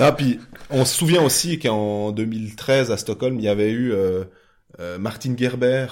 Ah, 0.00 0.12
puis 0.16 0.40
on 0.70 0.84
se 0.84 0.94
souvient 0.96 1.22
aussi 1.22 1.58
qu'en 1.58 2.10
2013 2.12 2.90
à 2.90 2.96
Stockholm, 2.96 3.38
il 3.38 3.44
y 3.44 3.48
avait 3.48 3.70
eu 3.70 3.92
euh, 3.92 4.24
euh, 4.80 4.98
Martin 4.98 5.34
Gerber 5.36 5.86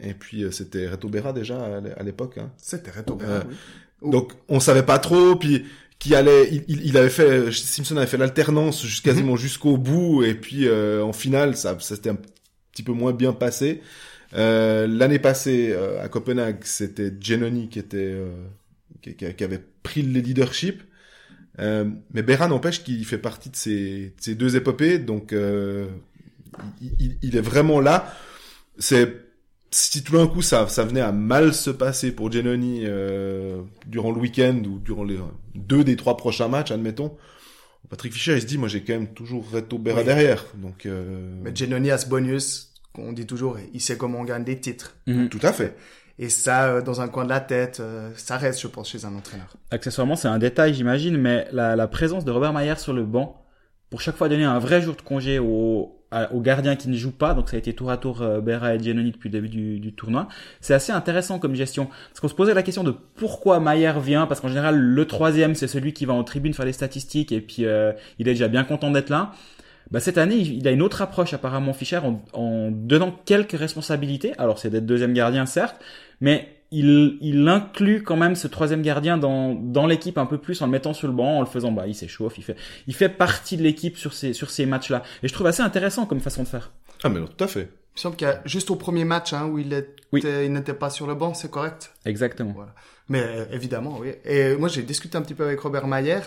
et 0.00 0.14
puis 0.14 0.44
euh, 0.44 0.50
c'était 0.50 0.88
Reto 0.88 1.08
Berra 1.08 1.32
déjà 1.32 1.56
à 1.96 2.02
l'époque. 2.02 2.38
Hein. 2.38 2.50
C'était 2.56 2.90
Reto 2.90 3.18
Euh, 3.22 3.40
oui. 3.48 3.56
Oh. 4.02 4.10
Donc 4.10 4.32
on 4.48 4.60
savait 4.60 4.82
pas 4.84 4.98
trop, 4.98 5.36
puis 5.36 5.64
qui 5.98 6.14
allait, 6.14 6.48
il, 6.68 6.86
il- 6.86 6.96
avait 6.96 7.10
fait, 7.10 7.50
Simpson 7.52 7.96
avait 7.96 8.06
fait 8.06 8.16
l'alternance 8.18 8.86
jus- 8.86 9.02
quasiment 9.02 9.34
jusqu'au 9.36 9.76
bout, 9.76 10.22
et 10.22 10.34
puis 10.34 10.68
euh, 10.68 11.02
en 11.02 11.12
finale 11.12 11.56
ça, 11.56 11.76
ça 11.80 11.96
s'était 11.96 12.10
un 12.10 12.18
petit 12.72 12.82
peu 12.84 12.92
moins 12.92 13.12
bien 13.12 13.32
passé. 13.32 13.80
Euh, 14.34 14.86
L'année 14.86 15.18
passée 15.18 15.70
euh, 15.72 16.00
à 16.02 16.08
Copenhague, 16.08 16.58
c'était 16.62 17.12
Genoni 17.20 17.68
qui 17.68 17.78
était 17.80 17.96
euh, 17.98 18.30
qui, 19.02 19.14
qui- 19.16 19.44
avait 19.44 19.64
pris 19.82 20.02
le 20.02 20.20
leadership. 20.20 20.82
Euh, 21.58 21.86
mais 22.14 22.22
Berra 22.22 22.46
n'empêche 22.46 22.84
qu'il 22.84 23.04
fait 23.04 23.18
partie 23.18 23.50
de 23.50 23.56
ces, 23.56 24.10
de 24.10 24.12
ces 24.20 24.34
deux 24.36 24.54
épopées, 24.54 25.00
donc 25.00 25.32
euh, 25.32 25.88
il- 26.80 27.16
il 27.22 27.36
est 27.36 27.40
vraiment 27.40 27.80
là. 27.80 28.14
C'est 28.78 29.12
si 29.70 30.02
tout 30.02 30.12
d'un 30.16 30.26
coup 30.26 30.42
ça, 30.42 30.66
ça 30.68 30.84
venait 30.84 31.00
à 31.00 31.12
mal 31.12 31.52
se 31.54 31.70
passer 31.70 32.12
pour 32.12 32.30
Genoni 32.32 32.82
euh, 32.84 33.60
durant 33.86 34.10
le 34.12 34.18
week-end 34.18 34.62
ou 34.66 34.78
durant 34.78 35.04
les 35.04 35.18
deux 35.54 35.84
des 35.84 35.96
trois 35.96 36.16
prochains 36.16 36.48
matchs, 36.48 36.70
admettons, 36.70 37.16
Patrick 37.90 38.12
Fischer 38.12 38.34
il 38.34 38.40
se 38.42 38.46
dit 38.46 38.58
moi 38.58 38.68
j'ai 38.68 38.82
quand 38.82 38.92
même 38.94 39.12
toujours 39.14 39.48
Reto 39.50 39.78
Berra 39.78 40.00
Oui. 40.00 40.04
derrière, 40.06 40.44
donc 40.56 40.86
euh, 40.86 41.30
Mais 41.42 41.54
Genoni 41.54 41.90
a 41.90 41.98
ce 41.98 42.06
bonus 42.08 42.72
qu'on 42.92 43.12
dit 43.12 43.26
toujours, 43.26 43.58
il 43.72 43.80
sait 43.80 43.96
comment 43.96 44.20
on 44.20 44.24
gagne 44.24 44.44
des 44.44 44.58
titres. 44.58 44.96
Mhm. 45.06 45.28
tout 45.28 45.40
à 45.42 45.52
fait. 45.52 45.76
Et 46.20 46.30
ça, 46.30 46.66
euh, 46.66 46.82
dans 46.82 47.00
un 47.00 47.06
coin 47.06 47.22
de 47.24 47.28
la 47.28 47.38
tête, 47.38 47.78
euh, 47.78 48.10
ça 48.16 48.36
reste, 48.38 48.60
je 48.60 48.66
pense, 48.66 48.90
chez 48.90 49.04
un 49.04 49.14
entraîneur. 49.14 49.54
Accessoirement, 49.70 50.16
c'est 50.16 50.26
un 50.26 50.40
détail, 50.40 50.74
j'imagine, 50.74 51.16
mais 51.16 51.46
la, 51.52 51.76
la 51.76 51.86
présence 51.86 52.24
de 52.24 52.32
Robert 52.32 52.52
Mayer 52.52 52.74
sur 52.76 52.92
le 52.92 53.04
banc, 53.04 53.44
pour 53.88 54.00
chaque 54.00 54.16
fois 54.16 54.28
donner 54.28 54.42
un 54.42 54.58
vrai 54.58 54.82
jour 54.82 54.96
de 54.96 55.02
congé 55.02 55.38
au, 55.38 55.97
à- 56.10 56.32
au 56.32 56.40
gardien 56.40 56.76
qui 56.76 56.88
ne 56.88 56.96
joue 56.96 57.10
pas, 57.10 57.34
donc 57.34 57.48
ça 57.48 57.56
a 57.56 57.58
été 57.58 57.72
tour 57.74 57.90
à 57.90 57.96
tour 57.96 58.22
euh, 58.22 58.40
Berra 58.40 58.74
et 58.74 58.78
Giannoni 58.78 59.12
depuis 59.12 59.28
le 59.28 59.40
début 59.40 59.48
du, 59.48 59.92
tournoi, 59.92 60.28
c'est 60.60 60.74
assez 60.74 60.92
intéressant 60.92 61.38
comme 61.38 61.54
gestion. 61.54 61.86
Parce 62.08 62.20
qu'on 62.20 62.28
se 62.28 62.34
posait 62.34 62.54
la 62.54 62.62
question 62.62 62.84
de 62.84 62.94
pourquoi 63.16 63.60
Mayer 63.60 63.94
vient, 64.02 64.26
parce 64.26 64.40
qu'en 64.40 64.48
général, 64.48 64.78
le 64.78 65.04
troisième, 65.06 65.54
c'est 65.54 65.68
celui 65.68 65.92
qui 65.92 66.06
va 66.06 66.14
en 66.14 66.24
tribune 66.24 66.54
faire 66.54 66.66
les 66.66 66.72
statistiques, 66.72 67.32
et 67.32 67.40
puis 67.40 67.64
euh, 67.64 67.92
il 68.18 68.28
est 68.28 68.32
déjà 68.32 68.48
bien 68.48 68.64
content 68.64 68.90
d'être 68.90 69.10
là. 69.10 69.32
Bah, 69.90 70.00
cette 70.00 70.18
année, 70.18 70.36
il 70.36 70.68
a 70.68 70.70
une 70.70 70.82
autre 70.82 71.00
approche 71.00 71.32
apparemment 71.32 71.72
Fischer 71.72 71.98
en, 71.98 72.22
en 72.34 72.70
donnant 72.70 73.14
quelques 73.24 73.58
responsabilités. 73.58 74.34
Alors 74.38 74.58
c'est 74.58 74.68
d'être 74.70 74.84
deuxième 74.86 75.14
gardien 75.14 75.46
certes, 75.46 75.76
mais 76.20 76.57
il, 76.70 77.18
il 77.20 77.48
inclut 77.48 78.02
quand 78.02 78.16
même 78.16 78.34
ce 78.36 78.46
troisième 78.46 78.82
gardien 78.82 79.16
dans, 79.18 79.54
dans 79.54 79.86
l'équipe 79.86 80.18
un 80.18 80.26
peu 80.26 80.38
plus 80.38 80.60
en 80.62 80.66
le 80.66 80.72
mettant 80.72 80.92
sur 80.92 81.08
le 81.08 81.14
banc, 81.14 81.38
en 81.38 81.40
le 81.40 81.46
faisant, 81.46 81.72
bah, 81.72 81.86
il 81.86 81.94
s'échauffe, 81.94 82.36
il 82.38 82.44
fait, 82.44 82.56
il 82.86 82.94
fait 82.94 83.08
partie 83.08 83.56
de 83.56 83.62
l'équipe 83.62 83.96
sur 83.96 84.12
ces, 84.12 84.32
sur 84.32 84.50
ces 84.50 84.66
matchs-là. 84.66 85.02
Et 85.22 85.28
je 85.28 85.32
trouve 85.32 85.46
assez 85.46 85.62
intéressant 85.62 86.04
comme 86.06 86.20
façon 86.20 86.42
de 86.42 86.48
faire. 86.48 86.70
Ah 87.02 87.08
mais 87.08 87.20
non, 87.20 87.26
tout 87.26 87.42
à 87.44 87.46
fait. 87.48 87.62
Il 87.96 87.98
me 87.98 88.00
semble 88.00 88.16
qu'il 88.16 88.28
y 88.28 88.30
a 88.30 88.40
juste 88.44 88.70
au 88.70 88.76
premier 88.76 89.04
match 89.04 89.32
hein, 89.32 89.46
où 89.46 89.58
il, 89.58 89.72
était, 89.72 89.94
Oui. 90.12 90.22
il 90.24 90.52
n'était 90.52 90.74
pas 90.74 90.90
sur 90.90 91.06
le 91.06 91.14
banc, 91.14 91.34
c'est 91.34 91.50
correct? 91.50 91.92
Exactement. 92.04 92.52
Voilà. 92.54 92.74
Mais 93.10 93.22
euh, 93.22 93.44
évidemment, 93.52 93.96
oui. 94.00 94.12
Et 94.24 94.54
moi, 94.56 94.68
j'ai 94.68 94.82
discuté 94.82 95.16
un 95.16 95.22
petit 95.22 95.34
peu 95.34 95.44
avec 95.44 95.58
Robert 95.60 95.86
Mayer, 95.86 96.20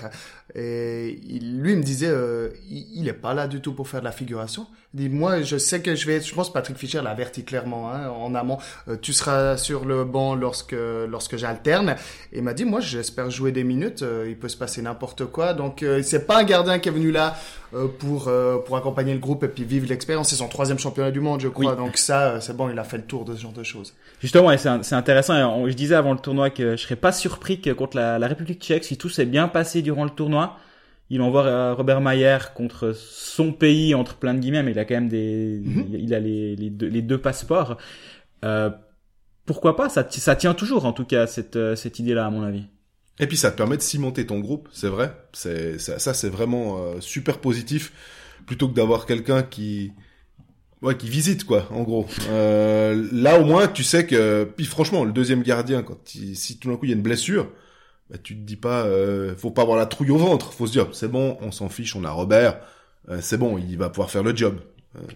et 0.55 1.19
il, 1.29 1.62
lui 1.62 1.73
il 1.73 1.77
me 1.77 1.84
disait, 1.84 2.10
euh, 2.10 2.49
il, 2.69 2.88
il 3.01 3.07
est 3.07 3.13
pas 3.13 3.34
là 3.34 3.47
du 3.47 3.62
tout 3.62 3.73
pour 3.73 3.88
faire 3.88 3.99
de 4.01 4.05
la 4.05 4.12
figuration. 4.12 4.67
Il 4.93 4.99
dit, 5.01 5.10
moi, 5.10 5.41
je 5.41 5.57
sais 5.57 5.81
que 5.81 5.95
je 5.95 6.05
vais, 6.05 6.15
être- 6.15 6.27
je 6.27 6.34
pense 6.34 6.51
Patrick 6.51 6.77
Fischer 6.77 7.01
l'a 7.01 7.12
averti 7.12 7.45
clairement 7.45 7.89
hein, 7.93 8.10
en 8.10 8.36
amont. 8.36 8.57
euh, 8.89 8.97
tu 9.01 9.13
seras 9.13 9.55
sur 9.57 9.86
le 9.86 10.03
banc 10.03 10.36
lorsque 10.36 10.75
lorsque 11.07 11.38
j'alterne. 11.38 11.95
Et 12.34 12.39
il 12.39 12.43
m'a 12.43 12.53
dit, 12.53 12.65
moi, 12.65 12.81
j'espère 12.81 13.29
jouer 13.31 13.51
des 13.53 13.63
minutes. 13.63 14.01
euh, 14.01 14.25
il 14.27 14.38
peut 14.38 14.49
se 14.49 14.57
passer 14.57 14.81
n'importe 14.81 15.25
quoi. 15.27 15.53
Donc, 15.53 15.84
euh, 15.84 16.01
c'est 16.03 16.25
pas 16.27 16.39
un 16.39 16.43
gardien 16.43 16.79
qui 16.79 16.89
est 16.89 16.91
venu 16.91 17.12
là 17.12 17.38
euh, 17.73 17.88
pour 17.88 18.27
euh, 18.27 18.57
pour 18.57 18.75
accompagner 18.75 19.13
le 19.13 19.19
groupe 19.19 19.43
et 19.45 19.47
puis 19.47 19.63
vivre 19.63 19.88
l'expérience. 19.88 20.29
C'est 20.29 20.36
son 20.36 20.49
troisième 20.49 20.79
championnat 20.79 21.12
du 21.12 21.21
monde, 21.21 21.39
je 21.39 21.47
crois. 21.47 21.71
Oui. 21.71 21.77
Donc 21.77 21.95
ça, 21.95 22.41
c'est 22.41 22.57
bon, 22.57 22.69
il 22.69 22.77
a 22.77 22.84
fait 22.84 22.97
le 22.97 23.03
tour 23.03 23.23
de 23.23 23.34
ce 23.36 23.41
genre 23.43 23.53
de 23.53 23.63
choses. 23.63 23.93
Justement, 24.19 24.49
c'est 24.57 24.95
intéressant. 24.95 25.36
on- 25.57 25.70
je 25.71 25.77
disais 25.77 25.95
avant 25.95 26.13
le 26.13 26.19
tournoi 26.19 26.49
que 26.49 26.75
je 26.75 26.81
serais 26.81 26.95
pas 26.95 27.12
surpris 27.12 27.62
que 27.62 27.69
contre 27.71 27.97
la, 27.97 28.19
la 28.19 28.27
République 28.27 28.62
tchèque, 28.62 28.84
si 28.84 28.97
tout 28.97 29.10
s'est 29.10 29.25
bien 29.25 29.47
passé 29.47 29.81
durant 29.81 30.03
le 30.03 30.10
tournoi, 30.12 30.57
il 31.10 31.21
envoie 31.21 31.45
euh, 31.45 31.73
Robert 31.73 31.99
Mayer 32.01 32.38
contre 32.55 32.93
son 32.95 33.51
pays, 33.51 33.93
entre 33.95 34.15
plein 34.15 34.34
de 34.34 34.39
guillemets, 34.39 34.63
mais 34.63 34.71
il 34.71 34.79
a 34.79 34.86
quand 34.86 34.95
même 34.95 35.10
des, 35.10 35.62
Mhm. 35.63 35.86
il 35.89 35.99
il 36.05 36.13
a 36.13 36.19
les, 36.19 36.55
les, 36.55 36.69
deux, 36.69 36.88
les 36.88 37.01
deux 37.01 37.17
passeports. 37.19 37.77
Euh, 38.45 38.69
pourquoi 39.45 39.75
pas? 39.75 39.89
Ça, 39.89 40.03
ti- 40.03 40.19
ça 40.21 40.36
tient 40.36 40.53
toujours, 40.53 40.86
en 40.86 40.93
tout 40.93 41.05
cas, 41.05 41.27
cette, 41.27 41.55
euh, 41.55 41.75
cette 41.75 41.99
idée-là, 41.99 42.25
à 42.27 42.29
mon 42.29 42.43
avis. 42.43 42.63
Et 43.19 43.27
puis 43.27 43.38
ça 43.38 43.51
te 43.51 43.57
permet 43.57 43.75
de 43.77 43.81
cimenter 43.81 44.25
ton 44.25 44.39
groupe, 44.39 44.69
c'est 44.71 44.88
vrai. 44.88 45.12
C'est 45.34 45.77
ça, 45.79 45.99
ça, 45.99 46.13
c'est 46.13 46.29
vraiment 46.29 46.77
euh, 46.81 47.01
super 47.01 47.39
positif 47.39 47.91
plutôt 48.45 48.67
que 48.69 48.73
d'avoir 48.73 49.05
quelqu'un 49.05 49.43
qui 49.43 49.91
ouais 50.82 50.96
qui 50.96 51.10
visite 51.10 51.44
quoi 51.46 51.67
en 51.72 51.84
gros. 51.84 52.08
Euh, 52.30 53.08
là 53.12 53.39
au 53.39 53.46
moins 53.46 53.67
tu 53.67 53.84
sais 53.84 54.06
que 54.06 54.44
puis 54.56 54.65
franchement 54.65 55.04
le 55.06 55.12
deuxième 55.12 55.44
gardien 55.44 55.84
quand 55.84 56.15
il- 56.15 56.36
si 56.36 56.58
tout 56.58 56.70
d'un 56.70 56.76
coup 56.78 56.86
il 56.86 56.89
y 56.89 56.94
a 56.94 56.96
une 56.98 57.02
blessure, 57.04 57.50
bah, 58.10 58.17
tu 58.22 58.36
te 58.36 58.41
dis 58.41 58.56
pas 58.58 58.84
euh, 58.86 59.36
faut 59.38 59.52
pas 59.52 59.62
avoir 59.62 59.78
la 59.78 59.86
trouille 59.86 60.12
au 60.12 60.17
ventre, 60.17 60.54
faut 60.54 60.67
se 60.67 60.72
dire 60.74 60.88
c'est 60.94 61.10
bon, 61.12 61.38
on 61.41 61.52
s'en 61.52 61.70
fiche, 61.70 61.96
on 61.96 62.04
a 62.04 62.12
Robert, 62.12 62.60
euh, 63.10 63.20
c'est 63.22 63.38
bon, 63.38 63.58
il 63.58 63.78
va 63.78 63.89
pouvoir 63.89 64.10
faire 64.12 64.24
le 64.24 64.36
job. 64.36 64.56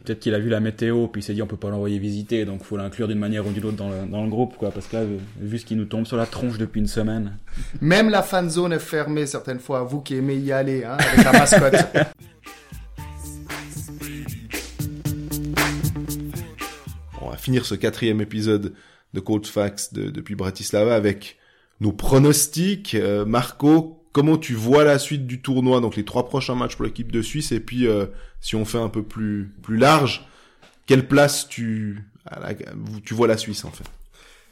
Peut-être 0.06 0.22
qu'il 0.22 0.34
a 0.34 0.40
vu 0.40 0.48
la 0.48 0.62
météo, 0.62 1.08
puis 1.08 1.20
il 1.20 1.24
s'est 1.26 1.34
dit 1.34 1.42
on 1.42 1.48
peut 1.48 1.58
pas 1.58 1.70
l'envoyer 1.70 2.00
visiter, 2.00 2.46
donc 2.46 2.64
faut 2.64 2.78
l'inclure 2.78 3.10
d'une 3.10 3.20
manière 3.20 3.46
ou 3.46 3.52
d'une 3.52 3.66
autre 3.66 3.76
dans 3.76 3.90
le, 3.90 4.06
dans 4.10 4.24
le 4.24 4.30
groupe, 4.30 4.56
quoi. 4.56 4.72
Parce 4.72 4.88
que 4.88 4.96
là, 4.96 5.04
vu- 5.04 5.18
vu 5.42 5.60
ce 5.60 5.66
qui 5.66 5.76
nous 5.76 5.84
tombe 5.84 6.06
sur 6.06 6.16
la 6.16 6.26
tronche 6.26 6.58
depuis 6.58 6.80
une 6.80 6.88
semaine. 6.88 7.38
Même 7.82 8.10
la 8.10 8.24
fan 8.24 8.50
zone 8.50 8.72
est 8.72 8.80
fermée 8.80 9.26
certaines 9.26 9.60
fois. 9.60 9.84
Vous 9.84 10.00
qui 10.00 10.16
aimez 10.16 10.38
y 10.38 10.54
aller, 10.54 10.86
hein, 10.86 10.96
avec 10.98 11.26
la 11.26 11.32
mascotte. 11.34 11.76
va 17.36 17.42
finir 17.42 17.66
ce 17.66 17.76
quatrième 17.76 18.22
épisode 18.22 18.74
de 19.14 19.20
Coach 19.20 19.48
Fax 19.50 19.94
de- 19.94 20.10
depuis 20.10 20.36
Bratislava 20.36 20.96
avec 20.96 21.38
nos 21.82 21.92
pronostics. 21.92 22.96
Euh, 22.96 23.26
Marco, 23.26 24.04
comment 24.14 24.38
tu 24.38 24.54
vois 24.54 24.84
la 24.84 24.98
suite 25.00 25.28
du 25.28 25.42
tournoi, 25.42 25.82
donc 25.82 25.96
les 25.96 26.06
trois 26.06 26.28
prochains 26.28 26.56
matchs 26.56 26.76
pour 26.76 26.86
l'équipe 26.86 27.12
de 27.12 27.22
Suisse, 27.22 27.52
et 27.52 27.60
puis 27.60 27.88
euh, 27.88 28.06
si 28.42 28.56
on 28.56 28.66
fait 28.66 28.80
un 28.80 28.90
peu 28.90 29.04
plus 29.04 29.52
plus 29.62 29.78
large, 29.78 30.28
quelle 30.86 31.08
place 31.08 31.48
tu 31.48 32.04
à 32.26 32.40
la- 32.40 32.56
tu 33.04 33.14
vois 33.14 33.28
la 33.28 33.38
Suisse 33.38 33.66
en 33.66 33.72
fait? 33.72 33.84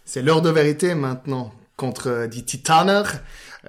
C'est 0.05 0.21
l'heure 0.21 0.41
de 0.41 0.49
vérité 0.49 0.95
maintenant 0.95 1.53
contre 1.75 2.09
euh, 2.09 2.27
die 2.27 2.43
Titaner. 2.43 3.03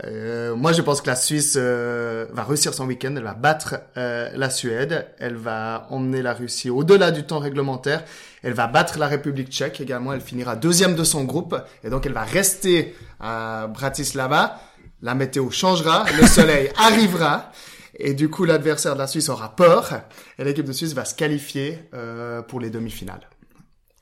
Euh, 0.02 0.56
moi, 0.56 0.72
je 0.72 0.82
pense 0.82 1.00
que 1.00 1.06
la 1.06 1.16
Suisse 1.16 1.54
euh, 1.56 2.26
va 2.32 2.42
réussir 2.42 2.74
son 2.74 2.86
week-end. 2.86 3.14
Elle 3.16 3.22
va 3.22 3.34
battre 3.34 3.76
euh, 3.96 4.28
la 4.34 4.50
Suède. 4.50 5.06
Elle 5.18 5.36
va 5.36 5.86
emmener 5.90 6.22
la 6.22 6.34
Russie 6.34 6.70
au-delà 6.70 7.10
du 7.10 7.24
temps 7.24 7.38
réglementaire. 7.38 8.04
Elle 8.42 8.54
va 8.54 8.66
battre 8.66 8.98
la 8.98 9.06
République 9.06 9.50
tchèque 9.50 9.80
également. 9.80 10.12
Elle 10.12 10.20
finira 10.20 10.56
deuxième 10.56 10.96
de 10.96 11.04
son 11.04 11.24
groupe. 11.24 11.56
Et 11.84 11.90
donc, 11.90 12.06
elle 12.06 12.12
va 12.12 12.24
rester 12.24 12.96
à 13.20 13.68
Bratislava. 13.68 14.60
La 15.00 15.14
météo 15.14 15.50
changera. 15.50 16.04
Le 16.20 16.26
soleil 16.26 16.70
arrivera. 16.76 17.52
Et 17.96 18.14
du 18.14 18.28
coup, 18.28 18.44
l'adversaire 18.44 18.94
de 18.94 18.98
la 18.98 19.06
Suisse 19.06 19.28
aura 19.28 19.54
peur. 19.54 20.00
Et 20.38 20.44
l'équipe 20.44 20.66
de 20.66 20.72
Suisse 20.72 20.92
va 20.94 21.04
se 21.04 21.14
qualifier 21.14 21.88
euh, 21.94 22.42
pour 22.42 22.58
les 22.58 22.70
demi-finales. 22.70 23.28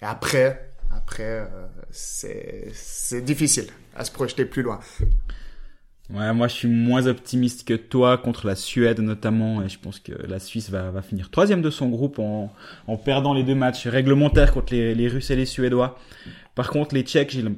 Et 0.00 0.06
après, 0.06 0.72
après, 0.90 1.46
euh, 1.46 1.66
c'est 1.90 3.20
difficile 3.20 3.68
à 3.96 4.04
se 4.04 4.10
projeter 4.10 4.44
plus 4.44 4.62
loin. 4.62 4.80
Ouais, 6.10 6.32
moi 6.34 6.48
je 6.48 6.54
suis 6.54 6.68
moins 6.68 7.06
optimiste 7.06 7.66
que 7.66 7.74
toi 7.74 8.18
contre 8.18 8.46
la 8.46 8.54
Suède 8.54 9.00
notamment, 9.00 9.62
et 9.62 9.68
je 9.68 9.78
pense 9.78 9.98
que 9.98 10.12
la 10.26 10.38
Suisse 10.38 10.68
va, 10.68 10.90
va 10.90 11.00
finir 11.00 11.30
troisième 11.30 11.62
de 11.62 11.70
son 11.70 11.88
groupe 11.88 12.18
en, 12.18 12.52
en 12.86 12.96
perdant 12.96 13.32
les 13.32 13.44
deux 13.44 13.54
matchs 13.54 13.86
réglementaires 13.86 14.52
contre 14.52 14.74
les, 14.74 14.94
les 14.94 15.08
Russes 15.08 15.30
et 15.30 15.36
les 15.36 15.46
Suédois. 15.46 15.98
Par 16.54 16.68
contre, 16.68 16.94
les 16.94 17.02
Tchèques, 17.02 17.32
le- 17.34 17.56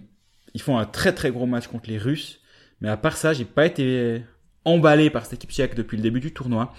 ils 0.53 0.61
font 0.61 0.79
un 0.79 0.85
très 0.85 1.13
très 1.13 1.33
gros 1.33 1.47
match 1.47 1.67
contre 1.67 1.91
les 1.91 1.99
Russes, 1.99 2.41
mais 2.81 2.89
à 2.89 2.97
part 2.97 3.17
ça, 3.17 3.33
j'ai 3.33 3.45
pas 3.45 3.67
été 3.67 4.23
emballé 4.65 5.11
par 5.11 5.25
cette 5.25 5.35
équipe 5.35 5.51
tchèque 5.51 5.75
depuis 5.75 5.97
le 5.97 6.03
début 6.03 6.21
du 6.21 6.33
tournoi. 6.33 6.73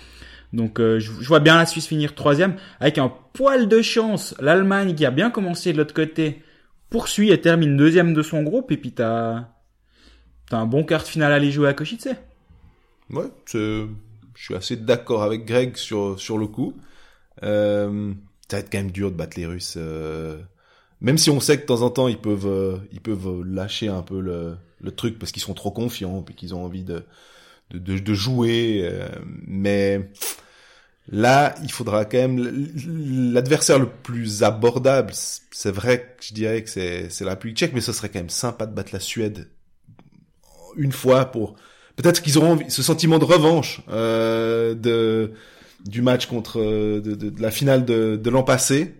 Donc 0.53 0.79
euh, 0.79 0.99
je, 0.99 1.11
je 1.19 1.27
vois 1.27 1.41
bien 1.41 1.57
la 1.57 1.65
Suisse 1.65 1.87
finir 1.87 2.15
troisième 2.15 2.55
avec 2.79 2.99
un 2.99 3.11
poil 3.33 3.67
de 3.67 3.81
chance. 3.81 4.33
L'Allemagne 4.39 4.95
qui 4.95 5.05
a 5.05 5.11
bien 5.11 5.29
commencé 5.29 5.73
de 5.73 5.77
l'autre 5.77 5.93
côté 5.93 6.41
poursuit 6.95 7.29
et 7.29 7.41
termine 7.41 7.75
deuxième 7.75 8.13
de 8.13 8.21
son 8.21 8.41
groupe, 8.41 8.71
et 8.71 8.77
puis 8.77 8.93
t'as 8.93 9.49
T'as 10.49 10.57
un 10.59 10.65
bon 10.65 10.85
quart 10.85 11.03
de 11.03 11.07
finale 11.09 11.33
à 11.33 11.35
aller 11.35 11.51
jouer 11.51 11.67
à 11.67 11.73
Košice. 11.73 12.07
Ouais, 13.09 13.25
je 13.51 13.87
suis 14.37 14.55
assez 14.55 14.77
d'accord 14.77 15.23
avec 15.23 15.43
Greg 15.43 15.75
sur 15.75 16.17
sur 16.17 16.37
le 16.37 16.47
coup. 16.47 16.73
Euh, 17.43 18.13
ça 18.49 18.55
va 18.55 18.61
être 18.61 18.71
quand 18.71 18.77
même 18.77 18.91
dur 18.91 19.11
de 19.11 19.17
battre 19.17 19.37
les 19.37 19.45
Russes. 19.45 19.75
euh, 19.75 20.41
même 21.01 21.17
si 21.17 21.29
on 21.29 21.41
sait 21.41 21.57
que 21.57 21.63
de 21.63 21.65
temps 21.65 21.81
en 21.81 21.89
temps 21.89 22.07
ils 22.07 22.17
peuvent 22.17 22.47
euh, 22.47 22.77
ils 22.93 23.01
peuvent 23.01 23.43
lâcher 23.43 23.89
un 23.89 24.01
peu 24.01 24.21
le 24.21 24.55
le 24.79 24.91
truc 24.91 25.19
parce 25.19 25.33
qu'ils 25.33 25.43
sont 25.43 25.53
trop 25.53 25.71
confiants 25.71 26.21
puis 26.21 26.33
qu'ils 26.33 26.55
ont 26.55 26.63
envie 26.63 26.85
de 26.85 27.03
de, 27.73 28.13
jouer, 28.13 28.89
mais 29.45 30.09
là, 31.11 31.55
il 31.63 31.71
faudra 31.71 32.05
quand 32.05 32.17
même 32.17 32.67
l'adversaire 33.33 33.79
le 33.79 33.87
plus 33.87 34.43
abordable. 34.43 35.11
C'est 35.51 35.71
vrai 35.71 36.15
que 36.17 36.23
je 36.25 36.33
dirais 36.33 36.63
que 36.63 36.69
c'est 36.69 37.07
c'est 37.09 37.23
la 37.23 37.31
République 37.31 37.57
tchèque, 37.57 37.73
mais 37.73 37.81
ce 37.81 37.93
serait 37.93 38.09
quand 38.09 38.19
même 38.19 38.29
sympa 38.29 38.65
de 38.65 38.73
battre 38.73 38.89
la 38.93 38.99
Suède 38.99 39.47
une 40.77 40.91
fois 40.91 41.25
pour 41.25 41.55
peut-être 41.95 42.21
qu'ils 42.21 42.37
auront 42.37 42.51
envie, 42.53 42.69
ce 42.69 42.83
sentiment 42.83 43.17
de 43.19 43.23
revanche 43.25 43.81
euh, 43.89 44.73
de 44.75 45.31
du 45.85 46.01
match 46.01 46.25
contre 46.25 46.59
de, 46.59 46.99
de, 46.99 47.29
de 47.29 47.41
la 47.41 47.51
finale 47.51 47.85
de, 47.85 48.15
de 48.21 48.29
l'an 48.29 48.43
passé. 48.43 48.95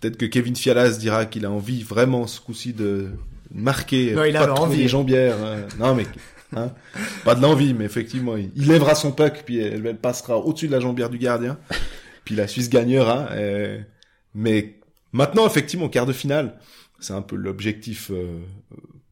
Peut-être 0.00 0.16
que 0.16 0.26
Kevin 0.26 0.56
Fialas 0.56 0.92
dira 0.98 1.24
qu'il 1.26 1.44
a 1.46 1.50
envie 1.50 1.82
vraiment 1.82 2.26
ce 2.26 2.40
coup-ci 2.40 2.72
de 2.72 3.10
marquer 3.52 4.12
Non, 4.14 4.24
il 4.24 4.32
pas 4.32 4.40
avait 4.40 4.54
trop 4.54 4.64
envie. 4.64 4.78
les 4.78 4.88
jambières. 4.88 5.36
hein. 5.42 5.66
Non 5.78 5.94
mais 5.94 6.06
hein, 6.56 6.70
pas 7.24 7.34
de 7.34 7.42
l'envie, 7.42 7.74
mais 7.74 7.84
effectivement, 7.84 8.36
il, 8.36 8.50
il 8.56 8.68
lèvera 8.68 8.94
son 8.94 9.12
puck 9.12 9.42
puis 9.44 9.58
elle, 9.60 9.86
elle 9.86 9.96
passera 9.98 10.36
au-dessus 10.38 10.66
de 10.68 10.72
la 10.72 10.80
jambière 10.80 11.10
du 11.10 11.18
gardien. 11.18 11.58
puis 12.24 12.34
la 12.34 12.46
Suisse 12.46 12.68
gagnera. 12.70 13.28
euh, 13.32 13.78
mais 14.34 14.76
maintenant, 15.12 15.46
effectivement, 15.46 15.88
quart 15.88 16.06
de 16.06 16.12
finale, 16.12 16.58
c'est 17.00 17.12
un 17.14 17.22
peu 17.22 17.36
l'objectif 17.36 18.10
euh, 18.10 18.38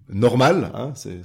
normal. 0.09 0.70
Hein, 0.74 0.93
c'est 0.95 1.20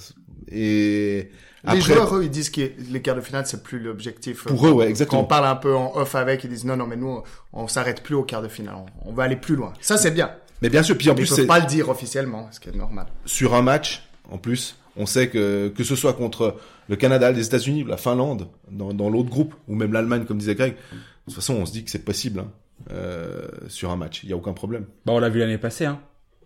et 0.51 1.31
Les 1.71 1.81
joueurs, 1.81 2.15
eux, 2.15 2.23
ils 2.25 2.29
disent 2.29 2.49
que 2.49 2.61
les 2.91 3.01
quarts 3.01 3.15
de 3.15 3.21
finale, 3.21 3.45
c'est 3.47 3.63
plus 3.63 3.79
l'objectif. 3.79 4.43
Pour 4.43 4.67
eux, 4.67 4.71
ouais, 4.71 4.85
Quand 4.85 4.89
exactement. 4.89 5.21
on 5.21 5.25
parle 5.25 5.45
un 5.45 5.55
peu 5.55 5.73
en 5.75 5.95
off 5.95 6.15
avec, 6.15 6.43
ils 6.43 6.49
disent 6.49 6.65
non, 6.65 6.75
non, 6.75 6.85
mais 6.85 6.97
nous, 6.97 7.21
on 7.53 7.67
s'arrête 7.67 8.03
plus 8.03 8.15
au 8.15 8.23
quart 8.23 8.41
de 8.41 8.47
finale. 8.49 8.75
On, 9.05 9.09
on 9.09 9.13
va 9.13 9.23
aller 9.23 9.37
plus 9.37 9.55
loin. 9.55 9.73
Ça, 9.79 9.97
c'est 9.97 10.11
bien. 10.11 10.31
Mais 10.61 10.69
bien 10.69 10.83
sûr, 10.83 10.97
puis 10.97 11.09
en 11.09 11.13
Mais 11.13 11.21
plus, 11.21 11.25
ils 11.25 11.29
peuvent 11.29 11.37
c'est 11.39 11.45
pas 11.47 11.59
le 11.59 11.65
dire 11.65 11.89
officiellement, 11.89 12.49
ce 12.51 12.59
qui 12.59 12.69
est 12.69 12.75
normal. 12.75 13.07
sur 13.25 13.53
un 13.55 13.61
match, 13.61 14.03
en 14.29 14.37
plus, 14.37 14.77
on 14.95 15.05
sait 15.05 15.29
que 15.29 15.69
que 15.69 15.83
ce 15.83 15.95
soit 15.95 16.13
contre 16.13 16.57
le 16.89 16.95
Canada, 16.95 17.31
les 17.31 17.45
États-Unis, 17.45 17.83
la 17.87 17.97
Finlande, 17.97 18.47
dans, 18.69 18.93
dans 18.93 19.09
l'autre 19.09 19.29
groupe, 19.29 19.55
ou 19.67 19.75
même 19.75 19.93
l'Allemagne, 19.93 20.25
comme 20.25 20.37
disait 20.37 20.55
Greg, 20.55 20.73
de 20.73 20.97
toute 21.25 21.35
façon, 21.35 21.55
on 21.55 21.65
se 21.65 21.71
dit 21.71 21.83
que 21.83 21.91
c'est 21.91 22.03
possible 22.03 22.41
hein, 22.41 22.51
euh, 22.91 23.47
sur 23.67 23.91
un 23.91 23.95
match. 23.95 24.23
Il 24.23 24.29
y 24.29 24.33
a 24.33 24.37
aucun 24.37 24.53
problème. 24.53 24.85
Bah, 25.05 25.13
on 25.13 25.19
l'a 25.19 25.29
vu 25.29 25.39
l'année 25.39 25.57
passée. 25.57 25.85
Hein. 25.85 25.99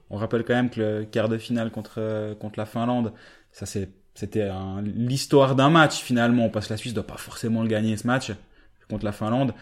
On 0.10 0.18
rappelle 0.18 0.43
quand 0.45 0.54
même 0.54 0.70
que 0.70 0.80
le 0.80 1.06
quart 1.06 1.28
de 1.28 1.38
finale 1.38 1.72
contre 1.72 2.36
contre 2.39 2.58
la 2.60 2.66
Finlande, 2.66 3.14
ça 3.52 3.66
c'est 3.66 3.89
c'était 4.14 4.50
l'histoire 4.84 5.56
d'un 5.56 5.70
match 5.70 6.02
finalement, 6.02 6.50
parce 6.50 6.68
que 6.68 6.74
la 6.74 6.78
Suisse 6.78 6.95
doit 6.95 7.06
pas 7.06 7.18
forcément 7.18 7.62
le 7.62 7.68
gagner 7.68 7.98
ce 7.98 8.08
match 8.08 8.32
contre 8.89 9.06
la 9.06 9.12
Finlande. 9.12 9.54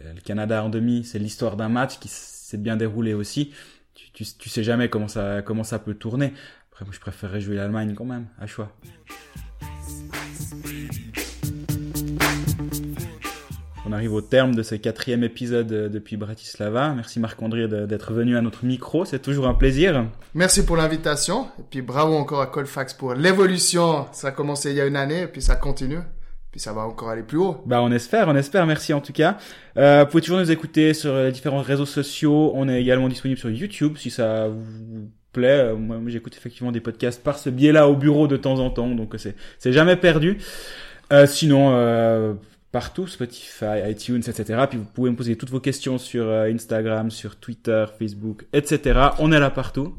Le 0.00 0.20
Canada 0.20 0.62
en 0.62 0.68
demi, 0.68 1.04
c'est 1.04 1.18
l'histoire 1.18 1.56
d'un 1.56 1.68
match 1.68 1.98
qui 1.98 2.08
s'est 2.08 2.58
bien 2.58 2.76
déroulé 2.76 3.14
aussi. 3.14 3.52
Tu, 3.94 4.10
tu, 4.12 4.24
tu 4.38 4.48
sais 4.48 4.62
jamais 4.62 4.88
comment 4.88 5.08
ça 5.08 5.42
comment 5.42 5.64
ça 5.64 5.78
peut 5.80 5.94
tourner. 5.94 6.32
Après, 6.74 6.86
moi, 6.86 6.92
je 6.92 6.98
préférerais 6.98 7.40
jouer 7.40 7.54
l'Allemagne 7.54 7.94
quand 7.94 8.04
même, 8.04 8.26
à 8.40 8.48
choix. 8.48 8.68
On 13.86 13.92
arrive 13.92 14.12
au 14.12 14.20
terme 14.20 14.56
de 14.56 14.64
ce 14.64 14.74
quatrième 14.74 15.22
épisode 15.22 15.70
euh, 15.70 15.88
depuis 15.88 16.16
Bratislava. 16.16 16.92
Merci 16.94 17.20
Marc-André 17.20 17.68
d'être 17.68 18.12
venu 18.12 18.36
à 18.36 18.40
notre 18.40 18.64
micro. 18.64 19.04
C'est 19.04 19.20
toujours 19.20 19.46
un 19.46 19.54
plaisir. 19.54 20.06
Merci 20.34 20.66
pour 20.66 20.76
l'invitation. 20.76 21.46
Et 21.60 21.64
puis 21.70 21.80
bravo 21.80 22.14
encore 22.14 22.40
à 22.40 22.48
Colfax 22.48 22.92
pour 22.94 23.14
l'évolution. 23.14 24.06
Ça 24.10 24.28
a 24.28 24.30
commencé 24.32 24.70
il 24.70 24.76
y 24.76 24.80
a 24.80 24.86
une 24.86 24.96
année, 24.96 25.20
et 25.20 25.28
puis 25.28 25.42
ça 25.42 25.54
continue. 25.54 26.00
Puis 26.50 26.58
ça 26.58 26.72
va 26.72 26.80
encore 26.80 27.10
aller 27.10 27.22
plus 27.22 27.38
haut. 27.38 27.62
Bah 27.66 27.82
on 27.82 27.92
espère, 27.92 28.26
on 28.26 28.34
espère. 28.34 28.66
Merci 28.66 28.92
en 28.92 29.00
tout 29.00 29.12
cas. 29.12 29.38
Euh, 29.76 30.02
vous 30.02 30.10
pouvez 30.10 30.22
toujours 30.22 30.40
nous 30.40 30.50
écouter 30.50 30.92
sur 30.92 31.14
les 31.14 31.30
différents 31.30 31.62
réseaux 31.62 31.86
sociaux. 31.86 32.50
On 32.56 32.68
est 32.68 32.82
également 32.82 33.08
disponible 33.08 33.38
sur 33.38 33.50
YouTube 33.50 33.96
si 33.96 34.10
ça 34.10 34.48
vous 34.48 35.08
plaît. 35.34 35.72
Euh, 35.72 35.76
Moi, 35.76 35.98
j'écoute 36.06 36.34
effectivement 36.36 36.72
des 36.72 36.80
podcasts 36.80 37.22
par 37.22 37.38
ce 37.38 37.50
biais-là 37.50 37.88
au 37.88 37.96
bureau 37.96 38.26
de 38.26 38.36
temps 38.36 38.58
en 38.60 38.70
temps, 38.70 38.88
donc 38.94 39.14
c'est 39.18 39.34
c'est 39.58 39.72
jamais 39.72 39.96
perdu. 39.96 40.38
Euh, 41.12 41.26
sinon. 41.26 41.72
Euh, 41.74 42.34
Partout, 42.72 43.06
Spotify, 43.06 43.88
iTunes, 43.88 44.22
etc. 44.26 44.64
Puis 44.68 44.78
vous 44.78 44.84
pouvez 44.84 45.08
me 45.08 45.14
poser 45.14 45.36
toutes 45.36 45.50
vos 45.50 45.60
questions 45.60 45.96
sur 45.96 46.24
euh, 46.26 46.52
Instagram, 46.52 47.08
sur 47.08 47.36
Twitter, 47.36 47.84
Facebook, 47.96 48.46
etc. 48.52 48.98
On 49.20 49.30
est 49.30 49.38
là 49.38 49.50
partout. 49.50 49.94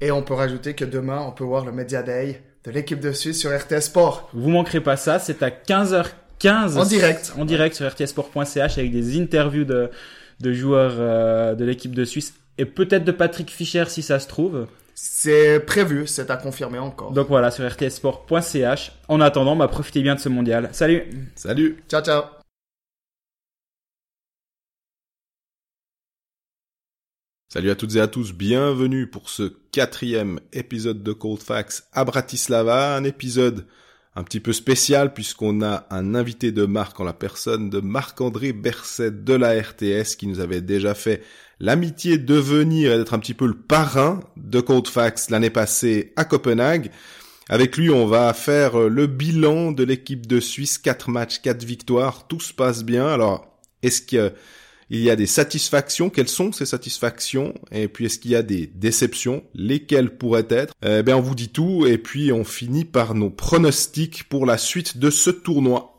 Et 0.00 0.12
on 0.12 0.22
peut 0.22 0.34
rajouter 0.34 0.74
que 0.74 0.84
demain, 0.84 1.20
on 1.26 1.32
peut 1.32 1.42
voir 1.42 1.64
le 1.64 1.72
Media 1.72 2.04
Day 2.04 2.40
de 2.64 2.70
l'équipe 2.70 3.00
de 3.00 3.10
Suisse 3.10 3.40
sur 3.40 3.50
RTS 3.50 3.80
Sport. 3.80 4.30
Vous 4.32 4.48
manquerez 4.48 4.80
pas 4.80 4.96
ça, 4.96 5.18
c'est 5.18 5.42
à 5.42 5.50
15h15 5.50 6.78
En 6.78 6.84
direct. 6.84 7.32
en 7.36 7.44
direct 7.44 7.74
sur 7.74 7.90
rtsport.ch 7.90 8.78
avec 8.78 8.92
des 8.92 9.20
interviews 9.20 9.64
de 9.64 9.90
de 10.40 10.52
joueurs 10.52 10.94
euh, 10.98 11.54
de 11.54 11.64
l'équipe 11.64 11.94
de 11.94 12.04
Suisse 12.04 12.32
et 12.58 12.64
peut-être 12.64 13.04
de 13.04 13.12
Patrick 13.12 13.50
Fischer 13.50 13.84
si 13.88 14.02
ça 14.02 14.18
se 14.18 14.28
trouve. 14.28 14.66
C'est 14.94 15.60
prévu, 15.60 16.06
c'est 16.06 16.30
à 16.30 16.36
confirmer 16.36 16.78
encore. 16.78 17.12
Donc 17.12 17.28
voilà 17.28 17.50
sur 17.50 17.66
rtsport.ch. 17.66 18.92
En 19.08 19.20
attendant, 19.20 19.56
bah 19.56 19.68
profitez 19.68 20.02
bien 20.02 20.14
de 20.14 20.20
ce 20.20 20.28
mondial. 20.28 20.68
Salut. 20.72 21.04
Salut 21.34 21.82
Ciao, 21.88 22.02
ciao. 22.02 22.22
Salut 27.52 27.70
à 27.70 27.74
toutes 27.74 27.96
et 27.96 28.00
à 28.00 28.06
tous, 28.06 28.32
bienvenue 28.32 29.08
pour 29.08 29.28
ce 29.28 29.42
quatrième 29.72 30.38
épisode 30.52 31.02
de 31.02 31.12
Cold 31.12 31.40
Facts 31.40 31.82
à 31.92 32.04
Bratislava, 32.04 32.94
un 32.94 33.02
épisode 33.02 33.66
un 34.20 34.24
petit 34.24 34.40
peu 34.40 34.52
spécial 34.52 35.14
puisqu'on 35.14 35.62
a 35.62 35.86
un 35.90 36.14
invité 36.14 36.52
de 36.52 36.66
marque 36.66 37.00
en 37.00 37.04
la 37.04 37.14
personne 37.14 37.70
de 37.70 37.80
Marc-André 37.80 38.52
Berset 38.52 39.10
de 39.10 39.32
la 39.32 39.58
RTS 39.58 40.16
qui 40.18 40.26
nous 40.26 40.40
avait 40.40 40.60
déjà 40.60 40.94
fait 40.94 41.22
l'amitié 41.58 42.18
de 42.18 42.34
venir 42.34 42.92
et 42.92 42.98
d'être 42.98 43.14
un 43.14 43.18
petit 43.18 43.32
peu 43.32 43.46
le 43.46 43.56
parrain 43.56 44.20
de 44.36 44.60
Cold 44.60 44.88
Facts 44.88 45.30
l'année 45.30 45.48
passée 45.48 46.12
à 46.16 46.24
Copenhague. 46.26 46.90
Avec 47.48 47.78
lui, 47.78 47.88
on 47.88 48.06
va 48.06 48.32
faire 48.34 48.78
le 48.78 49.06
bilan 49.06 49.72
de 49.72 49.84
l'équipe 49.84 50.26
de 50.26 50.38
Suisse, 50.38 50.76
4 50.76 51.08
matchs, 51.10 51.40
4 51.40 51.64
victoires, 51.64 52.28
tout 52.28 52.40
se 52.40 52.52
passe 52.52 52.84
bien. 52.84 53.06
Alors, 53.06 53.58
est-ce 53.82 54.02
que 54.02 54.32
il 54.90 55.00
y 55.00 55.10
a 55.10 55.16
des 55.16 55.26
satisfactions. 55.26 56.10
Quelles 56.10 56.28
sont 56.28 56.52
ces 56.52 56.66
satisfactions? 56.66 57.54
Et 57.70 57.88
puis 57.88 58.06
est-ce 58.06 58.18
qu'il 58.18 58.32
y 58.32 58.36
a 58.36 58.42
des 58.42 58.66
déceptions? 58.66 59.42
Lesquelles 59.54 60.16
pourraient 60.16 60.48
être? 60.50 60.74
Eh 60.84 61.02
bien, 61.02 61.16
on 61.16 61.20
vous 61.20 61.34
dit 61.34 61.48
tout 61.48 61.86
et 61.86 61.96
puis 61.96 62.32
on 62.32 62.44
finit 62.44 62.84
par 62.84 63.14
nos 63.14 63.30
pronostics 63.30 64.24
pour 64.28 64.46
la 64.46 64.58
suite 64.58 64.98
de 64.98 65.10
ce 65.10 65.30
tournoi. 65.30 65.96